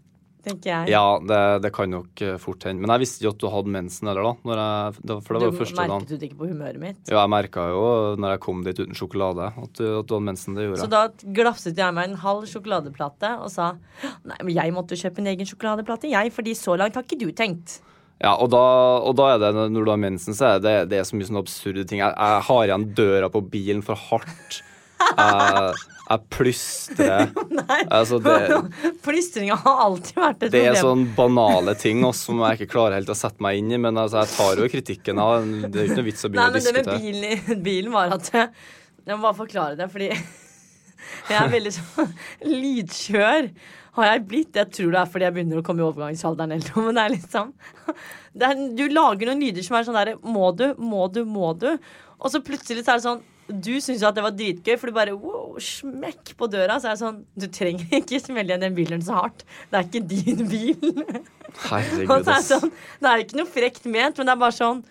Tenker 0.48 0.72
jeg. 0.72 0.92
Ja, 0.94 1.04
det, 1.20 1.40
det 1.66 1.72
kan 1.76 1.92
nok 1.92 2.24
eh, 2.24 2.36
fort 2.42 2.68
hende. 2.68 2.84
Men 2.84 2.94
jeg 2.96 3.04
visste 3.04 3.22
ikke 3.22 3.34
at 3.36 3.42
du 3.44 3.48
hadde 3.54 3.74
mensen 3.76 4.12
heller, 4.12 4.30
da. 4.30 4.34
Når 4.48 4.62
jeg, 4.64 4.94
for 5.28 5.38
det 5.38 5.42
var 5.42 5.48
jo 5.48 5.56
du 5.56 5.60
første 5.60 5.80
dagen. 5.82 5.94
merket 5.96 6.14
det 6.22 6.30
ikke 6.30 6.40
på 6.42 6.50
humøret 6.52 6.82
mitt. 6.82 7.02
Jo, 7.06 7.18
jeg 7.20 7.34
merka 7.34 7.66
jo 7.74 7.84
når 8.18 8.36
jeg 8.36 8.44
kom 8.48 8.64
dit 8.68 8.80
uten 8.84 8.98
sjokolade, 8.98 9.50
at 9.52 9.74
du, 9.82 9.86
at 10.00 10.08
du 10.08 10.16
hadde 10.16 10.28
mensen. 10.30 10.56
Det 10.58 10.68
gjorde 10.68 10.80
jeg. 10.80 10.86
Så 10.86 10.94
da 10.94 11.34
glafset 11.42 11.84
jeg 11.84 11.98
meg 11.98 12.12
en 12.12 12.22
halv 12.24 12.48
sjokoladeplate 12.50 13.34
og 13.44 13.52
sa 13.54 13.74
nei, 14.28 14.40
men 14.42 14.54
jeg 14.56 14.74
måtte 14.76 14.96
jo 14.96 15.08
kjøpe 15.08 15.24
en 15.24 15.30
egen 15.34 15.50
sjokoladeplate, 15.50 16.12
jeg, 16.14 16.34
fordi 16.36 16.56
så 16.58 16.78
langt 16.80 16.98
har 16.98 17.06
ikke 17.06 17.20
du 17.22 17.30
tenkt. 17.36 17.82
Ja, 18.18 18.32
og 18.34 18.50
da, 18.50 18.64
og 19.06 19.14
da 19.20 19.34
er 19.36 19.44
det 19.44 19.52
når 19.70 19.84
du 19.84 19.92
har 19.94 20.00
mensen, 20.02 20.34
så 20.34 20.56
er 20.56 20.64
det, 20.64 20.78
det 20.90 20.98
er 20.98 21.06
så 21.06 21.18
mye 21.18 21.28
sånne 21.28 21.44
absurde 21.44 21.84
ting. 21.86 22.02
Jeg, 22.02 22.16
jeg 22.16 22.46
har 22.48 22.64
igjen 22.66 22.88
døra 22.98 23.30
på 23.30 23.44
bilen 23.46 23.84
for 23.86 24.00
hardt. 24.08 24.62
Jeg, 25.04 25.76
jeg 26.08 26.24
plystrer. 26.34 27.28
Altså, 27.68 28.18
det, 28.24 28.34
Plystringa 29.04 29.58
har 29.60 29.80
alltid 29.84 30.16
vært 30.16 30.36
et 30.38 30.40
problem. 30.40 30.54
det 30.54 30.62
er 30.62 30.76
problem. 30.78 30.86
sånn 30.86 31.16
banale 31.18 31.74
ting 31.80 32.04
også, 32.06 32.30
som 32.30 32.44
jeg 32.46 32.60
ikke 32.60 32.70
klarer 32.76 32.96
helt 33.00 33.12
å 33.12 33.16
sette 33.18 33.44
meg 33.44 33.60
inn 33.60 33.74
i. 33.76 33.80
Men 33.82 34.00
altså, 34.00 34.22
jeg 34.24 34.32
tar 34.38 34.62
jo 34.62 34.70
kritikken 34.72 35.20
av 35.20 35.48
Det 35.66 35.82
er 35.82 35.90
ikke 35.90 36.00
noe 36.00 36.08
vits 36.08 36.28
å 36.28 36.32
Nei, 36.32 36.46
diskutere. 36.54 36.54
Nei, 36.54 36.54
men 36.54 36.68
det 36.68 36.76
med 36.78 37.02
bilen, 37.02 37.64
bilen 37.68 37.96
var 37.96 38.16
at 38.16 38.32
Jeg 38.38 39.12
må 39.12 39.20
bare 39.26 39.40
forklare 39.42 39.80
det, 39.80 39.90
fordi 39.92 40.10
jeg 41.32 41.38
er 41.42 41.52
veldig 41.58 41.74
sånn 41.76 42.14
Lydkjør 42.48 43.52
har 43.98 44.12
jeg 44.12 44.26
blitt. 44.30 44.60
Jeg 44.62 44.74
tror 44.78 44.94
det 44.94 45.02
er 45.02 45.12
fordi 45.14 45.28
jeg 45.28 45.36
begynner 45.38 45.62
å 45.62 45.66
komme 45.66 45.84
i 45.84 45.88
overgangsalderen 45.88 46.56
eller 46.56 46.76
noe, 46.76 46.86
men 46.88 47.00
det 47.00 47.06
er 47.06 47.16
liksom 47.18 47.56
det 48.38 48.52
er, 48.52 48.68
Du 48.78 48.86
lager 48.94 49.32
noen 49.32 49.42
lyder 49.44 49.66
som 49.66 49.80
er 49.80 49.88
sånn 49.88 49.98
derre 49.98 50.20
Må 50.24 50.52
du, 50.56 50.70
må 50.78 51.08
du, 51.12 51.24
må 51.28 51.52
du? 51.58 51.72
Og 52.18 52.32
så 52.34 52.42
plutselig 52.46 52.86
så 52.86 52.94
er 52.96 53.02
det 53.02 53.08
sånn 53.10 53.26
du 53.48 53.78
syns 53.80 54.02
jo 54.04 54.10
at 54.10 54.18
det 54.18 54.24
var 54.26 54.36
dritgøy, 54.36 54.76
for 54.80 54.90
du 54.90 54.96
bare 54.96 55.16
wow, 55.16 55.56
smekk 55.62 56.34
på 56.40 56.50
døra. 56.52 56.78
Så 56.82 56.90
er 56.90 56.98
det 56.98 57.02
sånn 57.04 57.22
Du 57.40 57.48
trenger 57.54 57.94
ikke 58.02 58.20
smelle 58.24 58.52
igjen 58.52 58.66
den 58.66 58.78
bilen 58.78 59.04
så 59.04 59.22
hardt. 59.22 59.46
Det 59.72 59.80
er 59.80 59.88
ikke 59.88 60.04
din 60.12 60.44
bil. 60.52 60.92
Og 61.48 61.72
Herregud, 61.72 62.28
så 62.28 62.34
er 62.34 62.42
det 62.42 62.46
sånn, 62.50 62.74
det 63.02 63.10
er 63.10 63.24
ikke 63.24 63.40
noe 63.40 63.50
frekt 63.50 63.88
ment, 63.88 64.20
men 64.20 64.28
det 64.28 64.36
er 64.36 64.42
bare 64.44 64.56
sånn 64.56 64.86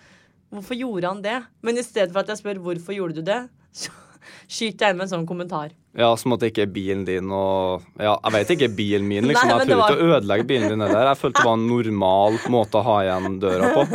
Hvorfor 0.47 0.77
gjorde 0.79 1.09
han 1.11 1.21
det? 1.23 1.37
Men 1.59 1.75
i 1.75 1.83
stedet 1.83 2.13
for 2.13 2.23
at 2.23 2.29
jeg 2.31 2.39
spør 2.39 2.61
hvorfor 2.63 2.95
gjorde 2.95 3.19
du 3.19 3.25
det, 3.27 3.41
så 3.75 3.91
skyter 4.55 4.87
jeg 4.87 4.95
inn 4.95 5.01
med 5.01 5.09
en 5.09 5.11
sånn 5.11 5.27
kommentar. 5.27 5.73
Ja, 5.97 6.11
Som 6.15 6.33
at 6.35 6.39
det 6.43 6.51
ikke 6.53 6.61
er 6.67 6.69
bilen 6.69 7.05
din 7.07 7.31
og 7.33 7.81
Ja, 7.97 8.11
jeg 8.27 8.33
vet 8.35 8.51
ikke 8.53 8.67
bilen 8.77 9.07
min, 9.09 9.25
liksom. 9.31 9.49
Nei, 9.49 9.57
jeg 9.57 9.67
prøver 9.67 9.81
var- 9.81 9.95
ikke 9.95 10.05
å 10.05 10.17
ødelegge 10.19 10.45
bilen 10.51 10.69
din 10.69 10.83
heller. 10.85 11.07
Jeg 11.09 11.17
følte 11.23 11.41
det 11.41 11.47
var 11.49 11.57
en 11.57 11.67
normal 11.71 12.37
måte 12.53 12.77
å 12.77 12.83
ha 12.85 12.97
igjen 13.07 13.39
døra 13.41 13.71
på. 13.73 13.85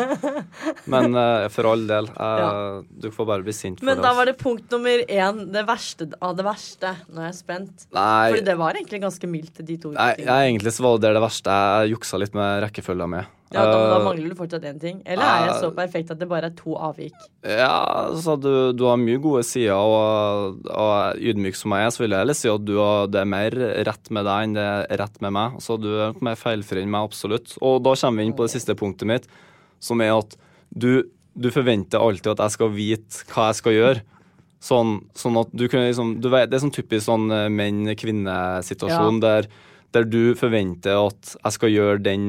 Men 0.90 1.14
uh, 1.14 1.48
for 1.54 1.68
all 1.72 1.84
del, 1.86 2.08
eh, 2.10 2.80
du 3.04 3.06
får 3.14 3.28
bare 3.28 3.46
bli 3.46 3.54
sint 3.54 3.78
for 3.80 3.86
Men 3.86 4.00
det. 4.00 4.06
da 4.06 4.12
var 4.18 4.26
det 4.30 4.34
punkt 4.40 4.70
nummer 4.74 5.04
én, 5.06 5.44
det 5.54 5.62
verste 5.68 6.08
av 6.20 6.34
det 6.38 6.46
verste. 6.46 6.94
Nå 7.12 7.22
er 7.22 7.28
jeg 7.30 7.38
spent. 7.38 7.86
Nei, 7.94 8.32
Fordi 8.32 8.46
det 8.50 8.56
var 8.60 8.78
egentlig 8.80 9.02
ganske 9.04 9.30
mildt, 9.30 9.62
de 9.62 9.76
to 9.78 9.92
nei, 9.94 10.08
tingene. 10.16 10.26
jeg, 10.42 10.50
egentlig 10.56 10.74
så 10.74 10.86
var 10.88 10.98
det 11.06 11.14
det 11.16 11.22
verste. 11.22 11.60
Jeg 11.84 11.94
juksa 11.94 12.18
litt 12.22 12.34
med 12.38 12.64
rekkefølga 12.66 13.08
mi. 13.14 13.22
Ja, 13.52 13.66
da, 13.68 13.72
da 13.84 13.96
Eh, 13.98 14.04
mangler 14.06 14.30
du 14.32 14.36
fortsatt 14.38 14.64
én 14.64 14.78
ting. 14.80 15.02
Eller 15.04 15.28
er 15.28 15.42
jeg 15.50 15.56
så 15.60 15.68
perfekt 15.76 16.10
at 16.14 16.18
det 16.22 16.24
bare 16.30 16.48
er 16.48 16.54
to 16.56 16.72
avvik? 16.72 17.12
Ja, 17.44 18.08
så 18.16 18.38
du, 18.40 18.72
du 18.72 18.86
har 18.88 18.96
mye 18.96 19.20
gode 19.20 19.42
sider, 19.44 19.76
og, 19.76 20.62
og 20.72 21.20
ydmyk 21.20 21.58
som 21.58 21.74
jeg 21.76 21.90
er, 21.90 21.91
så 21.94 22.04
vil 22.04 22.14
jeg 22.16 22.36
si 22.38 22.50
at 22.50 22.64
du 22.66 22.74
det 23.12 23.20
er 23.20 23.28
mer 23.28 23.54
rett 23.88 24.12
med 24.14 24.26
deg 24.28 24.46
enn 24.46 24.54
det 24.56 24.66
er 24.66 25.00
rett 25.00 25.18
med 25.24 25.34
meg. 25.36 25.58
Så 25.62 25.78
du 25.80 25.90
er 26.08 26.22
mer 26.24 26.38
feilfri 26.38 26.82
enn 26.82 26.92
meg, 26.92 27.08
absolutt. 27.10 27.56
Og 27.60 27.82
da 27.84 27.94
kommer 27.98 28.22
vi 28.22 28.28
inn 28.28 28.36
på 28.38 28.46
det 28.46 28.54
siste 28.54 28.76
punktet 28.78 29.08
mitt, 29.08 29.28
som 29.82 30.00
er 30.04 30.14
at 30.16 30.36
du, 30.72 31.04
du 31.34 31.50
forventer 31.52 32.02
alltid 32.02 32.32
at 32.34 32.46
jeg 32.46 32.56
skal 32.56 32.72
vite 32.74 33.26
hva 33.32 33.50
jeg 33.50 33.60
skal 33.60 33.76
gjøre. 33.76 34.04
Sånn, 34.62 34.94
sånn 35.18 35.40
at 35.40 35.50
du 35.50 35.66
kunne 35.66 35.88
liksom 35.88 36.14
du 36.22 36.28
vet, 36.30 36.46
Det 36.46 36.54
er 36.54 36.62
sånn 36.62 36.74
typisk 36.74 37.08
sånn 37.08 37.24
eh, 37.34 37.48
menn-kvinne-situasjon 37.50 39.18
der, 39.24 39.48
der 39.90 40.06
du 40.06 40.36
forventer 40.38 41.00
at 41.00 41.32
jeg 41.34 41.56
skal 41.56 41.72
gjøre 41.72 42.02
den 42.04 42.28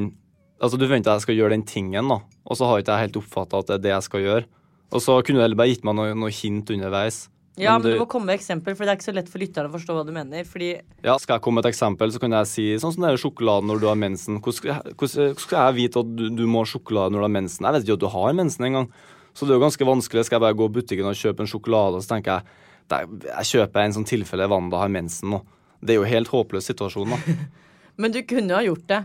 Altså 0.58 0.78
Du 0.80 0.86
forventer 0.86 1.12
at 1.12 1.20
jeg 1.20 1.26
skal 1.28 1.36
gjøre 1.38 1.54
den 1.54 1.64
tingen, 1.68 2.08
da, 2.08 2.16
og 2.24 2.56
så 2.56 2.66
har 2.66 2.80
ikke 2.80 2.94
jeg 2.96 3.06
helt 3.08 3.16
oppfatta 3.20 3.60
at 3.60 3.68
det 3.68 3.74
er 3.74 3.82
det 3.84 3.90
jeg 3.92 4.04
skal 4.06 4.22
gjøre. 4.24 4.46
Og 4.94 5.02
så 5.02 5.16
kunne 5.26 5.40
du 5.40 5.42
heller 5.44 5.58
bare 5.58 5.72
gitt 5.72 5.84
meg 5.84 5.96
noe, 5.98 6.14
noe 6.16 6.32
hint 6.32 6.70
underveis. 6.72 7.24
Ja, 7.60 7.76
men 7.78 7.84
du 7.86 8.00
må 8.00 8.06
komme 8.10 8.32
med 8.32 8.40
eksempel, 8.40 8.74
for 8.74 8.82
det 8.82 8.90
er 8.92 8.98
ikke 8.98 9.06
så 9.06 9.14
lett 9.14 9.28
for 9.30 9.38
lytterne 9.38 9.70
å 9.70 9.74
forstå 9.76 9.94
hva 9.94 10.02
du 10.06 10.10
mener. 10.14 10.42
Fordi 10.48 10.72
Ja, 11.04 11.14
Skal 11.22 11.36
jeg 11.36 11.44
komme 11.44 11.60
med 11.60 11.66
et 11.68 11.70
eksempel, 11.74 12.10
så 12.10 12.18
kan 12.22 12.34
jeg 12.34 12.50
si 12.50 12.64
sånn 12.82 12.94
som 12.96 13.06
er 13.06 13.20
sjokoladen 13.20 13.70
når 13.70 13.80
du 13.80 13.86
har 13.86 13.98
mensen. 14.00 14.40
Hvordan 14.42 15.38
skal 15.38 15.58
jeg, 15.60 15.76
vite 15.78 16.02
at 16.02 16.14
du, 16.18 16.24
du 16.34 16.44
må 16.50 16.64
ha 16.64 16.70
sjokolade 16.70 17.14
når 17.14 17.22
du 17.22 17.28
har 17.28 17.36
mensen? 17.38 17.62
Jeg 17.68 17.76
vet 17.76 17.86
ikke 17.86 17.98
at 18.00 18.04
du 18.06 18.10
har 18.16 18.34
mensen 18.34 18.66
engang. 18.66 18.88
Så 19.34 19.46
det 19.46 19.54
er 19.54 19.58
jo 19.60 19.66
ganske 19.66 19.86
vanskelig. 19.86 20.24
Skal 20.26 20.38
jeg 20.40 20.46
bare 20.46 20.58
gå 20.58 20.66
i 20.66 20.74
butikken 20.80 21.10
og 21.10 21.18
kjøpe 21.18 21.46
en 21.46 21.50
sjokolade, 21.50 21.98
og 21.98 22.02
så 22.02 22.14
tenker 22.16 22.38
jeg 22.38 22.42
"Nei, 22.90 23.02
jeg 23.30 23.50
kjøper 23.54 23.84
en 23.84 23.94
sånn 23.96 24.06
tilfelle 24.06 24.48
Wanda 24.50 24.78
har 24.82 24.90
mensen 24.90 25.30
nå. 25.30 25.42
Det 25.82 25.94
er 25.94 26.02
jo 26.02 26.10
helt 26.10 26.28
håpløs 26.28 26.66
situasjon, 26.70 27.10
da. 27.14 27.18
Men 28.02 28.10
du 28.10 28.22
kunne 28.26 28.50
jo 28.50 28.58
ha 28.58 28.64
gjort 28.66 28.86
det. 28.90 29.04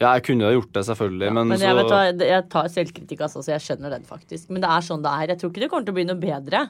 Ja, 0.00 0.14
jeg 0.16 0.24
kunne 0.24 0.48
ha 0.48 0.52
gjort 0.56 0.72
det, 0.72 0.82
selvfølgelig, 0.88 1.26
Ja, 1.28 1.32
men, 1.36 1.48
men 1.48 1.58
så 1.60 1.66
jeg, 1.68 1.76
vet 1.76 1.90
hva, 1.92 2.28
jeg 2.30 2.44
tar 2.48 2.68
selvkritikk, 2.72 3.20
altså, 3.26 3.42
så 3.44 3.52
jeg 3.52 3.60
skjønner 3.66 3.92
den 3.92 4.06
faktisk. 4.08 4.48
Men 4.48 4.62
det 4.64 4.70
er 4.72 4.80
sånn 4.86 5.02
det 5.04 5.10
er. 5.12 5.32
Jeg 5.34 5.40
tror 5.42 5.50
ikke 5.52 5.60
det 5.60 5.68
kommer 5.68 5.84
til 5.84 5.92
å 5.92 5.98
bli 5.98 6.04
noe 6.08 6.16
bedre. 6.22 6.62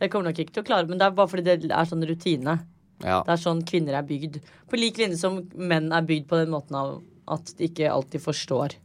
Jeg 0.00 0.12
kommer 0.12 0.30
nok 0.30 0.38
ikke 0.40 0.54
til 0.56 0.62
å 0.64 0.66
klare 0.66 0.88
Men 0.88 1.00
det 1.00 1.06
er 1.06 1.16
bare 1.16 1.30
fordi 1.30 1.56
det 1.66 1.70
er 1.70 1.88
sånn 1.88 2.06
rutine. 2.08 2.58
ja. 3.04 3.22
Det 3.26 3.34
er 3.34 3.40
sånn 3.40 3.64
kvinner 3.68 3.96
er 3.98 4.06
bygd. 4.08 4.40
På 4.68 4.80
lik 4.80 5.00
linje 5.00 5.20
som 5.20 5.40
menn 5.54 5.90
er 5.92 6.06
bygd 6.08 6.28
på 6.28 6.40
den 6.40 6.52
måten 6.52 6.76
av 6.76 7.00
at 7.30 7.52
de 7.56 7.68
ikke 7.68 7.90
alltid 7.92 8.24
forstår. 8.24 8.76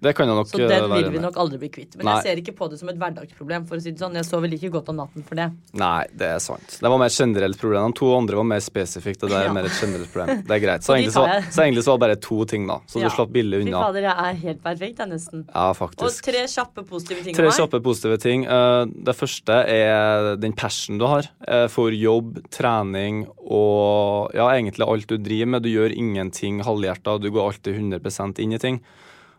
Det 0.00 0.12
kan 0.14 0.28
jeg 0.30 0.36
nok 0.38 0.46
Så 0.46 0.60
eh, 0.62 0.68
den 0.70 0.92
vil 0.92 1.08
vi 1.10 1.18
nok 1.18 1.36
aldri 1.42 1.58
bli 1.58 1.68
kvitt. 1.74 1.96
Men 1.98 2.06
Nei. 2.06 2.12
jeg 2.20 2.26
ser 2.28 2.40
ikke 2.44 2.52
på 2.60 2.68
det 2.70 2.76
som 2.78 2.88
et 2.92 2.98
hverdagsproblem. 3.00 3.64
for 3.66 3.80
å 3.80 3.82
si 3.82 3.90
det 3.90 3.98
sånn. 3.98 4.14
Jeg 4.14 4.26
sover 4.28 4.50
like 4.52 4.70
godt 4.70 4.92
om 4.92 4.96
natten 5.00 5.24
for 5.26 5.34
det. 5.34 5.48
Nei, 5.74 6.04
det 6.14 6.28
er 6.36 6.38
sant. 6.38 6.76
Det 6.78 6.86
var 6.92 7.00
mer 7.02 7.10
et 7.10 7.16
generelt 7.18 7.58
problem. 7.58 7.90
De 7.90 7.98
to 7.98 8.10
andre 8.14 8.38
var 8.38 8.46
mer 8.46 8.62
spesifikt. 8.62 9.24
og 9.24 9.30
Det 9.32 9.38
er 9.40 9.48
Ja. 9.48 9.52
mer 9.52 9.66
et 9.66 9.74
generelt 9.74 10.12
problem. 10.12 10.42
Det 10.48 10.54
er 10.54 10.62
greit. 10.62 10.86
Så 10.86 10.94
egentlig 10.94 11.16
så, 11.16 11.24
så 11.50 11.64
egentlig 11.66 11.82
så 11.82 11.90
var 11.94 11.98
det 11.98 12.04
bare 12.06 12.20
to 12.28 12.44
ting, 12.44 12.66
da. 12.68 12.78
Så 12.86 13.00
Ja. 13.02 13.08
du 13.08 13.14
slapp 13.16 13.32
billig 13.34 13.62
Fy 13.64 13.66
unna. 13.66 13.80
fader, 13.82 14.02
jeg 14.06 14.16
er 14.28 14.38
helt 14.46 14.62
perfekt, 14.62 14.98
jeg, 14.98 15.08
nesten. 15.08 15.44
Ja, 15.50 15.70
Og 15.74 16.22
tre 16.22 16.44
kjappe 16.46 16.86
positive 16.86 17.24
ting 17.24 17.34
Tre 17.34 17.50
kjappe 17.50 17.82
positive 17.82 18.18
ting. 18.22 18.46
Eh, 18.46 18.84
Det 19.08 19.16
første 19.16 19.66
er 19.66 20.36
den 20.36 20.52
passion 20.52 20.98
du 20.98 21.06
har 21.06 21.26
eh, 21.46 21.66
for 21.66 21.90
jobb, 21.90 22.38
trening 22.50 23.26
og 23.50 24.30
ja, 24.34 24.46
egentlig 24.54 24.86
alt 24.86 25.06
du 25.08 25.16
driver 25.18 25.46
med. 25.46 25.62
Du 25.62 25.68
gjør 25.70 25.90
ingenting 25.90 26.62
halvhjerta, 26.62 27.18
du 27.20 27.30
går 27.30 27.50
alltid 27.50 27.74
100 27.74 28.38
inn 28.38 28.52
i 28.52 28.58
ting. 28.58 28.80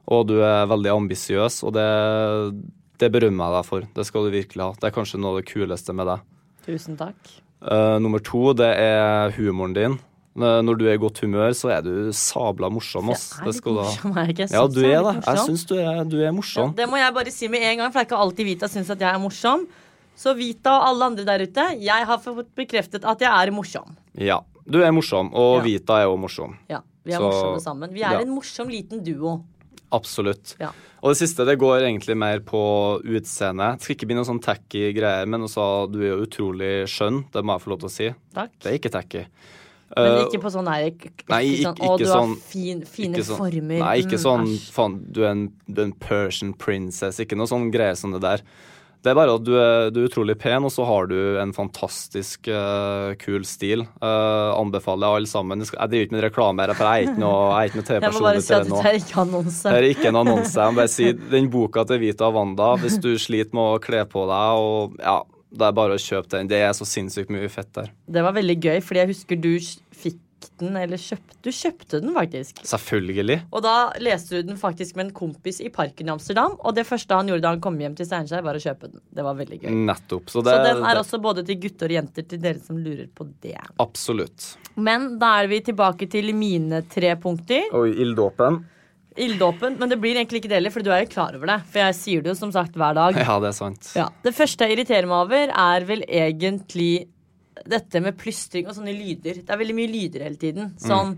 Og 0.10 0.26
du 0.28 0.40
er 0.42 0.66
veldig 0.66 0.90
ambisiøs, 0.96 1.60
og 1.68 1.74
det, 1.78 1.86
det 3.02 3.12
berømmer 3.14 3.46
jeg 3.52 3.56
deg 3.60 3.68
for. 3.70 3.88
Det 3.96 4.06
skal 4.08 4.26
du 4.26 4.34
virkelig 4.34 4.64
ha. 4.66 4.72
Det 4.80 4.90
er 4.90 4.96
kanskje 4.96 5.20
noe 5.22 5.36
av 5.36 5.42
det 5.42 5.50
kuleste 5.52 5.94
med 5.94 6.10
deg. 6.10 6.24
Tusen 6.66 6.98
takk. 7.00 7.18
Uh, 7.62 7.98
nummer 8.02 8.22
to, 8.24 8.54
det 8.58 8.70
er 8.80 9.36
humoren 9.38 9.76
din. 9.76 9.98
Eh, 10.40 10.60
Når 10.64 10.78
du 10.80 10.86
er 10.88 10.94
i 10.96 11.00
godt 11.02 11.20
humør, 11.26 11.52
så 11.58 11.72
er 11.76 11.82
du 11.84 12.12
sabla 12.16 12.70
morsom. 12.72 13.10
Ass. 13.12 13.34
Jeg 13.36 13.42
er 13.42 13.50
Det 13.50 13.56
litt 13.58 13.66
morsom, 13.76 14.12
er 14.16 14.22
jeg 14.30 14.36
ikke? 14.36 14.46
Jeg 14.46 14.56
Ja, 14.56 14.62
du 14.72 14.80
er 14.86 15.02
det. 15.04 15.14
Jeg 15.26 15.42
syns 15.44 15.64
du 15.68 15.74
du 15.76 16.18
er 16.22 16.26
Ja, 16.30 16.32
morsom. 16.32 16.74
det 16.78 16.88
må 16.88 16.98
jeg 17.02 17.14
bare 17.18 17.32
si 17.34 17.50
med 17.52 17.62
en 17.66 17.78
gang, 17.82 17.92
for 17.92 18.00
det 18.00 18.06
er 18.06 18.10
ikke 18.10 18.22
alltid 18.24 18.46
Vita 18.48 18.70
syns 18.72 18.90
at 18.94 19.00
jeg 19.04 19.10
er 19.14 19.20
morsom. 19.20 19.66
Så 20.16 20.34
Vita 20.38 20.72
og 20.78 20.86
alle 20.90 21.06
andre 21.12 21.26
der 21.28 21.44
ute, 21.44 21.66
jeg 21.82 22.06
har 22.08 22.18
fått 22.24 22.48
bekreftet 22.56 23.04
at 23.04 23.20
jeg 23.20 23.28
er 23.30 23.52
morsom. 23.52 23.98
Ja, 24.16 24.40
du 24.70 24.80
er 24.84 24.92
morsom, 24.96 25.34
og 25.34 25.58
Ja. 25.60 25.64
Vita 25.66 26.00
er 26.00 26.06
jo 26.08 26.16
morsom. 26.18 26.56
Ja, 26.70 26.82
Vi 27.04 27.12
er 27.12 27.18
Så- 27.18 27.24
morsomme 27.32 27.60
sammen. 27.60 27.92
Vi 27.94 28.02
er 28.04 28.12
ja. 28.14 28.20
en 28.22 28.30
morsom 28.30 28.70
liten 28.70 29.04
duo. 29.04 29.44
Absolutt. 29.92 30.56
Ja. 30.60 30.70
Og 31.02 31.14
det 31.14 31.18
siste 31.22 31.46
det 31.48 31.58
går 31.60 31.82
egentlig 31.88 32.16
mer 32.20 32.40
på 32.46 32.60
utseende. 33.04 33.72
Det 33.78 33.82
skal 33.88 33.96
ikke 33.96 34.08
bli 34.10 34.18
noe 34.20 34.28
sånn 34.28 34.42
tacky 34.44 34.92
greier, 34.94 35.26
men 35.28 35.42
også, 35.48 35.90
du 35.92 36.02
er 36.04 36.12
jo 36.12 36.26
utrolig 36.28 36.74
skjønn, 36.92 37.24
det 37.34 37.44
må 37.44 37.56
jeg 37.58 37.64
få 37.66 37.72
lov 37.74 37.80
til 37.80 37.90
å 37.90 37.96
si. 37.96 38.10
Takk. 38.36 38.52
Det 38.60 38.70
er 38.74 38.78
ikke 38.80 38.92
tacky. 38.92 39.26
Men 39.98 40.06
Eh, 40.06 40.26
ikke 40.28 40.42
på 40.44 40.52
sånn 40.54 40.68
her 40.70 40.84
Nei, 41.30 41.40
ikke 41.50 41.64
sånn, 41.66 41.76
ikke- 41.80 41.88
Å, 41.90 41.98
du 41.98 42.06
sånn- 42.06 42.28
har 42.30 42.36
fin, 42.36 42.82
fine 42.86 43.16
sånn- 43.16 43.38
former. 43.38 43.80
Nei, 43.80 43.96
ikke 44.04 44.20
Mm, 44.20 44.26
sånn 44.28 44.46
faen, 44.76 45.12
du 45.12 45.24
er 45.24 45.32
en, 45.32 45.54
du 45.68 45.82
er 45.82 45.86
en 45.86 45.94
Persian 45.94 46.54
princess, 46.54 47.18
ikke 47.20 47.36
noe 47.36 47.48
sånn 47.48 47.72
greier 47.72 47.98
som 47.98 48.12
det 48.12 48.22
der. 48.22 48.42
Det 49.00 49.14
er 49.14 49.16
bare 49.16 49.36
at 49.38 49.44
du 49.48 49.54
er, 49.56 49.90
du 49.96 50.02
er 50.02 50.10
utrolig 50.10 50.36
pen, 50.42 50.66
og 50.68 50.74
så 50.74 50.84
har 50.84 51.08
du 51.08 51.16
en 51.40 51.54
fantastisk 51.56 52.50
uh, 52.52 53.16
kul 53.22 53.46
stil. 53.48 53.86
Uh, 54.04 54.52
anbefaler 54.58 55.22
alle 55.22 55.30
sammen. 55.30 55.64
Jeg 55.64 55.72
driver 55.78 56.08
ikke 56.08 56.18
med 56.18 56.26
reklame 56.26 56.66
her, 56.66 56.76
for 56.76 56.90
jeg 56.90 57.06
er 57.08 57.14
ikke 57.14 57.24
noe, 57.24 57.40
jeg 57.48 57.62
er 57.62 57.72
ikke 57.72 57.80
noe 57.80 58.00
Jeg 58.10 58.16
må 58.18 58.24
bare 58.28 58.44
si 58.44 58.56
at 58.58 58.68
dette 58.68 58.92
er 58.92 59.00
ikke 59.00 59.20
annonse. 59.24 59.64
Det 59.64 59.78
er 59.78 59.90
ikke 59.94 60.12
en 60.12 60.22
annonse. 60.26 60.56
Jeg 60.60 60.76
må 60.76 60.82
bare 60.82 60.94
si 60.98 61.12
den 61.32 61.52
boka 61.54 61.88
til 61.88 62.04
Vita 62.04 62.32
Wanda, 62.36 62.74
hvis 62.84 63.00
du 63.00 63.14
sliter 63.16 63.56
med 63.56 63.78
å 63.78 63.84
kle 63.84 64.04
på 64.10 64.26
deg, 64.28 64.64
og 64.68 65.00
ja, 65.00 65.20
det 65.50 65.66
er 65.66 65.78
bare 65.80 65.96
å 65.96 66.02
kjøpe 66.02 66.30
den. 66.36 66.50
Det 66.52 66.60
er 66.62 66.76
så 66.78 66.86
sinnssykt 66.86 67.32
mye 67.34 67.48
fett 67.52 67.72
der. 67.80 67.94
Det 68.12 68.26
var 68.26 68.36
veldig 68.36 68.58
gøy, 68.60 68.82
fordi 68.86 69.02
jeg 69.02 69.12
husker 69.14 69.40
du 69.42 69.54
fikk 70.40 70.52
den, 70.60 70.76
eller 70.80 70.98
kjøpte 70.98 71.36
Du 71.44 71.50
kjøpte 71.52 72.00
den 72.04 72.14
faktisk. 72.16 72.62
Selvfølgelig. 72.68 73.38
Og 73.52 73.62
da 73.64 73.74
leste 74.00 74.40
du 74.42 74.48
den 74.50 74.58
faktisk 74.60 74.96
med 74.96 75.08
en 75.08 75.14
kompis 75.16 75.60
i 75.64 75.70
parken 75.70 76.08
i 76.08 76.12
Amsterdam, 76.12 76.56
og 76.60 76.76
det 76.76 76.86
første 76.88 77.16
han 77.16 77.28
gjorde 77.28 77.42
da 77.46 77.50
han 77.54 77.62
kom 77.64 77.78
hjem 77.80 77.96
til 77.96 78.06
Steinkjer, 78.10 78.44
var 78.44 78.56
å 78.56 78.64
kjøpe 78.64 78.90
den. 78.92 79.02
Det 79.16 79.24
var 79.24 79.36
veldig 79.40 79.62
gøy. 79.62 79.70
Nettopp. 79.86 80.30
Så 80.30 80.44
det, 80.44 80.54
Så 80.56 80.64
den 80.64 80.84
er 80.84 80.94
det- 80.96 81.04
også 81.04 81.22
både 81.22 81.46
til 81.46 81.56
gutter 81.60 81.86
og 81.86 81.92
jenter, 82.00 82.28
til 82.28 82.40
dere 82.40 82.60
som 82.60 82.78
lurer 82.78 83.08
på 83.08 83.30
det. 83.42 83.58
Absolutt. 83.80 84.56
Men 84.76 85.18
da 85.20 85.42
er 85.44 85.48
vi 85.48 85.62
tilbake 85.62 86.10
til 86.10 86.34
mine 86.34 86.84
tre 86.90 87.16
punkter. 87.16 87.72
Oi, 87.74 87.90
ilddåpen. 87.92 88.64
Ilddåpen. 89.18 89.78
Men 89.80 89.90
det 89.90 90.00
blir 90.00 90.16
egentlig 90.16 90.40
ikke 90.44 90.50
det 90.50 90.60
heller, 90.62 90.72
for 90.72 90.82
du 90.86 90.92
er 90.92 91.02
jo 91.04 91.10
klar 91.12 91.36
over 91.36 91.46
det. 91.48 91.62
For 91.68 91.80
jeg 91.80 91.96
sier 91.96 92.22
det 92.24 92.32
jo 92.32 92.36
som 92.40 92.52
sagt 92.52 92.74
hver 92.80 92.94
dag. 92.96 93.16
Ja, 93.16 93.40
det 93.40 93.50
er 93.50 93.58
sant. 93.58 93.92
Ja. 93.96 94.08
Det 94.24 94.34
første 94.36 94.68
jeg 94.68 94.78
irriterer 94.78 95.08
meg 95.10 95.26
over, 95.26 95.52
er 95.52 95.86
vel 95.90 96.04
egentlig 96.08 97.08
dette 97.66 98.02
med 98.04 98.18
plystring 98.20 98.68
og 98.70 98.76
sånne 98.78 98.94
lyder. 98.96 99.42
Det 99.44 99.50
er 99.54 99.60
veldig 99.62 99.76
mye 99.78 99.92
lyder 99.92 100.26
hele 100.28 100.40
tiden. 100.40 100.72
Sånn, 100.80 101.16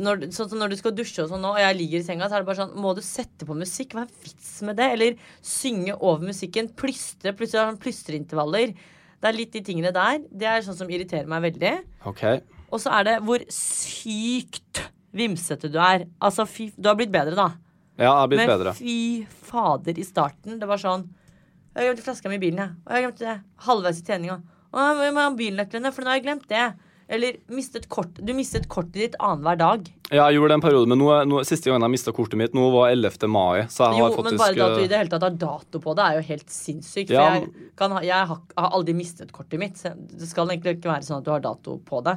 når, 0.00 0.28
sånn 0.32 0.48
som 0.52 0.60
når 0.60 0.72
du 0.72 0.76
skal 0.78 0.94
dusje 0.96 1.24
og 1.24 1.32
sånn 1.32 1.42
nå, 1.44 1.50
og 1.56 1.60
jeg 1.60 1.76
ligger 1.80 2.00
i 2.02 2.06
senga, 2.06 2.28
så 2.30 2.38
er 2.38 2.44
det 2.44 2.48
bare 2.48 2.60
sånn 2.62 2.76
Må 2.80 2.94
du 2.96 3.02
sette 3.04 3.46
på 3.48 3.56
musikk? 3.58 3.96
Hva 3.96 4.04
er 4.06 4.14
vits 4.24 4.52
med 4.66 4.78
det? 4.80 4.88
Eller 4.94 5.18
synge 5.42 5.96
over 5.98 6.24
musikken? 6.30 6.70
Plystre? 6.78 7.34
Plutselig 7.36 7.64
sånn 7.66 7.80
plystreintervaller. 7.82 8.72
Det 9.20 9.28
er 9.28 9.36
litt 9.36 9.52
de 9.52 9.60
tingene 9.66 9.92
der. 9.92 10.22
Det 10.30 10.48
er 10.48 10.62
sånn 10.64 10.78
som 10.78 10.88
irriterer 10.92 11.28
meg 11.28 11.42
veldig. 11.50 11.74
OK. 12.08 12.22
Og 12.70 12.78
så 12.80 12.92
er 13.00 13.08
det 13.08 13.16
hvor 13.26 13.42
sykt 13.52 14.84
vimsete 15.16 15.68
du 15.72 15.78
er. 15.82 16.06
Altså, 16.22 16.46
fy 16.48 16.70
Du 16.76 16.88
har 16.88 16.96
blitt 16.98 17.12
bedre, 17.12 17.34
da. 17.36 17.50
Ja, 17.98 18.04
jeg 18.06 18.20
har 18.22 18.28
blitt 18.30 18.40
Men 18.40 18.52
bedre. 18.54 18.72
fy 18.78 19.26
fader, 19.50 19.98
i 19.98 20.06
starten, 20.06 20.58
det 20.60 20.68
var 20.70 20.80
sånn 20.80 21.02
Jeg 21.74 21.86
glemte 21.90 22.06
flaska 22.06 22.30
mi 22.30 22.38
i 22.38 22.42
bilen, 22.42 22.62
jeg. 22.62 22.70
Og 22.86 22.94
jeg 22.94 23.04
glemte 23.04 23.26
det 23.26 23.34
halvveis 23.66 24.00
i 24.00 24.06
treninga. 24.06 24.38
Og 24.70 25.02
jeg 25.04 25.16
må 25.16 25.24
ha 25.24 25.34
bilnøklene, 25.34 25.92
for 25.94 26.06
nå 26.06 26.12
har 26.12 26.20
jeg 26.20 26.26
glemt 26.28 26.48
det. 26.50 26.68
Eller 27.10 27.40
mistet 27.50 27.88
kort. 27.90 28.20
Du 28.22 28.30
mistet 28.38 28.68
kortet 28.70 29.00
ditt 29.02 29.14
annenhver 29.18 29.58
dag. 29.58 29.88
Ja, 30.12 30.28
jeg 30.28 30.38
gjorde 30.38 30.52
det 30.52 30.58
en 30.60 30.62
periode, 30.62 30.90
men 30.92 31.00
nå, 31.00 31.08
nå, 31.26 31.40
siste 31.46 31.66
gangen 31.70 31.82
jeg 31.88 31.94
mista 31.96 32.12
kortet 32.14 32.38
mitt, 32.38 32.54
nå 32.54 32.68
var 32.70 32.92
11. 32.92 33.26
mai. 33.26 33.64
Så 33.66 33.88
jeg 33.88 33.98
Jo, 33.98 34.04
har 34.06 34.28
men 34.28 34.38
bare 34.38 34.54
at 34.54 34.76
du 34.76 34.82
i 34.84 34.84
eh, 34.84 34.90
det 34.92 35.00
hele 35.00 35.10
tatt 35.10 35.26
har 35.26 35.40
dato 35.42 35.80
på 35.82 35.94
det, 35.98 36.06
er 36.06 36.20
jo 36.20 36.28
helt 36.28 36.54
sinnssykt. 36.54 37.10
For 37.10 37.18
jeg, 37.18 37.70
kan 37.78 37.96
jeg 38.06 38.28
har, 38.30 38.44
har 38.62 38.76
aldri 38.78 38.94
mistet 38.94 39.34
kortet 39.34 39.58
mitt. 39.58 39.82
Det 39.82 40.30
skal 40.30 40.54
egentlig 40.54 40.78
ikke 40.78 40.92
være 40.92 41.08
sånn 41.08 41.18
at 41.18 41.26
du 41.26 41.32
har 41.34 41.42
dato 41.42 41.80
på 41.82 42.02
det. 42.06 42.14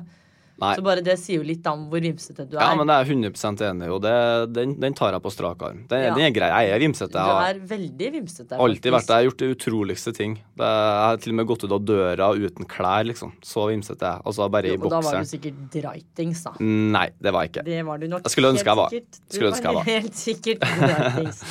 Nei. 0.64 0.74
Så 0.80 0.84
bare 0.86 1.02
det 1.04 1.18
sier 1.20 1.42
jo 1.42 1.46
litt 1.48 1.66
om 1.68 1.86
hvor 1.92 2.00
vimsete 2.06 2.46
du 2.48 2.56
er. 2.56 2.62
Ja, 2.64 2.70
men 2.80 2.88
det 2.88 2.96
er 2.96 3.04
jeg 3.10 3.18
100 3.20 3.66
enig 3.68 3.88
i, 3.90 3.92
og 3.92 4.00
det, 4.06 4.14
den, 4.56 4.76
den 4.80 4.96
tar 4.96 5.12
jeg 5.18 5.24
på 5.26 5.32
strak 5.34 5.62
arm. 5.68 5.82
Den, 5.92 6.04
Ja. 6.08 6.14
den 6.16 6.24
er 6.30 6.34
grei. 6.36 6.50
Jeg 6.64 6.72
er 6.78 6.80
vimsete. 6.86 7.12
du 7.12 7.20
Jeg 7.20 7.36
har 7.40 7.50
er 7.54 7.60
veldig 7.74 8.12
vimsete. 8.16 8.60
alltid 8.68 8.96
vært 8.96 9.08
det. 9.10 9.14
Jeg 9.14 9.20
har 9.20 9.28
gjort 9.28 9.44
de 9.44 9.50
utroligste 9.58 10.14
ting. 10.16 10.36
Det, 10.56 10.70
jeg 10.72 11.04
har 11.10 11.18
til 11.26 11.34
og 11.34 11.38
med 11.42 11.48
gått 11.52 11.64
ut 11.68 11.76
av 11.78 11.84
døra 11.86 12.30
uten 12.40 12.66
klær, 12.72 13.04
liksom. 13.12 13.34
Så 13.44 13.68
vimsete 13.70 14.08
jeg. 14.08 14.22
Altså 14.26 14.50
bare 14.50 14.72
i 14.72 14.74
Jo, 14.78 14.82
og 14.84 14.90
da 14.96 15.02
var 15.04 15.20
du 15.20 15.30
sikkert 15.34 15.60
dritings, 15.76 16.44
da. 16.48 16.56
Nei, 16.64 17.10
det 17.20 17.34
var 17.36 17.44
jeg 17.48 17.52
ikke. 17.54 17.66
Det 17.68 17.82
var 17.86 17.98
du 18.00 18.08
nok 18.08 18.24
Jeg 18.24 18.32
skulle 18.38 18.54
ønske 18.56 18.70
jeg 18.72 18.80
var. 18.80 18.90
sikkert. 18.96 19.20
Du 19.28 19.36
Skulle 19.36 19.52
ønske 19.52 19.68
jeg 19.68 19.76
var. 19.76 19.84
Helt 19.92 20.16
sikkert 20.16 20.60
dritings. 20.80 21.44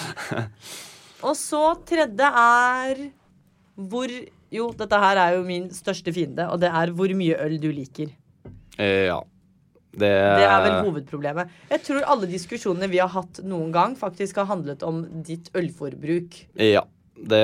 Og 1.29 1.37
så 1.39 1.63
tredje 1.87 2.29
er 2.35 3.05
hvor 3.79 4.09
Jo, 4.53 4.67
dette 4.77 4.99
her 5.01 5.17
er 5.17 5.37
jo 5.39 5.45
min 5.47 5.71
største 5.73 6.13
fiende, 6.13 6.45
og 6.53 6.59
det 6.61 6.69
er 6.69 6.91
hvor 6.93 7.09
mye 7.17 7.39
øl 7.41 7.55
du 7.63 7.71
liker. 7.73 8.11
Eh, 8.79 9.07
ja. 9.11 9.21
Det, 9.93 10.09
Det 10.09 10.47
er 10.49 10.63
vel 10.65 10.79
hovedproblemet. 10.87 11.53
Jeg 11.69 11.83
tror 11.85 12.07
alle 12.15 12.29
diskusjonene 12.31 12.89
vi 12.89 13.01
har 13.03 13.11
hatt 13.13 13.43
noen 13.45 13.69
gang, 13.75 13.93
faktisk 13.99 14.39
har 14.41 14.49
handlet 14.49 14.81
om 14.89 15.03
ditt 15.27 15.51
ølforbruk. 15.59 16.39
Ja, 16.57 16.87
det 17.13 17.43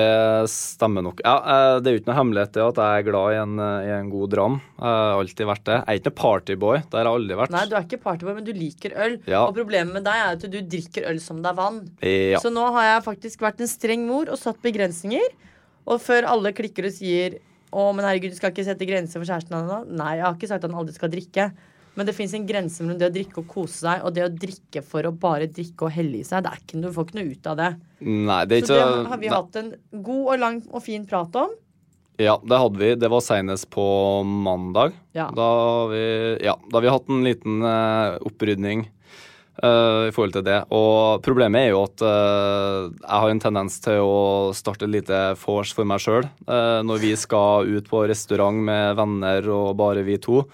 stemmer 0.49 1.05
nok. 1.05 1.21
Ja, 1.21 1.35
eh, 1.37 1.73
det 1.77 1.91
er 1.91 1.93
jo 1.93 2.01
ikke 2.01 2.09
noe 2.09 2.17
hemmelighet 2.17 2.55
det 2.57 2.63
at 2.65 2.79
jeg 2.81 3.03
er 3.03 3.05
glad 3.05 3.35
i 3.35 3.37
en, 3.43 3.61
i 3.61 3.91
en 3.99 4.09
god 4.09 4.33
dram. 4.33 4.55
Jeg 4.79 4.95
har 4.95 5.19
alltid 5.19 5.49
vært 5.51 5.67
det. 5.69 5.75
Jeg 5.77 5.85
er 5.93 6.01
ikke 6.01 6.09
noe 6.09 6.21
partyboy. 6.23 6.79
Det 6.81 6.97
har 6.97 7.05
jeg 7.05 7.19
aldri 7.19 7.37
vært. 7.43 7.53
Nei, 7.53 7.65
du 7.69 7.75
er 7.77 7.85
ikke 7.85 8.01
partyboy, 8.07 8.33
men 8.39 8.47
du 8.47 8.51
liker 8.57 8.95
øl. 9.05 9.19
Ja. 9.29 9.43
Og 9.45 9.53
problemet 9.59 9.99
med 9.99 10.07
deg 10.09 10.23
er 10.23 10.39
at 10.39 10.47
du 10.49 10.57
drikker 10.73 11.05
øl 11.11 11.21
som 11.21 11.43
det 11.45 11.53
er 11.53 11.59
vann. 11.59 11.83
Ja. 12.01 12.41
Så 12.41 12.49
nå 12.55 12.65
har 12.79 12.95
jeg 12.95 13.05
faktisk 13.11 13.45
vært 13.45 13.61
en 13.61 13.69
streng 13.69 14.09
mor 14.09 14.33
og 14.33 14.41
satt 14.41 14.57
begrensninger. 14.65 15.37
Og 15.89 16.01
før 16.01 16.27
alle 16.33 16.51
klikker 16.57 16.89
og 16.89 16.97
sier 16.97 17.37
å, 17.71 17.89
men 17.95 18.05
herregud, 18.07 18.33
du 18.33 18.39
skal 18.39 18.53
ikke 18.53 18.65
sette 18.67 18.87
grenser 18.89 19.21
for 19.21 19.29
kjæresten 19.29 19.55
hans', 19.57 19.91
Nei, 19.91 20.15
jeg 20.17 20.25
har 20.25 20.37
ikke 20.37 20.49
sagt 20.49 20.63
at 20.63 20.71
han 20.71 20.79
aldri 20.79 20.95
skal 20.95 21.11
drikke. 21.13 21.49
Men 21.97 22.07
det 22.07 22.13
fins 22.15 22.33
en 22.37 22.45
grense 22.47 22.83
mellom 22.85 22.99
det 23.01 23.09
å 23.09 23.13
drikke 23.13 23.41
og 23.41 23.47
kose 23.51 23.81
seg 23.81 24.03
og 24.07 24.13
det 24.15 24.23
å 24.23 24.31
drikke 24.31 24.83
for 24.85 25.03
å 25.03 25.11
bare 25.11 25.49
drikke 25.51 25.87
og 25.87 25.91
helle 25.91 26.21
i 26.21 26.27
seg. 26.27 26.45
Det 26.45 26.51
er 26.53 26.61
ikke 26.61 26.81
Du 26.83 26.91
får 26.95 27.07
ikke 27.07 27.17
noe 27.19 27.33
ut 27.33 27.49
av 27.51 27.57
det. 27.59 27.69
Nei, 28.05 28.37
det 28.47 28.59
er 28.59 28.67
Så 28.69 28.77
det 28.77 29.09
har 29.09 29.19
vi 29.19 29.27
nei. 29.27 29.33
hatt 29.35 29.57
en 29.59 29.73
god 30.05 30.21
og 30.35 30.39
lang 30.39 30.61
og 30.69 30.85
fin 30.85 31.07
prat 31.09 31.35
om. 31.41 31.57
Ja, 32.19 32.37
det 32.43 32.61
hadde 32.61 32.79
vi. 32.79 32.93
Det 32.99 33.09
var 33.11 33.23
senest 33.23 33.69
på 33.71 33.83
mandag. 34.27 34.95
Ja. 35.15 35.29
Da 35.35 35.49
har 35.59 35.91
vi, 35.91 36.03
ja, 36.45 36.55
da 36.69 36.77
har 36.77 36.85
vi 36.87 36.93
hatt 36.95 37.11
en 37.11 37.23
liten 37.27 37.61
eh, 37.63 38.17
opprydning 38.27 38.87
i 39.59 40.11
forhold 40.15 40.33
til 40.37 40.45
det. 40.47 40.57
Og 40.71 41.19
problemet 41.25 41.65
er 41.65 41.73
jo 41.73 41.83
at 41.83 42.03
eh, 42.05 42.89
jeg 42.95 43.21
har 43.23 43.33
en 43.33 43.41
tendens 43.43 43.79
til 43.83 43.99
å 43.99 44.19
starte 44.55 44.87
et 44.87 44.93
lite 44.93 45.21
vors 45.41 45.73
for 45.75 45.87
meg 45.89 45.99
sjøl 45.99 46.29
når 46.47 47.01
vi 47.03 47.13
skal 47.19 47.67
ut 47.67 47.89
på 47.91 48.05
restaurant 48.07 48.55
med 48.55 48.95
venner 48.99 49.49
og 49.51 49.73
bare 49.79 50.05
vi 50.07 50.15
to. 50.23 50.45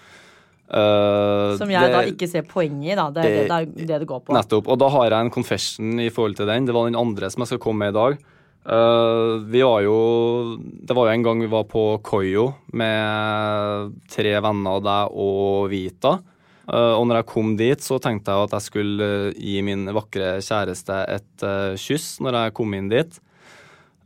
Uh, 0.66 1.54
Som 1.54 1.70
jeg 1.70 1.78
det- 1.78 1.92
da 1.94 2.02
ikke 2.02 2.28
ser 2.28 2.42
poenget 2.42 2.92
i. 2.92 2.94
da 2.96 3.10
Det 3.10 3.22
det 3.22 3.48
det, 3.48 3.50
er 3.50 3.66
det, 3.86 4.00
det 4.00 4.06
går 4.08 4.24
på. 4.24 4.34
Nettopp. 4.34 4.66
Og 4.66 4.78
da 4.78 4.88
har 4.88 5.10
jeg 5.10 5.20
en 5.20 5.30
confession 5.30 6.00
i 6.00 6.10
forhold 6.10 6.36
til 6.36 6.46
den. 6.46 6.66
Det 6.66 6.74
var 6.74 6.86
den 6.90 6.98
andre 6.98 7.30
som 7.30 7.42
jeg 7.42 7.48
skal 7.54 7.58
komme 7.58 7.86
med 7.86 7.94
i 7.94 7.98
dag. 7.98 8.18
Uh, 8.66 9.38
vi 9.46 9.62
var 9.62 9.80
jo 9.82 10.58
Det 10.58 10.90
var 10.90 11.06
jo 11.06 11.12
en 11.14 11.22
gang 11.22 11.38
vi 11.38 11.46
var 11.46 11.64
på 11.70 12.02
Koyo 12.02 12.54
med 12.72 13.94
tre 14.10 14.40
venner 14.40 14.70
av 14.70 14.82
deg 14.82 15.14
og 15.14 15.70
Vita. 15.70 16.18
Eh, 16.66 16.94
og 16.98 17.06
når 17.06 17.20
jeg 17.20 17.28
kom 17.30 17.54
dit, 17.58 17.82
så 17.82 17.98
tenkte 18.02 18.34
jeg 18.34 18.48
at 18.48 18.56
jeg 18.56 18.66
skulle 18.66 19.10
eh, 19.28 19.38
gi 19.38 19.60
min 19.66 19.86
vakre 19.94 20.36
kjæreste 20.42 20.98
et 21.14 21.46
eh, 21.46 21.76
kyss 21.78 22.16
når 22.24 22.40
jeg 22.40 22.56
kom 22.58 22.74
inn 22.76 22.90
dit. 22.92 23.22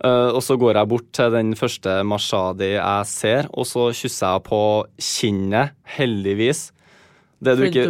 Og 0.00 0.38
så 0.40 0.54
går 0.56 0.78
jeg 0.78 0.88
bort 0.88 1.08
til 1.12 1.34
den 1.34 1.50
første 1.52 1.98
Mashadi 2.08 2.70
jeg 2.70 3.08
ser, 3.10 3.50
og 3.52 3.66
så 3.68 3.82
kysser 3.92 4.30
jeg 4.30 4.42
på 4.46 4.60
kinnet, 4.96 5.74
heldigvis. 5.92 6.62
Det 7.36 7.52
du 7.58 7.66
ikke, 7.66 7.82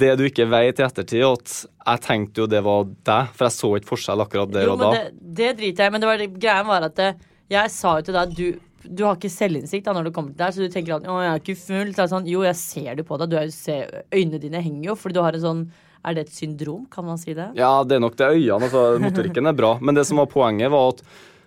det 0.00 0.14
du 0.16 0.22
ikke 0.24 0.46
vet 0.48 0.80
i 0.80 0.86
ettertid, 0.86 1.20
er 1.20 1.34
at 1.36 1.52
jeg 1.60 2.02
tenkte 2.06 2.40
jo 2.40 2.46
det 2.48 2.62
var 2.64 2.88
deg, 2.88 3.36
for 3.36 3.50
jeg 3.50 3.56
så 3.58 3.70
ikke 3.76 3.90
forskjell 3.90 4.24
akkurat 4.24 4.54
der 4.54 4.64
Jo, 4.64 4.78
og 4.78 4.80
men 4.80 4.96
da. 4.96 5.02
det, 5.04 5.28
det 5.42 5.50
driter 5.60 5.84
jeg 5.84 5.92
i. 5.92 5.92
Men 5.92 6.06
det 6.06 6.10
var 6.14 6.24
greia 6.38 6.64
var 6.72 6.88
at 6.88 7.04
jeg 7.52 7.74
sa 7.76 7.98
jo 7.98 8.08
til 8.08 8.16
deg 8.16 8.22
at 8.22 8.40
du, 8.40 8.48
du 8.88 9.04
har 9.06 9.16
ikke 9.18 9.32
selvinnsikt 9.32 9.86
da, 9.86 9.94
når 9.96 10.08
du 10.08 10.14
kommer 10.14 10.34
til 10.34 10.42
deg, 10.42 10.54
så 10.54 10.66
du 10.66 10.72
tenker 10.72 10.96
at 10.96 11.06
'å, 11.08 11.18
jeg 11.22 11.32
er 11.32 11.42
ikke 11.42 11.58
full'. 11.62 11.92
Så 11.94 12.00
er 12.00 12.06
det 12.06 12.14
sånn, 12.14 12.30
jo, 12.30 12.42
jeg 12.46 12.56
ser 12.60 12.94
det 12.96 13.06
på 13.06 13.18
deg. 13.18 13.30
Du 13.30 13.36
er, 13.36 13.50
ser, 13.54 14.04
øynene 14.12 14.40
dine 14.42 14.62
henger 14.62 14.90
jo, 14.90 14.94
fordi 14.94 15.18
du 15.18 15.22
har 15.22 15.34
en 15.34 15.46
sånn 15.48 15.66
Er 16.06 16.14
det 16.14 16.28
et 16.28 16.36
syndrom, 16.36 16.86
kan 16.86 17.02
man 17.04 17.18
si 17.18 17.34
det? 17.34 17.48
Ja, 17.58 17.82
det 17.82 17.96
er 17.96 17.98
nok 17.98 18.14
det 18.14 18.28
øynene. 18.30 18.62
altså 18.62 19.00
Motorikken 19.02 19.46
er 19.48 19.56
bra. 19.58 19.76
Men 19.82 19.96
det 19.96 20.06
som 20.06 20.18
var 20.18 20.26
poenget, 20.30 20.70
var 20.70 20.94
at 20.94 21.02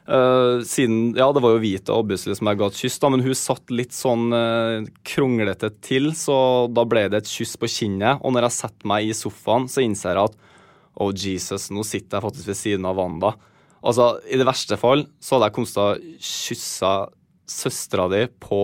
Uh, 0.10 0.64
siden 0.66 1.14
Ja, 1.14 1.28
det 1.32 1.42
var 1.44 1.52
jo 1.54 1.62
Vita 1.62 1.94
obviously 1.94 2.34
som 2.34 2.48
jeg 2.50 2.58
ga 2.58 2.66
et 2.72 2.78
kyss, 2.80 2.98
da, 2.98 3.12
men 3.14 3.22
hun 3.22 3.36
satt 3.38 3.70
litt 3.70 3.94
sånn 3.94 4.34
uh, 4.34 4.82
kronglete 5.06 5.70
til, 5.86 6.16
så 6.18 6.66
da 6.74 6.82
ble 6.90 7.04
det 7.14 7.22
et 7.22 7.30
kyss 7.30 7.54
på 7.62 7.70
kinnet. 7.70 8.18
Og 8.26 8.34
når 8.34 8.48
jeg 8.48 8.58
setter 8.58 8.90
meg 8.90 9.06
i 9.06 9.14
sofaen, 9.14 9.68
så 9.70 9.84
innser 9.86 10.18
jeg 10.18 10.32
at 10.32 10.40
oh 11.00 11.14
Jesus, 11.14 11.70
nå 11.70 11.86
sitter 11.86 12.18
jeg 12.18 12.26
faktisk 12.26 12.50
ved 12.50 12.58
siden 12.58 12.90
av 12.90 12.98
Wanda. 12.98 13.36
Altså, 13.86 14.18
I 14.26 14.40
det 14.40 14.48
verste 14.50 14.80
fall 14.82 15.06
så 15.22 15.38
hadde 15.38 15.52
jeg 15.52 15.56
kommet 15.56 15.76
til 15.76 15.86
å 15.86 16.18
kysse 16.18 16.94
søstera 17.50 18.08
di 18.12 18.24
på 18.40 18.62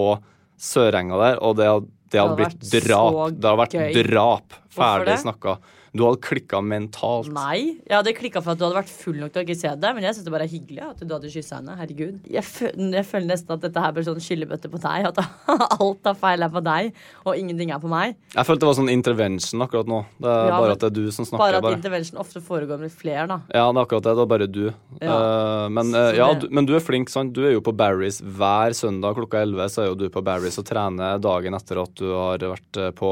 Sørenga 0.62 1.18
der, 1.20 1.40
og 1.44 1.58
det, 1.60 1.66
hadde- 1.68 1.90
det 2.12 2.22
hadde 2.22 2.36
hadde 2.36 2.38
blitt 2.38 2.86
drap. 2.88 3.18
Det 3.36 3.50
hadde 3.50 3.60
vært 3.64 3.76
gøy. 3.76 4.04
drap. 4.08 4.54
Ferdig 4.76 5.06
det? 5.12 5.20
snakka. 5.26 5.58
Du 5.96 6.04
hadde 6.04 6.20
klikka 6.20 6.60
mentalt. 6.60 7.30
Nei. 7.32 7.78
Jeg 7.88 7.96
hadde 7.96 8.12
klikka 8.18 8.42
for 8.44 8.52
at 8.54 8.60
du 8.60 8.66
hadde 8.66 8.76
vært 8.82 8.92
full 8.92 9.16
nok 9.22 9.32
til 9.32 9.42
å 9.42 9.46
ikke 9.46 9.56
se 9.56 9.70
det, 9.80 9.92
men 9.96 10.04
jeg 10.04 10.18
syns 10.18 10.26
det 10.28 10.34
bare 10.34 10.44
er 10.48 10.52
hyggelig 10.52 10.82
at 10.84 11.04
du 11.06 11.14
hadde 11.16 11.32
kyssa 11.32 11.60
henne. 11.62 11.76
Herregud. 11.80 12.18
Jeg, 12.28 12.44
jeg 12.76 13.06
føler 13.08 13.30
nesten 13.30 13.56
at 13.56 13.64
dette 13.64 13.84
her 13.86 13.94
blir 13.96 14.06
sånn 14.08 14.20
skyllebøtte 14.26 14.72
på 14.74 14.82
deg. 14.84 15.08
At 15.12 15.22
alt 15.80 16.10
av 16.12 16.20
feil 16.20 16.44
er 16.44 16.52
på 16.52 16.64
deg, 16.66 16.92
og 17.24 17.40
ingenting 17.40 17.72
er 17.72 17.80
på 17.84 17.92
meg. 17.92 18.18
Jeg 18.36 18.50
følte 18.50 18.66
det 18.66 18.70
var 18.72 18.78
sånn 18.82 18.92
intervention 18.92 19.66
akkurat 19.66 19.90
nå. 19.92 20.02
Det 20.20 20.30
er 20.34 20.52
Ja, 20.52 20.60
bare 20.60 20.76
at 20.76 20.84
det 20.84 20.92
er 20.92 20.96
du 21.00 21.12
som 21.16 21.30
snakker. 21.30 21.44
Bare 21.46 21.62
at 21.62 21.68
Bare. 21.70 21.80
intervention 21.80 22.20
ofte 22.22 22.44
foregår 22.44 22.82
med 22.84 22.92
flere, 22.94 23.26
da. 23.32 23.40
Ja, 23.56 23.66
det 23.72 23.80
er 23.80 23.84
akkurat 23.88 24.08
det. 24.10 24.16
Det 24.20 24.26
er 24.28 24.32
bare 24.36 24.50
du. 24.52 24.64
Ja. 25.00 25.16
Uh, 25.16 25.66
men, 25.80 25.96
eh, 25.96 26.12
ja, 26.20 26.30
du, 26.40 26.50
men 26.52 26.68
du 26.68 26.76
er 26.76 26.84
flink, 26.84 27.10
sant? 27.14 27.32
Du 27.36 27.44
er 27.48 27.56
jo 27.56 27.64
på 27.64 27.74
Barry's 27.76 28.20
hver 28.20 28.76
søndag 28.76 29.16
klokka 29.16 29.46
11. 29.48 29.72
Så 29.72 29.86
er 29.86 29.92
jo 29.94 30.00
du 30.04 30.10
på 30.12 30.24
Barry's 30.26 30.60
og 30.60 30.68
trener 30.68 31.22
dagen 31.24 31.56
etter 31.56 31.82
at 31.88 31.96
du 32.00 32.10
har 32.12 32.44
vært 32.52 32.82
eh, 32.84 32.92
på 33.00 33.12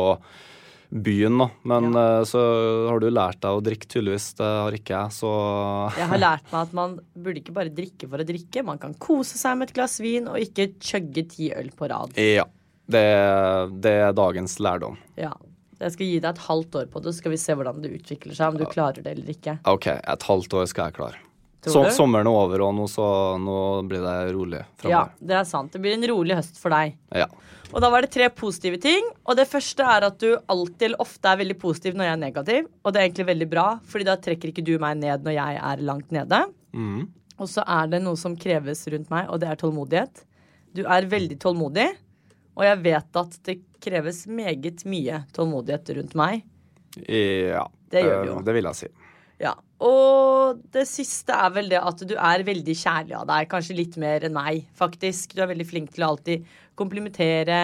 byen, 0.94 1.38
da. 1.42 1.48
Men 1.70 1.90
ja. 1.98 2.24
så 2.30 2.42
har 2.90 3.02
du 3.02 3.08
lært 3.10 3.42
deg 3.44 3.58
å 3.58 3.64
drikke, 3.66 3.90
tydeligvis. 3.90 4.28
Det 4.40 4.50
har 4.50 4.78
ikke 4.78 4.98
jeg, 4.98 5.16
så 5.18 5.32
Jeg 6.02 6.10
har 6.12 6.22
lært 6.22 6.52
meg 6.52 6.60
at 6.60 6.76
man 6.78 6.98
burde 7.14 7.42
ikke 7.42 7.56
bare 7.56 7.74
drikke 7.74 8.10
for 8.12 8.22
å 8.22 8.28
drikke. 8.28 8.66
Man 8.68 8.82
kan 8.82 8.94
kose 9.02 9.40
seg 9.40 9.58
med 9.60 9.72
et 9.72 9.78
glass 9.78 9.98
vin 10.04 10.30
og 10.32 10.38
ikke 10.42 10.74
chugge 10.84 11.26
ti 11.32 11.50
øl 11.56 11.74
på 11.76 11.90
rad. 11.92 12.14
Ja. 12.20 12.46
Det, 12.84 13.04
det 13.82 13.96
er 14.10 14.16
dagens 14.16 14.60
lærdom. 14.62 14.98
Ja. 15.18 15.34
Jeg 15.84 15.96
skal 15.96 16.08
gi 16.08 16.20
deg 16.22 16.30
et 16.30 16.46
halvt 16.46 16.76
år 16.80 16.90
på 16.92 17.02
det, 17.04 17.12
så 17.12 17.24
skal 17.24 17.34
vi 17.34 17.42
se 17.42 17.56
hvordan 17.58 17.84
det 17.84 17.92
utvikler 17.98 18.38
seg. 18.38 18.54
Om 18.54 18.62
du 18.62 18.66
klarer 18.72 19.04
det 19.04 19.16
eller 19.18 19.34
ikke. 19.34 19.58
OK, 19.70 19.90
et 19.98 20.28
halvt 20.30 20.60
år 20.60 20.68
skal 20.72 20.92
jeg 20.92 21.00
klare. 21.00 21.24
Så, 21.64 21.84
sommeren 21.96 22.28
er 22.28 22.36
over, 22.36 22.66
og 22.66 22.74
nå, 22.76 22.90
så, 22.92 23.06
nå 23.40 23.58
blir 23.88 24.04
det 24.04 24.18
rolig 24.36 24.60
Ja, 24.84 25.06
det 25.24 25.38
er 25.40 25.48
sant. 25.48 25.72
Det 25.72 25.80
blir 25.84 25.96
en 25.96 26.06
rolig 26.12 26.36
høst 26.36 26.60
for 26.60 26.74
deg. 26.76 26.98
Ja. 27.16 27.30
Og 27.74 27.82
da 27.82 27.90
var 27.90 28.06
det 28.06 28.12
tre 28.14 28.28
positive 28.30 28.78
ting. 28.82 29.06
Og 29.24 29.38
det 29.40 29.48
første 29.50 29.86
er 29.88 30.06
at 30.06 30.20
du 30.22 30.36
alltid 30.36 30.90
eller 30.90 31.02
ofte 31.02 31.32
er 31.32 31.40
veldig 31.40 31.58
positiv 31.62 31.98
når 31.98 32.10
jeg 32.10 32.14
er 32.14 32.22
negativ. 32.22 32.70
Og 32.84 32.94
det 32.94 33.00
er 33.00 33.08
egentlig 33.08 33.30
veldig 33.32 33.50
bra, 33.50 33.68
Fordi 33.90 34.08
da 34.10 34.18
trekker 34.22 34.52
ikke 34.52 34.66
du 34.66 34.76
meg 34.82 35.00
ned 35.02 35.26
når 35.26 35.38
jeg 35.38 35.62
er 35.72 35.86
langt 35.88 36.14
nede. 36.14 36.44
Mm. 36.76 37.08
Og 37.42 37.50
så 37.50 37.66
er 37.66 37.90
det 37.90 38.04
noe 38.04 38.20
som 38.20 38.38
kreves 38.38 38.86
rundt 38.94 39.10
meg, 39.14 39.30
og 39.32 39.42
det 39.42 39.50
er 39.50 39.60
tålmodighet. 39.60 40.26
Du 40.74 40.84
er 40.86 41.10
veldig 41.10 41.38
tålmodig, 41.42 41.88
og 42.54 42.66
jeg 42.66 42.82
vet 42.86 43.20
at 43.24 43.40
det 43.48 43.58
kreves 43.84 44.24
meget 44.30 44.86
mye 44.90 45.24
tålmodighet 45.34 45.96
rundt 45.98 46.18
meg. 46.18 46.44
ja. 47.08 47.66
Det 47.94 48.02
gjør 48.02 48.20
eh, 48.20 48.28
jo. 48.32 48.36
Det 48.42 48.54
vil 48.56 48.68
jeg 48.70 48.80
si. 48.80 48.88
Ja. 49.44 49.54
Og 49.84 50.62
det 50.72 50.86
siste 50.88 51.36
er 51.36 51.50
vel 51.56 51.68
det 51.72 51.80
at 51.82 52.04
du 52.08 52.14
er 52.16 52.44
veldig 52.48 52.76
kjærlig 52.80 53.16
av 53.20 53.26
deg. 53.28 53.50
Kanskje 53.52 53.76
litt 53.78 53.98
mer 54.02 54.24
enn 54.28 54.36
meg, 54.36 54.62
faktisk. 54.80 55.36
Du 55.36 55.42
er 55.44 55.50
veldig 55.52 55.68
flink 55.68 55.92
til 55.96 56.06
å 56.06 56.14
alltid 56.14 56.46
komplimentere, 56.80 57.60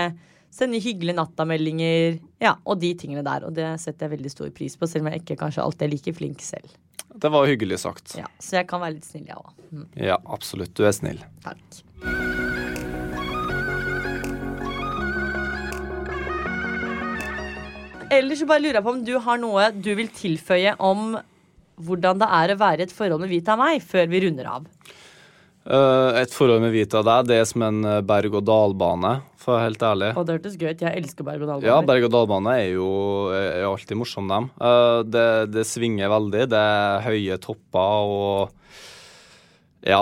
sende 0.52 0.82
hyggelige 0.84 1.16
nattameldinger. 1.20 2.20
Ja, 2.44 2.56
og 2.66 2.82
de 2.84 2.92
tingene 3.00 3.24
der. 3.26 3.46
Og 3.48 3.56
det 3.58 3.70
setter 3.84 4.08
jeg 4.10 4.18
veldig 4.18 4.34
stor 4.36 4.52
pris 4.58 4.76
på, 4.80 4.90
selv 4.90 5.06
om 5.08 5.12
jeg 5.14 5.24
ikke 5.24 5.40
kanskje 5.46 5.64
alltid 5.64 5.88
er 5.88 5.94
like 5.96 6.16
flink 6.18 6.44
selv. 6.44 6.76
Det 7.20 7.32
var 7.34 7.48
hyggelig 7.50 7.80
sagt. 7.86 8.18
Ja, 8.20 8.28
Så 8.40 8.60
jeg 8.60 8.68
kan 8.70 8.82
være 8.84 8.98
litt 9.00 9.08
snill, 9.08 9.26
jeg 9.32 9.40
òg. 9.40 9.54
Mm, 9.72 9.88
Ja, 10.10 10.18
absolutt. 10.26 10.74
Du 10.78 10.86
er 10.86 10.92
snill. 10.96 11.24
takk. 11.44 11.84
Ellers 18.12 18.40
så 18.42 18.48
bare 18.50 18.64
lurer 18.64 18.80
jeg 18.80 18.86
på 18.88 18.92
om 18.96 19.02
du 19.06 19.12
har 19.22 19.38
noe 19.42 19.68
du 19.76 19.92
vil 19.98 20.08
tilføye 20.10 20.72
om 20.82 21.12
hvordan 21.80 22.20
det 22.22 22.30
er 22.40 22.54
å 22.54 22.60
være 22.60 22.84
i 22.84 22.88
et 22.88 22.96
forhold 22.96 23.24
med 23.24 23.32
Vita 23.32 23.56
og 23.56 23.64
meg, 23.64 23.84
før 23.86 24.10
vi 24.12 24.24
runder 24.26 24.50
av. 24.52 24.68
Eh, 25.70 26.20
et 26.22 26.32
forhold 26.34 26.64
med 26.64 26.72
Vita 26.74 27.02
og 27.02 27.08
deg, 27.08 27.28
det 27.30 27.36
er 27.38 27.48
som 27.48 27.64
en 27.68 27.84
eh, 27.86 28.00
berg-og-dal-bane, 28.08 29.12
for 29.40 29.54
å 29.54 29.58
være 29.58 29.68
helt 29.68 29.84
ærlig. 29.86 30.12
Og 30.18 30.26
det 30.26 30.38
hørtes 30.38 30.56
gøy 30.58 30.72
ut. 30.72 30.86
Jeg 30.86 31.02
elsker 31.04 31.28
berg-og-dal-baner. 31.28 31.70
Ja, 31.70 31.82
berg-og-dal-bane 31.86 32.56
er 32.62 32.70
jo 32.74 32.88
er 33.36 33.68
alltid 33.68 34.00
morsom, 34.00 34.30
dem. 34.32 34.48
Eh, 34.58 35.02
det, 35.06 35.26
det 35.54 35.68
svinger 35.70 36.10
veldig. 36.16 36.48
Det 36.54 36.64
er 36.72 37.04
høye 37.06 37.42
topper 37.44 38.16
og 38.16 38.56
Ja, 39.86 40.02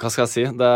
hva 0.00 0.10
skal 0.10 0.26
jeg 0.26 0.32
si? 0.32 0.48
Det, 0.58 0.72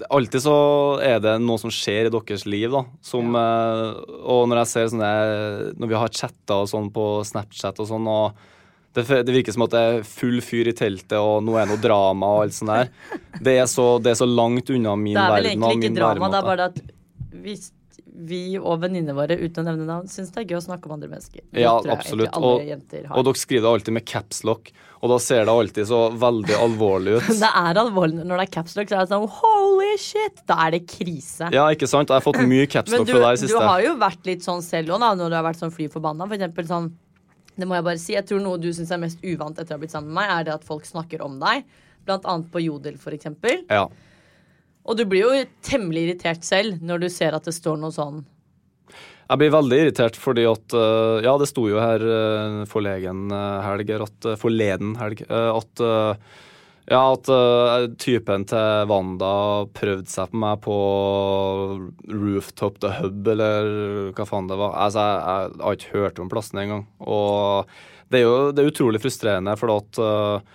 det 0.00 0.10
Alltid 0.12 0.42
så 0.44 0.56
er 1.00 1.22
det 1.24 1.38
noe 1.40 1.60
som 1.62 1.72
skjer 1.72 2.10
i 2.10 2.12
deres 2.12 2.44
liv, 2.50 2.66
da. 2.74 2.82
Som, 3.04 3.38
ja. 3.38 3.94
og 4.26 4.42
når 4.50 4.64
jeg 4.64 4.72
ser 4.72 4.90
sånne 4.92 5.14
Når 5.78 5.92
vi 5.92 6.00
har 6.02 6.12
chatta 6.12 6.58
og 6.64 6.68
sånn 6.72 6.90
på 6.92 7.06
Snapchat 7.30 7.80
og 7.84 7.88
sånn, 7.94 8.10
og 8.10 8.44
det, 8.96 9.22
det 9.28 9.34
virker 9.34 9.54
som 9.54 9.66
at 9.66 9.74
det 9.74 9.84
er 9.86 10.02
full 10.08 10.40
fyr 10.44 10.72
i 10.72 10.74
teltet, 10.76 11.16
og 11.20 11.44
nå 11.44 11.56
er 11.60 11.70
noe 11.70 11.80
drama 11.80 12.34
og 12.38 12.46
alt 12.46 12.56
sånt 12.56 12.72
der. 12.72 12.92
Det 13.38 13.56
er 13.60 13.70
så, 13.70 13.88
det 14.02 14.14
er 14.14 14.20
så 14.22 14.28
langt 14.28 14.72
unna 14.72 14.96
min 14.98 15.16
verden. 15.16 15.20
Det 15.20 15.26
er 15.26 15.36
vel 15.36 15.50
egentlig 15.52 15.90
ikke 15.90 15.96
drama, 16.00 16.30
det 16.32 16.40
er 16.40 16.50
bare 16.50 16.70
at 16.72 16.84
hvis 17.46 17.70
vi 18.16 18.56
og 18.56 18.80
venninnene 18.80 19.14
våre 19.16 19.36
uten 19.36 19.60
å 19.60 19.66
nevne 19.66 19.86
navn 19.88 20.08
syns 20.08 20.30
det 20.32 20.42
er 20.42 20.52
gøy 20.52 20.58
å 20.58 20.64
snakke 20.64 20.88
om 20.88 20.96
andre 20.96 21.10
mennesker. 21.10 21.42
Det 21.52 21.62
Ja, 21.62 21.74
absolutt. 21.92 22.32
Og, 22.40 22.62
og 22.64 23.26
dere 23.28 23.40
skriver 23.40 23.66
det 23.66 23.72
alltid 23.74 23.96
med 23.98 24.06
capslock, 24.08 24.70
og 25.02 25.12
da 25.12 25.18
ser 25.20 25.44
det 25.44 25.52
alltid 25.52 25.88
så 25.90 26.00
veldig 26.16 26.56
alvorlig 26.56 27.18
ut. 27.18 27.30
det 27.44 27.50
er 27.50 27.80
alvorlig 27.82 28.24
når 28.24 28.40
det 28.40 28.46
er 28.46 28.52
capslock, 28.56 28.88
så 28.90 28.98
er 28.98 29.04
det 29.04 29.12
sånn 29.12 29.28
holy 29.40 29.92
shit! 30.00 30.44
Da 30.48 30.58
er 30.66 30.78
det 30.78 30.84
krise. 30.88 31.50
Ja, 31.54 31.68
ikke 31.74 31.88
sant? 31.90 32.08
Jeg 32.08 32.22
har 32.22 32.24
fått 32.24 32.40
mye 32.48 32.68
capslock 32.70 33.08
fra 33.10 33.24
deg 33.28 33.44
i 33.44 33.52
du 33.52 33.58
har 33.60 33.84
jo 33.84 33.96
vært 34.00 34.30
litt 34.32 34.46
sånn 34.46 34.64
selv 34.64 34.96
òg, 34.96 35.04
når 35.04 35.28
du 35.28 35.36
har 35.36 35.44
vært 35.46 35.60
sånn 35.60 35.74
fly 35.74 35.90
forbanna. 35.92 36.28
For 36.28 36.38
eksempel 36.38 36.70
sånn 36.70 36.94
Det 37.56 37.68
må 37.68 37.76
jeg 37.78 37.86
bare 37.86 38.00
si. 38.00 38.14
Jeg 38.14 38.26
tror 38.28 38.42
noe 38.44 38.60
du 38.60 38.68
syns 38.74 38.92
er 38.92 39.00
mest 39.00 39.22
uvant 39.24 39.56
etter 39.56 39.74
å 39.74 39.78
ha 39.78 39.82
blitt 39.82 39.94
sammen 39.94 40.12
med 40.12 40.20
meg, 40.20 40.32
er 40.32 40.48
det 40.48 40.56
at 40.58 40.66
folk 40.66 40.84
snakker 40.88 41.24
om 41.24 41.38
deg. 41.40 41.64
Blant 42.06 42.28
annet 42.28 42.50
på 42.52 42.62
Jodel, 42.62 42.98
for 43.02 43.16
eksempel. 43.16 43.64
Ja. 43.72 43.86
Og 44.86 44.98
du 44.98 45.04
blir 45.08 45.24
jo 45.26 45.44
temmelig 45.66 46.06
irritert 46.06 46.46
selv 46.46 46.82
når 46.84 47.06
du 47.06 47.08
ser 47.12 47.36
at 47.36 47.46
det 47.48 47.54
står 47.56 47.78
noe 47.82 47.94
sånn 47.94 48.20
Jeg 49.26 49.40
blir 49.40 49.54
veldig 49.54 49.78
irritert 49.82 50.18
fordi 50.20 50.46
at 50.46 50.76
eh, 50.78 51.24
Ja, 51.26 51.34
det 51.40 51.48
sto 51.50 51.66
jo 51.70 51.80
her 51.82 52.02
uh, 52.06 52.60
forlegen 52.70 53.26
eh, 53.34 53.64
helg, 53.66 53.90
at, 54.06 54.18
eh, 54.30 54.38
forleden 54.38 54.94
helg, 55.00 55.24
eh, 55.26 55.50
at 55.50 55.82
eh, 55.82 56.36
ja, 56.86 57.00
at 57.12 57.30
uh, 57.32 57.88
typen 57.98 58.44
til 58.46 58.90
Wanda 58.90 59.30
prøvde 59.74 60.10
seg 60.10 60.30
på 60.30 60.40
meg 60.42 60.60
på 60.62 60.76
Rooftop 62.12 62.78
The 62.82 62.92
Hub, 63.00 63.26
eller 63.32 63.70
hva 64.14 64.26
faen 64.28 64.50
det 64.50 64.58
var. 64.60 64.76
Altså, 64.84 65.02
jeg, 65.02 65.50
jeg 65.56 65.64
har 65.64 65.80
ikke 65.80 65.96
hørt 65.96 66.22
om 66.22 66.30
plassen 66.30 66.62
engang. 66.62 66.86
Og 67.02 67.72
det 68.12 68.20
er 68.20 68.28
jo 68.28 68.36
det 68.54 68.62
er 68.62 68.70
utrolig 68.70 69.02
frustrerende, 69.02 69.56
for 69.58 69.74
at 69.74 70.00
eh, 70.02 70.54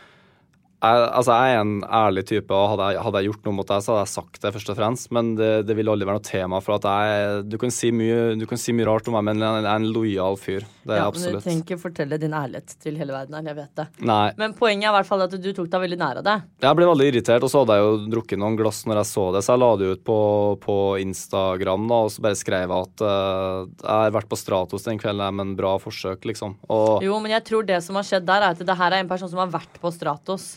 jeg, 0.82 1.02
altså 1.14 1.36
jeg 1.38 1.54
er 1.54 1.60
en 1.62 1.74
ærlig 1.86 2.24
type, 2.26 2.56
og 2.58 2.72
hadde 2.72 2.88
jeg, 2.90 3.02
hadde 3.06 3.22
jeg 3.22 3.30
gjort 3.30 3.48
noe 3.48 3.58
mot 3.60 3.70
deg, 3.70 3.84
så 3.86 3.94
hadde 3.94 4.06
jeg 4.08 4.12
sagt 4.16 4.40
det 4.42 4.52
først 4.56 4.72
og 4.74 4.78
fremst. 4.80 5.10
Men 5.14 5.34
det, 5.38 5.50
det 5.70 5.76
vil 5.78 5.92
aldri 5.94 6.08
være 6.10 6.18
noe 6.18 6.26
tema, 6.26 6.62
for 6.66 6.78
at 6.80 6.88
jeg 6.90 7.44
Du 7.52 7.58
kan 7.62 7.74
si 7.74 7.92
mye, 7.94 8.34
du 8.40 8.48
kan 8.50 8.60
si 8.62 8.74
mye 8.74 8.88
rart 8.90 9.10
om 9.10 9.18
meg, 9.18 9.28
men 9.30 9.44
jeg 9.46 9.62
er 9.62 9.70
en 9.76 9.90
lojal 9.94 10.40
fyr. 10.42 10.66
Det 10.82 10.96
er 10.96 11.04
ja, 11.04 11.06
Ja, 11.06 11.12
men 11.14 11.38
du 11.38 11.46
trenger 11.46 11.66
ikke 11.68 11.78
fortelle 11.84 12.18
din 12.22 12.34
ærlighet 12.34 12.74
til 12.82 12.98
hele 12.98 13.14
verden. 13.14 13.38
her, 13.38 13.46
Jeg 13.52 13.60
vet 13.60 13.76
det. 13.78 13.88
Nei. 14.10 14.32
Men 14.42 14.56
poenget 14.58 14.90
er 14.90 14.94
i 14.94 14.96
hvert 14.98 15.10
fall 15.12 15.26
at 15.28 15.36
du 15.38 15.50
tok 15.54 15.70
deg 15.70 15.86
veldig 15.86 16.00
nær 16.02 16.22
av 16.24 16.26
det. 16.26 16.38
Jeg 16.66 16.80
ble 16.80 16.90
veldig 16.90 17.10
irritert, 17.12 17.46
og 17.46 17.54
så 17.54 17.62
hadde 17.62 17.78
jeg 17.78 17.86
jo 17.86 17.94
drukket 18.16 18.42
noen 18.42 18.58
glass 18.58 18.82
når 18.90 19.04
jeg 19.04 19.12
så 19.12 19.28
det, 19.36 19.44
så 19.46 19.54
jeg 19.54 19.62
la 19.62 19.72
det 19.78 19.92
ut 19.92 20.04
på, 20.08 20.18
på 20.66 20.80
Instagram, 21.04 21.86
da, 21.92 22.02
og 22.08 22.16
så 22.16 22.26
bare 22.26 22.42
skrev 22.42 22.66
jeg 22.66 22.88
at 22.88 23.06
uh, 23.06 23.70
jeg 23.70 23.92
har 23.92 24.18
vært 24.18 24.32
på 24.32 24.40
Stratos 24.40 24.90
den 24.90 25.00
kvelden, 25.02 25.38
men 25.38 25.54
bra 25.60 25.76
forsøk, 25.82 26.26
liksom. 26.32 26.58
Og 26.74 27.06
Jo, 27.06 27.22
men 27.22 27.36
jeg 27.38 27.46
tror 27.52 27.70
det 27.70 27.84
som 27.86 28.02
har 28.02 28.08
skjedd 28.08 28.26
der, 28.26 28.50
er 28.50 28.58
at 28.58 28.66
det 28.66 28.80
her 28.82 28.98
er 28.98 29.06
en 29.06 29.12
person 29.12 29.30
som 29.30 29.44
har 29.44 29.54
vært 29.54 29.78
på 29.82 29.94
Stratos. 29.94 30.50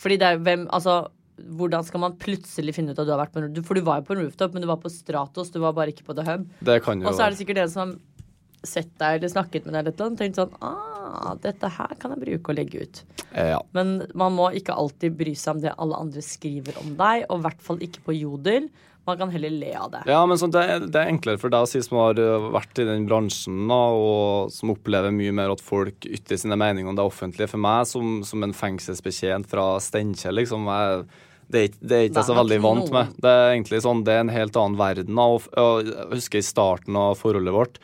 Fordi 0.00 0.18
det 0.20 0.28
er 0.28 0.40
hvem 0.42 0.68
Altså, 0.72 1.08
hvordan 1.42 1.84
skal 1.84 2.00
man 2.04 2.16
plutselig 2.20 2.74
finne 2.76 2.92
ut 2.92 2.98
at 2.98 3.08
du 3.08 3.12
har 3.14 3.20
vært 3.22 3.34
på 3.34 3.42
en 3.42 3.64
For 3.64 3.74
du 3.78 3.82
var 3.86 4.00
jo 4.00 4.08
på 4.10 4.16
en 4.16 4.24
rooftop, 4.26 4.54
men 4.54 4.62
du 4.62 4.68
var 4.70 4.80
på 4.82 4.92
Stratos, 4.92 5.50
du 5.50 5.60
var 5.62 5.74
bare 5.76 5.92
ikke 5.94 6.06
på 6.06 6.16
The 6.16 6.26
Hub. 6.28 6.48
det 6.60 6.82
kan 6.84 7.00
jo 7.00 7.08
Og 7.08 7.16
så 7.16 7.26
er 7.26 7.34
det 7.34 7.40
sikkert 7.40 7.62
en 7.64 7.72
som 7.72 7.94
har 7.96 8.68
sett 8.68 8.92
deg 9.00 9.18
eller 9.18 9.32
snakket 9.32 9.64
med 9.66 9.74
deg 9.74 9.80
eller 9.80 9.96
noe, 9.98 10.12
og 10.12 10.20
tenkt 10.20 10.38
sånn 10.38 10.52
Ah, 10.62 11.34
dette 11.42 11.68
her 11.68 11.96
kan 12.00 12.14
jeg 12.14 12.22
bruke 12.22 12.52
og 12.52 12.56
legge 12.56 12.84
ut. 12.86 13.02
Ja. 13.34 13.58
Men 13.76 14.06
man 14.14 14.32
må 14.36 14.46
ikke 14.56 14.76
alltid 14.78 15.16
bry 15.18 15.34
seg 15.36 15.56
om 15.56 15.60
det 15.64 15.74
alle 15.82 15.98
andre 15.98 16.22
skriver 16.24 16.78
om 16.80 16.94
deg, 16.96 17.26
og 17.28 17.40
i 17.40 17.44
hvert 17.48 17.64
fall 17.66 17.82
ikke 17.84 18.04
på 18.06 18.14
Jodel. 18.16 18.70
Man 19.04 19.18
kan 19.18 19.32
heller 19.34 19.50
le 19.50 19.72
av 19.74 19.88
det. 19.90 20.00
Ja, 20.06 20.20
men 20.30 20.38
sånn, 20.38 20.52
det, 20.54 20.60
er- 20.70 20.84
det 20.86 21.00
er 21.00 21.08
enklere 21.10 21.40
for 21.42 21.50
deg 21.50 21.64
å 21.64 21.66
si 21.66 21.80
som 21.82 21.98
har 21.98 22.20
uh, 22.22 22.44
vært 22.54 22.78
i 22.78 22.84
den 22.86 23.06
bransjen 23.10 23.64
da, 23.66 23.80
og 23.98 24.52
som 24.54 24.70
opplever 24.70 25.10
mye 25.10 25.32
mer 25.34 25.50
at 25.56 25.60
folk 25.64 26.06
ytrer 26.06 26.38
sine 26.38 26.54
meninger 26.60 26.86
om 26.92 26.98
det 27.00 27.02
offentlige. 27.08 27.50
For 27.50 27.58
meg 27.64 27.88
som, 27.90 28.20
som 28.28 28.46
en 28.46 28.54
fengselsbetjent 28.54 29.50
fra 29.50 29.64
Steinkjer, 29.82 30.36
liksom, 30.38 30.70
jeg, 30.70 31.02
det, 31.50 31.58
er 31.58 31.66
ikke- 31.72 31.82
det 31.90 31.96
er 31.98 32.06
ikke 32.10 32.20
jeg 32.22 32.30
så 32.30 32.38
veldig 32.38 32.60
vant 32.62 32.84
noen- 32.86 32.94
med. 33.00 33.18
Det 33.26 33.34
er 33.40 33.50
egentlig 33.56 33.82
sånn, 33.88 34.04
det 34.06 34.14
er 34.14 34.22
en 34.22 34.34
helt 34.38 34.60
annen 34.62 34.78
verden. 34.78 35.18
Og, 35.26 35.50
og 35.58 35.82
jeg 35.90 36.08
husker 36.14 36.38
i 36.38 36.46
starten 36.52 37.00
av 37.02 37.18
forholdet 37.18 37.56
vårt, 37.58 37.82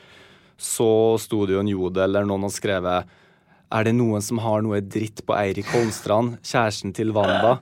så 0.58 0.90
sto 1.18 1.44
det 1.46 1.54
jo 1.58 1.60
en 1.66 1.74
jodel 1.74 2.08
eller 2.08 2.26
noen 2.30 2.46
og 2.46 2.54
skrevet 2.54 3.10
er 3.68 3.84
det 3.84 3.92
noen 3.98 4.22
som 4.24 4.38
har 4.40 4.62
noe 4.64 4.78
dritt 4.80 5.20
på 5.28 5.34
Eirik 5.36 5.66
Holmstrand, 5.74 6.38
kjæresten 6.46 6.94
til 6.96 7.10
Wanda? 7.12 7.58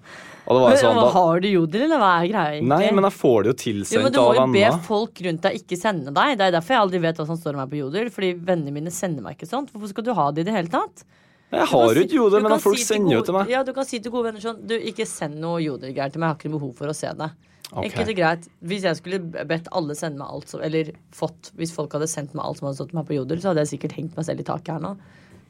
Men, 0.47 0.77
sånn, 0.79 0.99
da, 1.01 1.07
har 1.11 1.41
du 1.43 1.49
jodel, 1.51 1.83
eller 1.89 1.99
hva 1.99 2.11
er 2.21 2.29
greia 2.31 2.55
egentlig? 2.55 2.71
Nei, 2.71 2.91
men 2.95 3.07
jeg 3.09 3.15
får 3.19 3.39
det 3.43 3.51
jo 3.51 3.57
tilsendt 3.63 3.97
av 3.97 4.05
venner. 4.07 4.15
Du 4.15 4.21
må 4.21 4.35
jo 4.37 4.47
be 4.53 4.61
venner. 4.63 4.83
folk 4.87 5.23
rundt 5.27 5.43
deg 5.43 5.57
ikke 5.59 5.79
sende 5.81 6.13
deg. 6.15 6.37
Det 6.39 6.47
er 6.47 6.55
derfor 6.55 6.77
jeg 6.77 6.83
aldri 6.85 7.01
vet 7.03 7.21
hva 7.21 7.27
som 7.27 7.41
står 7.41 7.57
om 7.57 7.63
meg 7.65 7.73
på 7.73 7.81
jodel. 7.81 8.11
Fordi 8.15 8.31
vennene 8.51 8.75
mine 8.77 8.93
sender 8.95 9.27
meg 9.27 9.35
ikke 9.39 9.49
sånt. 9.51 9.73
Hvorfor 9.75 9.91
skal 9.91 10.07
du 10.07 10.13
ha 10.15 10.27
det 10.37 10.45
i 10.45 10.47
det 10.47 10.55
hele 10.55 10.71
tatt? 10.71 11.03
Jeg 11.51 11.67
har 11.71 11.99
jo 11.99 12.05
ikke 12.07 12.19
jodel, 12.19 12.43
men 12.47 12.63
folk 12.63 12.79
si 12.79 12.87
sender 12.87 13.19
jo 13.19 13.25
til 13.27 13.37
meg. 13.39 13.51
Ja, 13.51 13.65
Du 13.67 13.73
kan 13.75 13.87
si 13.87 13.99
til 14.03 14.15
gode 14.15 14.31
venner 14.31 14.43
sånn 14.43 14.63
Du, 14.67 14.75
ikke 14.75 15.07
send 15.07 15.39
noe 15.43 15.61
jodelgreier 15.63 16.15
til 16.15 16.23
meg. 16.23 16.31
Jeg 16.31 16.35
har 16.35 16.41
ikke 16.41 16.55
behov 16.57 16.73
for 16.79 16.91
å 16.91 16.97
se 16.97 17.11
det. 17.19 17.31
Ok. 17.73 17.85
Ikke 17.89 18.07
det 18.07 18.15
greit. 18.19 18.49
Hvis 18.63 18.87
jeg 18.87 18.99
skulle 19.01 19.19
bedt 19.27 19.69
alle 19.75 19.95
sende 19.99 20.23
meg 20.23 20.31
alt 20.31 20.53
som 20.53 20.63
Eller 20.63 20.93
fått 21.15 21.51
Hvis 21.59 21.75
folk 21.75 21.91
hadde 21.99 22.07
sendt 22.07 22.35
meg 22.39 22.47
alt 22.47 22.61
som 22.61 22.69
hadde 22.69 22.79
stått 22.79 22.95
meg 22.95 23.07
på 23.09 23.17
jodel, 23.19 23.43
så 23.43 23.51
hadde 23.51 23.65
jeg 23.65 23.73
sikkert 23.75 23.97
hengt 23.99 24.19
meg 24.19 24.27
selv 24.29 24.43
i 24.43 24.47
taket 24.47 24.77
her 24.77 24.83
nå. 24.85 24.95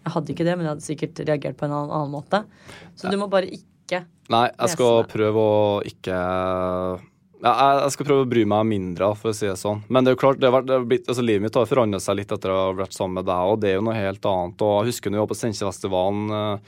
Jeg 0.06 0.14
hadde 0.14 0.32
ikke 0.32 0.44
det, 0.46 0.54
men 0.56 0.64
jeg 0.68 0.72
hadde 0.72 0.86
sikkert 0.86 1.20
reagert 1.26 1.56
på 1.58 1.66
en 1.66 1.74
annen, 1.74 1.92
annen 1.92 2.12
måte. 2.14 2.44
Så 2.96 3.10
du 3.10 3.16
må 3.20 3.26
bare 3.28 3.50
ikke 3.50 3.66
Nei, 4.28 4.46
jeg 4.58 4.72
skal 4.74 5.02
Lese 5.04 5.12
prøve 5.12 5.42
å 5.42 5.82
ikke 5.86 6.16
ja, 7.44 7.52
jeg- 7.52 7.92
skal 7.92 8.06
prøve 8.06 8.24
å 8.24 8.28
bry 8.28 8.44
meg 8.44 8.66
mindre, 8.66 9.14
for 9.16 9.30
å 9.30 9.34
si 9.34 9.46
det 9.46 9.58
sånn. 9.60 9.82
Men 9.88 10.02
det 10.04 10.10
er 10.10 10.16
jo 10.16 10.22
klart, 10.22 10.40
det 10.40 10.50
har 10.50 10.62
vært, 10.62 10.88
blitt, 10.88 11.06
altså, 11.06 11.22
livet 11.22 11.42
mitt 11.42 11.54
har 11.54 11.66
forandret 11.66 12.02
seg 12.02 12.16
litt 12.16 12.32
etter 12.32 12.50
å 12.50 12.56
ha 12.56 12.72
vært 12.72 12.96
sammen 12.96 13.20
med 13.20 13.26
deg, 13.26 13.50
og 13.52 13.60
det 13.60 13.70
er 13.70 13.74
jo 13.76 13.84
noe 13.86 13.94
helt 13.94 14.24
annet. 14.24 14.62
Og 14.62 14.72
jeg 14.84 14.92
husker 14.92 15.10
når 15.10 15.18
vi 15.18 15.22
var 15.22 15.30
på 15.30 15.38
Steinkjerfestivalen 15.40 16.30
uh, 16.32 16.58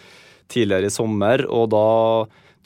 tidligere 0.48 0.86
i 0.86 0.94
sommer, 0.94 1.46
og 1.48 1.70
da 1.70 1.86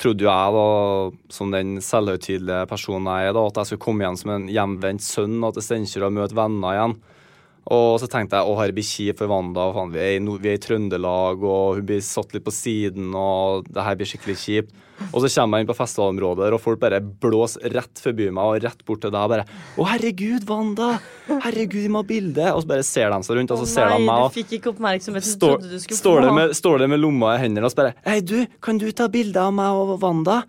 trodde 0.02 0.26
jo 0.26 0.28
jeg, 0.28 0.52
da, 0.58 1.16
som 1.30 1.50
den 1.54 1.76
selvhøytidelige 1.78 2.68
personen 2.68 3.06
jeg 3.06 3.30
er, 3.30 3.32
da, 3.38 3.46
at 3.46 3.54
jeg 3.62 3.70
skulle 3.70 3.86
komme 3.86 4.04
igjen 4.04 4.18
som 4.18 4.30
en 4.34 4.48
hjemvendt 4.50 5.06
sønn 5.06 5.38
og 5.46 5.54
til 5.54 5.62
Steinkjer 5.62 6.06
og 6.08 6.12
møte 6.18 6.36
venner 6.36 6.74
igjen. 6.76 6.96
Og 7.70 8.00
så 8.02 8.08
tenkte 8.10 8.40
jeg 8.40 8.50
å 8.50 8.56
herre 8.58 8.74
blir 8.74 8.86
kjipt 8.86 9.20
for 9.20 9.30
Wanda. 9.30 9.68
Faen, 9.74 9.92
vi, 9.94 10.00
er 10.02 10.16
i, 10.16 10.22
vi 10.22 10.50
er 10.50 10.56
i 10.58 10.62
Trøndelag, 10.62 11.44
og 11.46 11.78
hun 11.78 11.86
blir 11.86 12.00
satt 12.02 12.34
litt 12.34 12.44
på 12.46 12.54
siden, 12.54 13.12
og 13.14 13.68
det 13.70 13.84
her 13.86 13.98
blir 13.98 14.10
skikkelig 14.10 14.38
kjipt. 14.42 14.72
Og 15.10 15.22
så 15.22 15.30
kommer 15.34 15.58
jeg 15.58 15.64
inn 15.64 15.70
på 15.70 15.76
festivalområdet, 15.76 16.50
og 16.54 16.62
folk 16.62 16.80
bare 16.82 17.00
blåser 17.02 17.72
rett 17.74 18.02
forbi 18.02 18.28
meg 18.34 18.42
og 18.42 18.66
rett 18.66 18.84
bort 18.86 19.02
til 19.02 19.12
deg 19.14 19.30
bare 19.32 19.46
Å, 19.48 19.86
herregud, 19.88 20.46
Wanda! 20.50 20.92
Herregud, 21.28 21.80
vi 21.80 21.90
må 21.90 22.02
ha 22.02 22.08
bilde! 22.08 22.48
Og 22.52 22.62
så 22.62 22.70
bare 22.70 22.86
ser 22.86 23.10
de 23.10 23.20
seg 23.26 23.38
rundt, 23.38 23.54
og 23.54 23.62
så 23.62 23.68
ser 23.72 23.90
de 23.94 24.00
meg. 24.04 24.26
Og 24.26 24.30
du 24.30 24.38
fikk 24.40 24.56
ikke 24.58 24.72
oppmerksomhet 24.74 25.26
du 25.26 25.32
trodde 25.42 25.70
du 25.72 25.78
skulle 25.82 25.98
står, 25.98 26.26
der 26.26 26.36
med, 26.38 26.56
står 26.58 26.86
med 26.92 27.02
lomma 27.02 27.36
i 27.36 27.42
hendene 27.44 27.66
og 27.66 27.74
så 27.74 27.82
bare 27.82 27.94
Hei, 28.06 28.20
du, 28.22 28.38
kan 28.62 28.78
du 28.78 28.88
ta 28.94 29.08
bilde 29.12 29.42
av 29.42 29.54
meg 29.56 29.82
og 29.82 29.96
Wanda? 30.02 30.42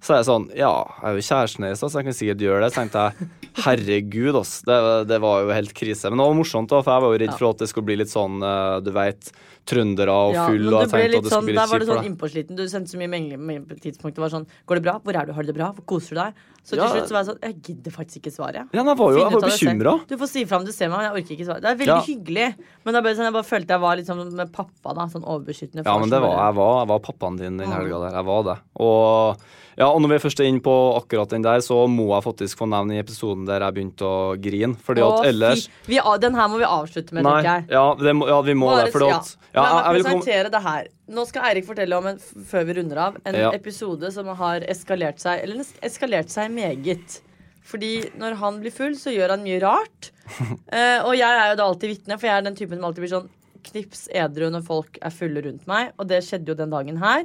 Så 0.00 0.14
er 0.14 0.22
jeg 0.22 0.28
sånn 0.30 0.46
Ja, 0.56 0.72
jeg 1.02 1.10
er 1.10 1.18
jo 1.20 1.26
kjæresten 1.28 1.64
hennes, 1.66 1.80
så 1.84 1.90
jeg 2.00 2.06
kan 2.08 2.16
sikkert 2.16 2.40
gjøre 2.46 2.60
det. 2.64 2.72
Så 2.72 2.80
tenkte 2.80 3.04
jeg 3.04 3.30
herregud, 3.64 4.36
ass. 4.40 4.60
Det, 4.66 4.76
det 5.10 5.18
var 5.20 5.44
jo 5.44 5.52
helt 5.52 5.74
krise. 5.76 6.08
Men 6.10 6.18
det 6.22 6.26
var 6.30 6.36
morsomt, 6.38 6.70
da, 6.72 6.80
for 6.82 6.94
jeg 6.94 7.04
var 7.04 7.14
jo 7.14 7.20
redd 7.24 7.36
for 7.38 7.50
at 7.52 7.58
det 7.64 7.68
skulle 7.70 7.88
bli 7.90 7.96
litt 8.00 8.12
sånn, 8.12 8.38
eh, 8.42 8.76
du 8.86 8.90
veit, 8.96 9.32
trøndere 9.70 10.08
og 10.10 10.32
Ja, 10.34 10.46
full, 10.48 10.62
men 10.64 10.72
og 10.72 10.86
du 10.88 10.94
ble 10.96 11.02
litt 11.12 11.26
sånn, 11.30 11.46
Der 11.52 11.66
var 11.68 11.82
du 11.82 11.84
sånn 11.90 12.06
innpåsliten. 12.08 12.56
Du 12.56 12.62
sendte 12.72 12.90
så 12.94 12.98
mye 12.98 13.10
meldinger 13.12 13.66
på 13.68 13.76
tidspunktet. 13.84 14.16
Det 14.16 14.24
var 14.24 14.32
sånn 14.32 14.46
Går 14.66 14.80
det 14.80 14.84
bra? 14.86 14.94
Hvor 15.04 15.14
er 15.20 15.28
du? 15.28 15.32
Har 15.36 15.44
du 15.44 15.50
det 15.52 15.56
bra? 15.58 15.68
Hvor 15.76 15.84
koser 15.92 16.16
du 16.16 16.20
deg? 16.22 16.40
Så 16.64 16.70
til 16.74 16.80
Ja. 16.80 16.88
slutt 16.94 17.08
så 17.10 17.14
var 17.14 17.20
jeg 17.24 17.28
sånn 17.28 17.42
Jeg 17.44 17.54
gidder 17.68 17.92
faktisk 17.92 18.16
ikke 18.22 18.32
svare. 18.34 18.64
Ja, 18.72 18.80
men 18.82 18.86
jeg 18.90 18.98
var 18.98 19.12
jo 19.12 19.18
Finn 19.20 19.30
jeg 19.30 19.36
var 19.36 19.50
bekymra. 19.50 19.92
Du 20.08 20.16
får 20.16 20.28
si 20.32 20.44
ifra 20.44 20.56
om 20.58 20.64
du 20.64 20.72
ser 20.72 20.88
meg, 20.88 20.96
men 20.98 21.06
jeg 21.06 21.14
orker 21.20 21.36
ikke 21.36 21.46
svare. 21.50 21.60
Det 21.60 21.70
er 21.70 21.78
veldig 21.84 22.00
Ja. 22.00 22.00
hyggelig. 22.08 22.48
Men 22.84 22.94
da 22.94 23.00
ble 23.04 23.14
sånn, 23.14 23.28
jeg 23.28 23.36
bare 23.36 23.50
følte 23.52 23.68
jeg 23.76 23.80
var 23.84 23.96
litt 24.00 24.06
sånn 24.08 24.32
med 24.32 24.52
pappa, 24.52 24.94
da. 24.96 25.06
Sånn 25.12 25.24
overbeskyttende. 25.28 25.84
Ja, 25.84 25.98
men 25.98 26.08
det 26.10 26.20
var, 26.24 26.36
jeg 26.48 26.54
var, 26.56 26.72
jeg 26.80 26.88
var 26.88 26.98
pappaen 27.00 27.36
din 27.38 27.56
den 27.58 27.70
helga 27.70 28.00
der. 28.08 28.16
Jeg 28.16 28.24
var 28.24 28.42
det. 28.48 28.58
Og, 28.80 29.36
ja, 29.78 29.86
og 29.88 30.00
når 30.02 30.08
vi 30.14 30.18
først 30.24 30.40
er 30.40 30.48
inne 30.50 30.60
på 30.64 30.72
akkurat 30.98 31.30
den 31.30 31.42
der, 31.42 31.60
så 31.64 31.86
må 31.88 32.08
jeg 32.14 32.24
faktisk 32.26 32.58
få 32.58 32.66
nevne 32.68 32.96
i 32.96 33.00
episoden 33.02 33.46
der 33.48 33.60
jeg 33.64 33.74
begynte 33.76 34.04
å 34.08 34.34
grine. 34.40 34.74
Fordi 34.86 35.00
Å, 35.04 35.10
at 35.20 35.28
ellers 35.30 35.66
fy. 35.68 35.94
vi, 35.94 36.00
Den 36.20 36.34
her 36.34 36.48
må 36.48 36.58
vi 36.58 36.64
avslutte 36.68 37.12
med, 37.14 37.24
tenker 37.24 37.48
jeg. 37.50 37.66
ja, 37.70 37.84
det 38.00 38.14
ja, 38.28 38.40
vi 38.42 38.54
må 38.54 38.66
Bare- 38.72 38.84
det. 38.84 38.92
Fordi 38.92 39.10
at 39.14 39.36
ja, 39.54 39.62
La 39.62 39.92
meg 39.92 40.02
presentere 40.04 40.50
det 40.50 40.62
her. 40.62 40.88
Nå 41.10 41.24
skal 41.26 41.42
Eirik 41.50 41.66
fortelle 41.66 41.96
om 41.96 42.06
en, 42.06 42.18
før 42.18 42.64
vi 42.68 42.74
runder 42.80 42.98
av, 42.98 43.16
en 43.24 43.34
Ja. 43.34 43.50
episode 43.52 44.12
som 44.12 44.26
har 44.26 44.60
eskalert 44.70 45.18
seg 45.18 45.42
Eller 45.42 45.64
eskalert 45.82 46.28
seg 46.30 46.50
meget. 46.54 47.20
Fordi 47.62 48.10
når 48.18 48.34
han 48.40 48.60
blir 48.60 48.72
full, 48.74 48.94
så 48.98 49.10
gjør 49.14 49.30
han 49.36 49.42
mye 49.46 49.60
rart. 49.62 50.10
Eh, 50.70 51.02
og 51.02 51.16
jeg 51.18 51.26
er 51.26 51.48
jo 51.50 51.56
da 51.58 51.64
alltid 51.66 51.90
vitne, 51.90 52.16
for 52.18 52.28
jeg 52.28 52.36
er 52.38 52.42
den 52.46 52.54
typen 52.54 52.78
som 52.78 52.84
alltid 52.86 53.02
blir 53.02 53.10
sånn 53.10 53.28
knips 53.66 54.04
edru 54.14 54.46
når 54.54 54.62
folk 54.64 54.98
er 55.02 55.10
fulle 55.10 55.42
rundt 55.42 55.66
meg. 55.66 55.90
Og 55.98 56.06
det 56.06 56.20
skjedde 56.22 56.46
jo 56.52 56.54
den 56.54 56.70
dagen 56.70 56.96
her. 57.02 57.24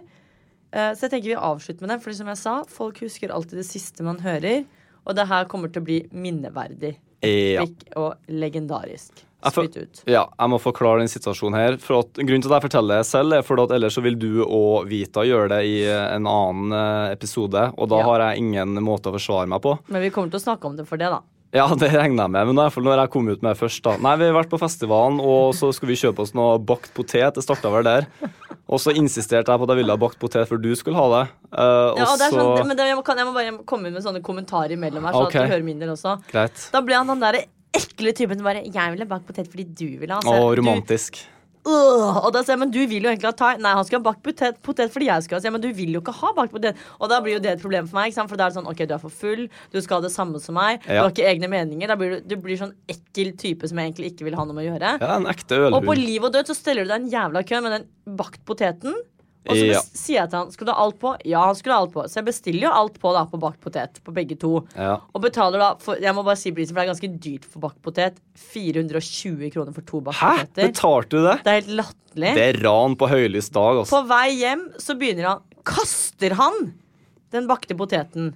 Eh, 0.76 0.92
så 0.94 1.06
jeg 1.08 1.14
tenker 1.16 1.32
vi 1.32 1.38
avslutter 1.40 1.86
med 1.86 1.96
det, 1.96 2.02
for 2.04 2.18
som 2.18 2.28
jeg 2.34 2.42
sa, 2.42 2.56
folk 2.68 3.00
husker 3.06 3.32
alltid 3.32 3.62
det 3.64 3.68
siste 3.70 4.04
man 4.06 4.20
hører. 4.26 4.66
Og 5.06 5.16
det 5.16 5.28
her 5.30 5.46
kommer 5.48 5.72
til 5.72 5.84
å 5.84 5.88
bli 5.88 6.02
minneverdig. 6.12 6.96
Ja. 7.26 7.64
Og 7.98 8.20
legendarisk. 8.30 9.24
Spytt 9.46 9.76
ut. 9.78 10.00
Ja, 10.10 10.24
jeg 10.40 10.50
må 10.50 10.58
forklare 10.62 11.04
den 11.04 11.10
situasjonen 11.12 11.58
her. 11.60 11.76
For 11.82 12.02
at, 12.02 12.18
grunnen 12.18 12.42
til 12.42 12.50
at 12.50 12.58
jeg 12.58 12.66
forteller 12.66 13.02
det 13.04 13.06
selv, 13.10 13.36
er 13.38 13.46
for 13.46 13.62
at 13.62 13.74
ellers 13.76 13.94
så 13.98 14.02
vil 14.02 14.18
du 14.18 14.42
og 14.46 14.88
Vita 14.90 15.22
gjøre 15.26 15.52
det 15.54 15.60
i 15.70 15.76
eh, 15.86 16.16
en 16.16 16.26
annen 16.30 16.74
eh, 16.74 17.14
episode, 17.14 17.68
og 17.78 17.92
da 17.94 18.00
Ja. 18.02 18.08
har 18.10 18.24
jeg 18.32 18.42
ingen 18.42 18.74
måte 18.82 19.12
å 19.12 19.16
forsvare 19.20 19.46
meg 19.52 19.62
på. 19.62 19.76
Men 19.94 20.02
vi 20.02 20.10
kommer 20.16 20.34
til 20.34 20.42
å 20.42 20.46
snakke 20.48 20.66
om 20.66 20.78
det 20.80 20.88
for 20.90 20.98
det, 21.02 21.12
da. 21.14 21.22
Ja, 21.56 21.68
det 21.78 21.92
regner 21.94 22.26
jeg 22.26 22.34
med, 22.34 22.50
men 22.50 22.58
i 22.58 22.62
hvert 22.66 22.74
fall 22.74 22.84
når 22.90 23.04
jeg 23.04 23.12
kom 23.14 23.30
ut 23.30 23.46
med 23.46 23.54
det 23.54 23.60
først, 23.62 23.84
da. 23.86 23.94
Nei, 24.02 24.16
vi 24.20 24.26
har 24.28 24.34
vært 24.42 24.50
på 24.52 24.60
festivalen, 24.60 25.22
og 25.24 25.54
så 25.56 25.70
skulle 25.78 25.94
vi 25.94 26.02
kjøpe 26.02 26.26
oss 26.26 26.34
noe 26.36 26.58
bakt 26.60 26.90
potet. 26.98 27.38
Det 27.38 27.46
starta 27.46 27.70
vel 27.72 27.86
der. 27.88 28.10
Og 28.66 28.82
så 28.82 28.94
insisterte 28.98 29.54
jeg 29.54 29.62
på 29.62 29.68
at 29.68 29.74
jeg 29.76 29.82
ville 29.84 29.94
ha 29.94 30.02
bakt 30.02 30.18
potet 30.22 30.50
før 30.50 30.62
du 30.62 30.72
skulle 30.78 30.98
ha 30.98 31.06
det. 31.12 31.26
Uh, 31.52 31.94
Ja, 32.00 32.08
og 32.08 32.18
det 32.18 32.26
er 32.26 32.34
så 32.34 32.40
sånn, 32.40 32.68
men 32.72 32.78
det, 32.78 32.88
jeg, 32.90 32.98
må, 32.98 33.04
kan, 33.06 33.20
jeg 33.22 33.28
må 33.28 33.36
bare 33.36 33.54
komme 33.70 33.92
inn 33.92 33.94
med 33.94 34.06
sånne 34.06 34.24
kommentarer 34.26 34.74
imellom 34.74 35.06
her, 35.06 35.14
så 35.14 35.28
okay. 35.28 35.44
at 35.44 35.46
du 35.46 35.54
hører 35.54 35.68
min 35.68 35.84
del 35.84 35.94
også. 35.94 36.16
Greit. 36.32 36.66
Da 36.74 36.82
ble 36.82 36.98
han 36.98 37.14
den 37.14 37.22
der 37.22 37.44
ekle 37.76 38.14
typen 38.16 38.40
som 38.40 38.48
bare 38.48 38.64
'Jeg 38.66 38.96
ville 38.96 39.06
bakt 39.06 39.28
potet 39.28 39.52
fordi 39.52 39.68
du 39.70 40.00
ville 40.02 40.18
ha'. 40.18 40.24
Så 40.24 40.34
romantisk. 40.34 40.56
du- 40.56 40.62
romantisk. 40.62 41.24
Øh, 41.66 42.18
og 42.22 42.28
da 42.36 42.44
sier 42.44 42.54
jeg, 42.54 42.62
men 42.62 42.72
du 42.74 42.82
vil 42.86 43.08
jo 43.08 43.10
egentlig 43.10 43.30
ha 43.32 43.34
thai. 43.38 43.56
Nei, 43.62 43.72
han 43.78 43.86
skal 43.88 43.98
ha 44.00 44.06
bakt 44.06 44.22
potet, 44.26 44.60
potet 44.66 44.94
fordi 44.94 45.08
jeg 45.10 45.26
skal 45.26 45.42
ha. 45.42 45.54
Men 45.56 45.64
du 45.64 45.70
vil 45.74 45.96
jo 45.98 46.02
ikke 46.04 46.14
ha 46.20 46.34
bakt 46.38 46.54
potet. 46.54 46.78
Og 47.00 47.10
da 47.10 47.18
blir 47.26 47.38
jo 47.38 47.42
det 47.42 47.56
et 47.56 47.64
problem 47.64 47.90
for 47.90 47.98
meg. 47.98 48.12
Ikke 48.12 48.20
sant? 48.20 48.32
For 48.32 48.40
da 48.40 48.48
er 48.48 48.54
det 48.54 48.60
sånn, 48.60 48.70
ok, 48.70 48.84
du 48.86 48.94
er 48.98 49.02
for 49.02 49.14
full, 49.24 49.48
du 49.74 49.80
skal 49.82 50.00
ha 50.00 50.06
det 50.06 50.14
samme 50.14 50.42
som 50.44 50.58
meg, 50.60 50.86
du 50.86 50.94
har 50.94 51.10
ikke 51.10 51.26
egne 51.32 51.50
meninger. 51.52 51.90
Da 51.90 51.98
blir 52.00 52.18
du, 52.20 52.30
du 52.36 52.38
blir 52.46 52.60
sånn 52.62 52.76
ekkel 52.92 53.34
type 53.42 53.72
som 53.72 53.82
jeg 53.82 53.92
egentlig 53.92 54.14
ikke 54.14 54.30
vil 54.30 54.38
ha 54.38 54.46
noe 54.46 54.58
med 54.58 54.68
å 54.68 54.70
gjøre. 54.70 54.94
Ja, 55.02 55.18
en 55.18 55.30
ekte 55.32 55.64
Og 55.72 55.82
på 55.88 55.98
liv 55.98 56.24
og 56.24 56.36
død 56.36 56.54
så 56.54 56.58
steller 56.58 56.86
du 56.86 56.94
deg 56.94 57.02
en 57.02 57.12
jævla 57.14 57.46
kø 57.48 57.62
med 57.66 57.78
den 57.80 57.90
bakt 58.20 58.44
poteten. 58.46 58.94
Og 59.48 59.56
så 59.56 59.66
Ja. 59.72 59.80
sier 59.82 60.16
jeg 60.24 60.30
til 60.32 60.40
han 60.40 60.52
skal 60.52 60.66
du 60.68 60.72
ha 60.74 60.80
alt 60.84 60.98
på. 61.00 61.12
Ja, 61.26 61.46
han 61.46 61.56
skulle 61.56 61.76
ha 61.76 61.82
alt 61.84 61.94
på. 61.94 62.04
Så 62.10 62.16
jeg 62.18 62.26
bestiller 62.26 62.62
jo 62.66 62.72
alt 62.74 63.00
på 63.00 63.12
da 63.14 63.26
på 63.30 63.40
bakt 63.40 63.60
potet. 63.62 64.00
På 64.04 64.12
begge 64.14 64.38
to. 64.42 64.66
Ja. 64.76 64.96
Og 65.14 65.22
betaler 65.22 65.60
da 65.62 65.76
for, 65.76 65.96
Jeg 66.02 66.14
må 66.16 66.24
bare 66.26 66.36
si 66.38 66.52
prisen, 66.52 66.74
for 66.74 66.82
det 66.82 66.90
er 66.90 66.94
ganske 66.94 67.20
dyrt 67.22 67.46
for 67.46 67.60
bakt 67.60 67.82
potet. 67.86 68.18
420 68.36 69.52
kroner 69.54 69.74
for 69.76 69.82
to 69.86 70.02
bakt 70.02 70.18
Hæ? 70.18 70.32
poteter. 70.46 70.72
Betalte 70.72 71.10
du 71.10 71.22
det? 71.28 71.36
Det 71.44 71.52
er 71.52 71.60
helt 71.62 71.76
latterlig. 71.82 72.32
Det 72.36 72.46
er 72.56 72.60
ran 72.64 72.96
på 72.96 73.10
høylys 73.12 73.50
dag, 73.52 73.82
altså. 73.84 74.02
På 74.02 74.08
vei 74.08 74.30
hjem 74.40 74.66
så 74.82 74.98
begynner 74.98 75.30
han 75.34 75.42
Kaster 75.66 76.36
han 76.38 76.74
den 77.34 77.48
bakte 77.50 77.74
poteten. 77.76 78.34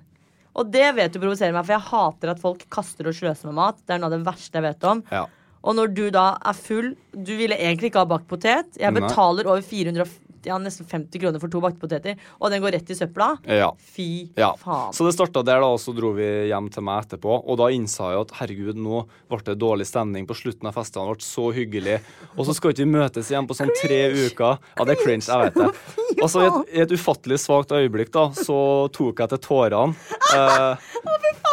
Og 0.58 0.72
det 0.74 0.96
vet 0.98 1.14
du 1.14 1.20
provoserer 1.22 1.54
meg, 1.54 1.64
for 1.68 1.76
jeg 1.78 1.88
hater 1.92 2.32
at 2.34 2.40
folk 2.42 2.64
kaster 2.74 3.06
og 3.08 3.14
sløser 3.14 3.46
med 3.52 3.54
mat. 3.60 3.78
Det 3.86 3.94
er 3.96 4.00
noe 4.02 4.10
av 4.10 4.16
det 4.18 4.26
verste 4.26 4.58
jeg 4.58 4.64
vet 4.66 4.84
om. 4.90 5.04
Ja. 5.14 5.26
Og 5.64 5.76
når 5.76 5.94
du 5.94 6.10
da 6.10 6.38
er 6.46 6.54
full 6.56 6.96
Du 7.14 7.34
ville 7.38 7.56
egentlig 7.56 7.92
ikke 7.92 8.00
ha 8.02 8.06
bakt 8.10 8.28
potet. 8.28 8.78
Jeg 8.80 8.94
Nei. 8.94 9.02
betaler 9.02 9.46
over 9.46 9.62
400, 9.62 10.08
ja, 10.46 10.58
nesten 10.62 10.86
50 10.88 11.20
kroner 11.20 11.40
for 11.42 11.50
to 11.52 11.60
bakte 11.64 11.80
poteter, 11.82 12.16
og 12.40 12.52
den 12.54 12.62
går 12.64 12.72
rett 12.78 12.90
i 12.90 12.96
søpla. 12.98 13.32
Ja. 13.48 13.72
Fy 13.96 14.30
Ja. 14.38 14.54
faen. 14.56 14.94
Så 14.94 15.06
det 15.06 15.16
starta 15.18 15.44
der, 15.44 15.60
da, 15.60 15.68
og 15.74 15.80
så 15.80 15.94
dro 15.96 16.14
vi 16.16 16.28
hjem 16.50 16.70
til 16.72 16.84
meg 16.84 17.04
etterpå. 17.06 17.40
Og 17.48 17.58
da 17.58 17.70
innså 17.74 18.12
jeg 18.14 18.22
at 18.22 18.32
herregud, 18.40 18.76
nå 18.80 19.04
ble 19.30 19.42
det 19.46 19.58
dårlig 19.60 19.88
stemning 19.90 20.28
på 20.30 20.36
slutten 20.38 20.68
av 20.70 20.74
festene. 20.78 21.08
Det 21.10 21.18
ble 21.20 21.28
så 21.28 21.48
hyggelig. 21.56 22.00
Og 22.38 22.46
så 22.46 22.56
skal 22.56 22.72
ikke 22.72 22.86
vi 22.86 22.92
møtes 22.96 23.32
igjen 23.32 23.48
på 23.50 23.58
sånn 23.58 23.74
tre 23.82 24.02
uker. 24.14 24.60
Ja, 24.78 24.86
det 24.86 24.98
er 24.98 25.04
cringe, 25.04 25.26
jeg 25.28 25.50
vet 25.50 25.60
det. 25.60 25.70
Og 26.24 26.30
så 26.30 26.42
i 26.44 26.48
et, 26.50 26.90
et 26.90 26.92
ufattelig 27.00 27.40
svakt 27.40 27.72
øyeblikk, 27.72 28.12
da, 28.12 28.30
så 28.36 28.90
tok 28.96 29.20
jeg 29.24 29.30
til 29.36 29.44
tårene. 29.50 29.96
Eh, 30.30 30.76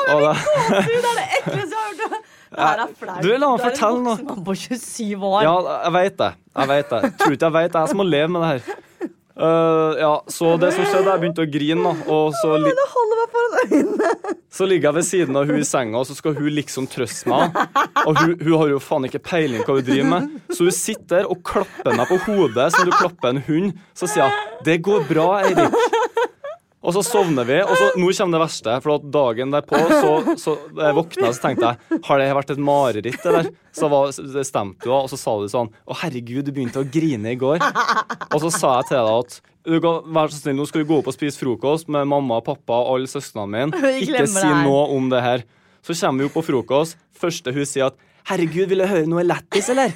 jeg 0.06 0.20
da, 0.20 0.32
Det 0.36 0.96
er 1.00 1.16
det 1.16 1.22
ekleste 1.38 1.72
jeg 1.72 1.84
har 1.86 2.10
hørt. 2.12 2.25
Det 2.50 2.62
her 2.62 2.82
er 2.84 2.90
flaut. 3.00 3.22
Du, 3.22 3.30
la 3.32 3.36
meg 3.36 3.36
Du 3.36 3.36
er 3.36 3.46
en 3.46 3.64
fortelle 3.66 4.02
voksen 4.06 4.26
mann 4.30 4.44
på 4.46 4.54
27 4.62 5.28
år. 5.30 5.38
ja, 5.46 5.54
jeg 5.86 5.94
vet 5.98 6.18
det. 6.22 6.32
Jeg 6.56 6.72
vet 6.72 6.92
det. 6.94 7.00
Tror 7.20 7.36
ikke 7.36 7.48
jeg 7.48 7.56
veit 7.58 7.72
det. 7.72 7.80
Jeg 7.80 7.92
som 7.92 8.02
må 8.02 8.08
leve 8.08 8.28
med 8.32 8.44
det 8.44 8.52
her. 8.54 8.82
Uh, 9.36 9.98
ja, 10.00 10.12
så 10.32 10.54
det 10.56 10.70
som 10.72 10.86
skjedde, 10.88 11.10
jeg 11.10 11.20
begynte 11.20 11.44
å 11.44 11.48
grine, 11.52 11.82
da. 11.84 11.90
Og 12.08 12.32
så, 12.40 12.54
li 12.56 12.70
så 14.56 14.64
ligger 14.64 14.88
jeg 14.88 14.96
ved 14.96 15.04
siden 15.04 15.36
av 15.36 15.50
hun 15.50 15.60
i 15.60 15.66
senga, 15.68 16.00
og 16.00 16.06
så 16.08 16.16
skal 16.16 16.38
hun 16.38 16.48
liksom 16.56 16.86
trøste 16.88 17.28
meg. 17.28 17.52
Og 18.06 18.16
hun, 18.16 18.32
hun 18.40 18.54
har 18.62 18.70
jo 18.72 18.80
faen 18.80 19.04
ikke 19.10 19.20
peiling 19.26 19.60
hva 19.66 19.76
hun 19.76 19.84
driver 19.84 20.08
med. 20.14 20.30
Så 20.48 20.70
hun 20.70 20.72
sitter 20.72 21.18
der 21.18 21.28
og 21.28 21.42
klapper 21.44 21.92
meg 21.98 22.08
på 22.08 22.16
hodet 22.24 22.70
som 22.72 22.88
du 22.88 22.94
klapper 22.96 23.34
en 23.34 23.42
hund. 23.50 23.76
Så 23.92 24.08
sier 24.08 24.30
hun 24.30 24.64
'Det 24.64 24.78
går 24.88 25.04
bra, 25.10 25.28
Eirik'. 25.44 25.76
Og 26.86 26.94
så 26.94 27.02
sovner 27.02 27.46
vi, 27.48 27.56
og 27.64 27.72
så, 27.74 27.88
nå 27.98 28.12
kommer 28.14 28.36
det 28.36 28.42
verste. 28.44 28.76
For 28.84 28.94
at 28.94 29.08
dagen 29.16 29.54
derpå 29.54 29.80
så, 29.90 30.12
så 30.38 30.54
jeg 30.70 30.96
våkna 31.00 31.32
så 31.34 31.42
tenkte 31.42 31.72
jeg 31.72 32.00
Har 32.06 32.22
det 32.22 32.28
vært 32.38 32.52
et 32.54 32.62
mareritt, 32.62 33.26
eller? 33.26 33.50
Så 33.74 33.90
var, 33.92 34.12
det 34.14 34.46
stemte 34.46 34.86
jo, 34.88 34.94
og 34.94 35.10
så 35.10 35.18
sa 35.20 35.34
du 35.42 35.50
sånn 35.50 35.72
Å, 35.82 35.98
herregud, 36.04 36.46
du 36.46 36.54
begynte 36.54 36.84
å 36.84 36.86
grine 36.86 37.34
i 37.34 37.40
går. 37.40 37.58
Og 38.30 38.38
så 38.46 38.52
sa 38.54 38.78
jeg 38.78 38.92
til 38.92 39.00
deg 39.02 39.12
at 39.16 39.38
du 39.66 39.80
kan, 39.82 40.04
vær 40.14 40.30
så 40.30 40.38
snill, 40.38 40.60
nå 40.60 40.64
skal 40.70 40.84
du 40.84 40.90
gå 40.92 41.00
opp 41.00 41.08
og 41.10 41.16
spise 41.16 41.40
frokost 41.40 41.88
med 41.90 42.06
mamma, 42.06 42.38
pappa 42.46 42.76
og 42.84 42.92
alle 42.92 43.10
søsknene 43.10 43.50
mine. 43.50 43.80
Ikke 44.04 44.28
si 44.30 44.46
noe 44.46 44.84
om 44.94 45.08
det 45.10 45.24
her. 45.24 45.42
Så 45.82 45.96
kommer 45.98 46.22
vi 46.22 46.30
opp 46.30 46.38
på 46.38 46.44
frokost. 46.52 47.00
Første 47.18 47.54
hun 47.56 47.66
sier 47.66 47.90
at 47.90 47.98
Herregud, 48.26 48.66
vil 48.70 48.82
du 48.82 48.86
høre 48.90 49.06
noe 49.06 49.22
lættis, 49.26 49.68
eller? 49.70 49.92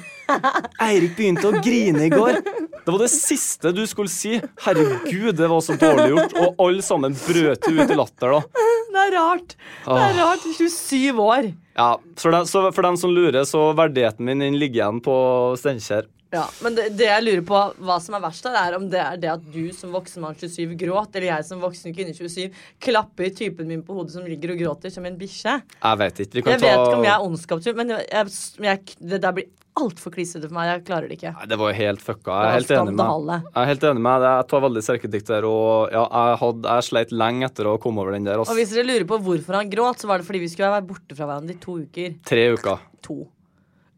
Eirik 0.87 1.15
begynte 1.17 1.49
å 1.49 1.61
grine 1.63 2.05
i 2.07 2.11
går. 2.11 2.41
Det 2.81 2.89
var 2.89 3.01
det 3.03 3.09
siste 3.13 3.71
du 3.75 3.83
skulle 3.89 4.11
si. 4.11 4.37
Herregud, 4.65 5.35
det 5.37 5.49
var 5.51 5.61
så 5.65 5.75
dårlig 5.79 6.07
gjort. 6.13 6.37
Og 6.41 6.63
alle 6.65 6.85
sammen 6.85 7.17
brøt 7.17 7.67
ut 7.67 7.83
i 7.83 7.97
latter, 7.97 8.37
da. 8.37 8.69
Det 8.91 9.03
er 9.07 9.13
rart. 9.15 9.53
Det 9.85 9.99
er 10.07 10.17
rart. 10.17 10.47
27 10.57 11.21
år. 11.21 11.51
Ja, 11.77 11.91
for 12.19 12.35
dem, 12.35 12.47
så 12.49 12.65
for 12.75 12.87
dem 12.87 12.97
som 12.99 13.13
lurer, 13.15 13.43
så 13.47 13.69
verdigheten 13.77 14.27
min 14.27 14.43
den 14.43 14.57
ligger 14.59 14.81
igjen 14.81 15.03
på 15.05 15.13
Steinkjer. 15.61 16.09
Ja, 16.31 16.45
men 16.63 16.75
det, 16.77 16.85
det 16.95 17.09
jeg 17.09 17.23
lurer 17.25 17.41
på, 17.43 17.61
hva 17.83 17.97
som 17.99 18.15
er 18.15 18.21
verst, 18.23 18.45
her, 18.47 18.55
er 18.71 18.77
om 18.77 18.85
det 18.91 18.99
er 19.03 19.17
det 19.19 19.31
at 19.33 19.47
du 19.51 19.65
som 19.75 19.91
voksen 19.91 20.23
mann 20.23 20.37
27 20.39 20.77
gråt, 20.79 21.11
eller 21.11 21.27
jeg 21.27 21.47
som 21.49 21.59
voksen 21.63 21.95
kvinne 21.95 22.15
27 22.15 22.53
klapper 22.83 23.33
typen 23.35 23.67
min 23.67 23.81
på 23.83 23.97
hodet 23.97 24.15
som 24.15 24.27
ligger 24.27 24.53
og 24.53 24.61
gråter 24.63 24.93
som 24.93 25.07
en 25.07 25.17
bikkje. 25.19 25.57
Jeg 25.75 25.99
vet 25.99 26.21
ikke. 26.23 26.37
Vi 26.39 26.45
kan 26.45 26.55
Jeg 26.55 26.63
vet 26.63 26.85
ikke 26.85 27.01
om 27.01 27.09
jeg 27.09 27.15
er 27.17 27.25
ondskapsfull, 27.25 27.75
men 27.81 27.91
jeg, 27.97 28.31
jeg, 28.63 28.95
det 29.11 29.19
der 29.25 29.35
blir 29.35 29.49
altfor 29.79 30.13
klissete 30.13 30.47
for 30.49 30.55
meg. 30.57 30.69
Jeg 30.71 30.83
klarer 30.87 31.11
det 31.11 31.17
ikke. 31.19 31.33
Nei, 31.37 31.47
det 31.51 31.57
var 31.61 31.71
jo 31.71 31.77
helt 31.79 32.03
fucka. 32.03 32.37
Jeg 32.37 32.51
er 32.51 32.57
helt 32.57 32.71
enig 32.75 32.93
med 32.93 33.01
skandale. 33.01 33.37
Jeg 33.47 33.61
er 33.61 33.69
helt 33.71 33.85
enig 33.89 34.03
med 34.07 34.23
deg. 34.23 34.31
Jeg 34.37 34.47
tar 34.51 34.63
veldig 34.65 34.83
selvkritikk 34.87 35.27
der, 35.29 35.47
og 35.47 35.93
ja, 35.95 36.05
jeg, 36.05 36.39
hadde, 36.43 36.73
jeg 36.75 36.87
sleit 36.89 37.13
lenge 37.23 37.47
etter 37.47 37.69
å 37.71 37.75
komme 37.81 38.03
over 38.03 38.17
den 38.17 38.27
der. 38.27 38.41
Og 38.43 38.57
hvis 38.57 38.73
dere 38.75 38.87
lurer 38.89 39.07
på 39.09 39.21
hvorfor 39.27 39.59
han 39.61 39.71
gråt, 39.71 40.01
så 40.03 40.11
var 40.11 40.21
det 40.21 40.27
fordi 40.27 40.43
vi 40.43 40.49
skulle 40.51 40.73
være 40.73 40.87
borte 40.89 41.17
fra 41.17 41.29
hverandre 41.29 41.55
i 41.55 41.61
to 41.61 41.77
uker. 41.85 42.17
Tre 42.27 42.47
uker. 42.57 42.83
To. 43.07 43.19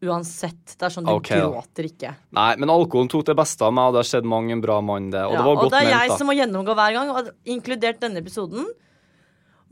Uansett. 0.04 0.76
Det 0.76 0.88
er 0.88 0.94
sånn 0.94 1.08
du 1.08 1.14
okay, 1.16 1.42
gråter 1.42 1.88
ikke. 1.88 2.14
Nei, 2.36 2.52
men 2.60 2.72
alkoholen 2.74 3.10
tok 3.12 3.26
det 3.30 3.38
beste 3.40 3.66
av 3.66 3.74
meg, 3.76 3.90
og 3.90 3.96
det 3.96 4.04
har 4.04 4.10
skjedd 4.12 4.28
mange 4.30 4.56
en 4.56 4.64
bra 4.64 4.80
mann, 4.84 5.10
det. 5.14 5.26
Og 5.26 5.36
Ja, 5.36 5.40
det 5.40 5.46
var 5.48 5.56
og 5.56 5.62
godt 5.64 5.76
det 5.76 5.84
er 5.84 5.92
jeg 5.94 6.12
da. 6.12 6.18
som 6.18 6.26
da. 6.26 6.30
må 6.30 6.38
gjennomgå 6.38 6.76
hver 6.80 6.98
gang, 6.98 7.14
og 7.14 7.54
inkludert 7.56 8.02
denne 8.04 8.24
episoden. 8.24 8.68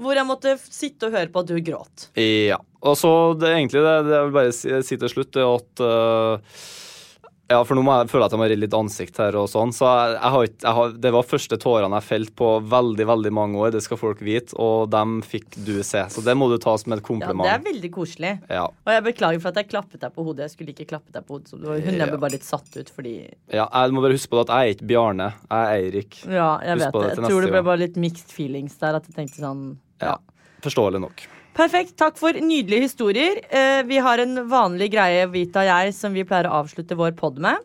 Hvor 0.02 0.18
jeg 0.18 0.26
måtte 0.28 0.56
sitte 0.66 1.08
og 1.10 1.14
høre 1.18 1.30
på 1.32 1.44
at 1.46 1.52
du 1.54 1.58
gråt. 1.62 2.10
Ja. 2.18 2.58
Og 2.82 2.96
så 2.98 3.12
det 3.38 3.52
egentlig 3.54 3.84
det, 3.86 3.96
det 4.10 4.16
jeg 4.18 4.28
vil 4.30 4.38
bare 4.40 4.54
si, 4.58 4.70
si 4.88 4.98
til 4.98 5.12
slutt, 5.14 5.34
det 5.38 5.44
er 5.46 5.52
at 5.60 5.84
uh, 5.86 6.70
Ja, 7.52 7.58
for 7.68 7.76
nå 7.76 7.82
må 7.84 7.92
jeg 8.00 8.08
føle 8.08 8.24
at 8.30 8.32
jeg 8.32 8.40
må 8.40 8.46
redde 8.48 8.62
litt 8.64 8.76
ansikt 8.78 9.18
her 9.20 9.36
og 9.36 9.50
sånn. 9.52 9.74
Så 9.76 9.84
jeg, 9.84 10.14
jeg 10.16 10.32
har 10.34 10.46
ikke 10.48 10.64
jeg 10.64 10.76
har, 10.78 10.94
Det 11.04 11.12
var 11.12 11.26
første 11.28 11.58
tårene 11.60 11.98
jeg 12.00 12.08
felte 12.08 12.34
på 12.40 12.48
veldig, 12.72 13.06
veldig 13.10 13.32
mange 13.36 13.60
år, 13.60 13.74
det 13.76 13.82
skal 13.84 14.00
folk 14.00 14.22
vite, 14.24 14.56
og 14.56 14.86
dem 14.94 15.18
fikk 15.20 15.58
du 15.68 15.74
se. 15.84 16.06
Så 16.16 16.24
det 16.24 16.32
må 16.40 16.48
du 16.48 16.56
ta 16.64 16.78
som 16.80 16.96
et 16.96 17.04
kompliment. 17.04 17.44
Ja, 17.44 17.58
det 17.58 17.68
er 17.68 17.74
veldig 17.74 17.92
koselig. 17.98 18.32
Ja. 18.48 18.64
Og 18.72 18.94
jeg 18.96 19.04
beklager 19.10 19.44
for 19.44 19.52
at 19.52 19.60
jeg 19.60 19.70
klappet 19.76 20.00
deg 20.06 20.16
på 20.16 20.24
hodet. 20.30 20.48
Jeg 20.48 20.56
skulle 20.56 20.72
ikke 20.78 20.88
klappet 20.94 21.12
deg 21.20 21.28
på 21.28 21.36
hodet. 21.38 21.52
Så 21.52 21.60
det 21.60 21.68
var 21.74 21.84
hun 21.90 22.00
Ja. 22.00 22.08
ble 22.14 22.22
bare 22.24 22.38
litt 22.40 22.48
satt 22.48 22.72
ut 22.80 22.90
fordi 22.96 23.14
ja. 23.52 23.68
Jeg 23.68 23.92
må 24.00 24.02
bare 24.08 24.16
huske 24.16 24.32
på 24.32 24.42
at 24.48 24.56
jeg 24.56 24.72
er 24.72 24.76
ikke 24.80 24.90
Bjarne, 24.96 25.30
jeg 25.52 25.60
er 25.60 25.76
Eirik. 25.84 26.22
Ja, 26.32 26.50
jeg 26.64 26.80
Husk 26.80 26.86
vet 26.88 26.94
det. 26.96 27.04
det 27.04 27.20
Jeg 27.20 27.30
tror 27.36 27.42
det 27.50 27.52
ble 27.60 27.64
bare 27.68 27.84
litt 27.84 28.00
mixed 28.08 28.32
feelings 28.32 28.80
der. 28.80 28.96
At 29.02 29.12
jeg 29.12 29.20
tenkte 29.20 29.44
sånn 29.44 29.66
Ja. 30.02 30.18
Forståelig 30.62 31.02
nok. 31.02 31.24
Perfekt. 31.58 31.98
Takk 32.00 32.16
for 32.18 32.32
nydelige 32.34 32.86
historier. 32.88 33.42
Eh, 33.52 33.82
vi 33.84 33.98
har 34.00 34.22
en 34.24 34.38
vanlig 34.50 34.92
greie, 34.94 35.26
Vita 35.34 35.60
og 35.66 35.68
jeg, 35.68 35.94
som 35.98 36.14
vi 36.16 36.24
pleier 36.24 36.48
å 36.48 36.62
avslutte 36.64 36.96
vår 36.96 37.12
pod 37.20 37.40
med. 37.44 37.58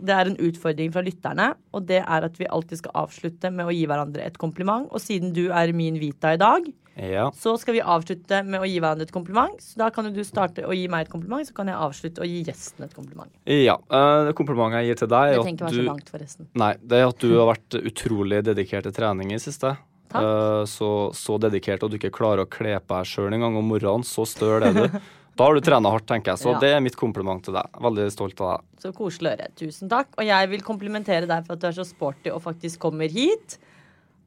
Det 0.00 0.14
er 0.16 0.30
en 0.30 0.36
utfordring 0.40 0.90
fra 0.94 1.02
lytterne, 1.04 1.50
og 1.76 1.84
det 1.86 1.98
er 2.00 2.24
at 2.24 2.38
vi 2.40 2.46
alltid 2.48 2.80
skal 2.80 2.94
avslutte 3.04 3.50
med 3.52 3.66
å 3.68 3.74
gi 3.74 3.84
hverandre 3.86 4.24
et 4.24 4.38
kompliment. 4.40 4.88
Og 4.90 5.02
siden 5.04 5.34
du 5.36 5.50
er 5.52 5.72
min 5.76 5.98
Vita 6.00 6.32
i 6.32 6.38
dag, 6.40 6.64
Ja. 6.96 7.30
så 7.36 7.52
skal 7.60 7.74
vi 7.74 7.80
avslutte 7.84 8.40
med 8.44 8.60
å 8.60 8.66
gi 8.66 8.80
hverandre 8.80 9.02
et 9.02 9.12
kompliment. 9.12 9.60
Så 9.60 9.76
da 9.76 9.90
kan 9.90 10.10
du 10.12 10.24
starte 10.24 10.64
å 10.66 10.72
gi 10.74 10.88
meg 10.88 11.06
et 11.06 11.12
kompliment, 11.12 11.46
så 11.46 11.54
kan 11.54 11.66
jeg 11.68 11.76
avslutte 11.76 12.24
å 12.24 12.26
gi 12.26 12.42
gjesten 12.48 12.84
et 12.84 12.94
kompliment. 12.96 13.30
ja. 13.46 13.76
eh, 13.90 14.24
Det 14.26 14.34
komplimentet 14.34 14.80
jeg 14.80 14.86
gir 14.88 14.96
til 14.96 15.08
deg, 15.08 15.36
Det 15.36 15.60
er 15.60 15.66
at 15.66 15.72
du 15.72 15.82
langt. 15.82 16.54
Nei, 16.54 16.74
det 16.82 16.98
er 16.98 17.06
at 17.06 17.18
du 17.18 17.38
har 17.38 17.54
vært 17.54 17.78
utrolig 17.84 18.42
dedikert 18.42 18.82
til 18.84 18.92
trening 18.92 19.32
i 19.32 19.38
siste. 19.38 19.76
Eh, 20.14 20.64
så, 20.66 20.90
så 21.14 21.38
dedikert 21.38 21.82
at 21.86 21.90
du 21.92 21.96
ikke 22.00 22.10
klarer 22.14 22.42
å 22.44 22.50
kle 22.50 22.74
på 22.80 22.96
deg 22.98 23.06
sjøl 23.06 23.32
engang 23.36 23.56
om 23.60 23.68
morgenen. 23.70 24.02
Så 24.06 24.26
støl 24.26 24.62
er 24.66 24.72
du. 24.74 24.86
Da 25.40 25.46
har 25.46 25.54
du 25.56 25.60
trena 25.64 25.88
hardt, 25.94 26.04
tenker 26.10 26.32
jeg. 26.34 26.40
Så 26.42 26.50
Ja. 26.52 26.58
det 26.60 26.68
er 26.74 26.80
mitt 26.84 26.96
kompliment 26.98 27.40
til 27.46 27.54
deg. 27.54 27.64
Veldig 27.80 28.10
stolt 28.12 28.40
av 28.44 28.48
deg. 28.58 28.64
Så 28.82 28.90
koselig 28.92 29.30
å 29.30 29.32
høre. 29.38 29.46
Tusen 29.56 29.88
takk. 29.88 30.08
Og 30.18 30.26
jeg 30.26 30.48
vil 30.50 30.60
komplimentere 30.66 31.24
deg 31.30 31.46
for 31.46 31.54
at 31.54 31.60
du 31.62 31.66
er 31.70 31.76
så 31.78 31.84
sporty 31.88 32.28
og 32.34 32.42
faktisk 32.44 32.82
kommer 32.82 33.08
hit 33.08 33.56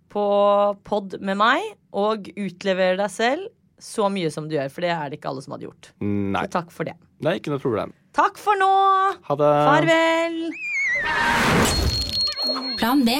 på 0.09 0.23
pod 0.87 1.13
med 1.21 1.37
meg 1.37 1.61
og 1.93 2.31
utleverer 2.33 2.97
deg 2.97 3.11
selv 3.13 3.45
så 3.83 4.07
mye 4.09 4.31
som 4.33 4.47
du 4.49 4.55
gjør, 4.55 4.71
for 4.71 4.81
det 4.87 4.89
er 4.95 5.09
det 5.11 5.19
ikke 5.19 5.29
alle 5.35 5.43
som 5.45 5.53
hadde 5.53 5.67
gjort. 5.67 5.91
Nei, 6.01 6.45
Så 6.47 6.55
takk 6.55 6.71
for 6.71 6.87
det. 6.87 6.95
det 7.19 7.29
er 7.29 7.37
ikke 7.43 7.51
noe 7.53 7.61
problem. 7.61 7.93
Takk 8.15 8.37
for 8.41 8.55
nå! 8.57 8.71
Ha 9.27 9.35
det. 9.43 9.53
Farvel! 9.69 10.37
Plan 12.79 13.03
B. 13.05 13.19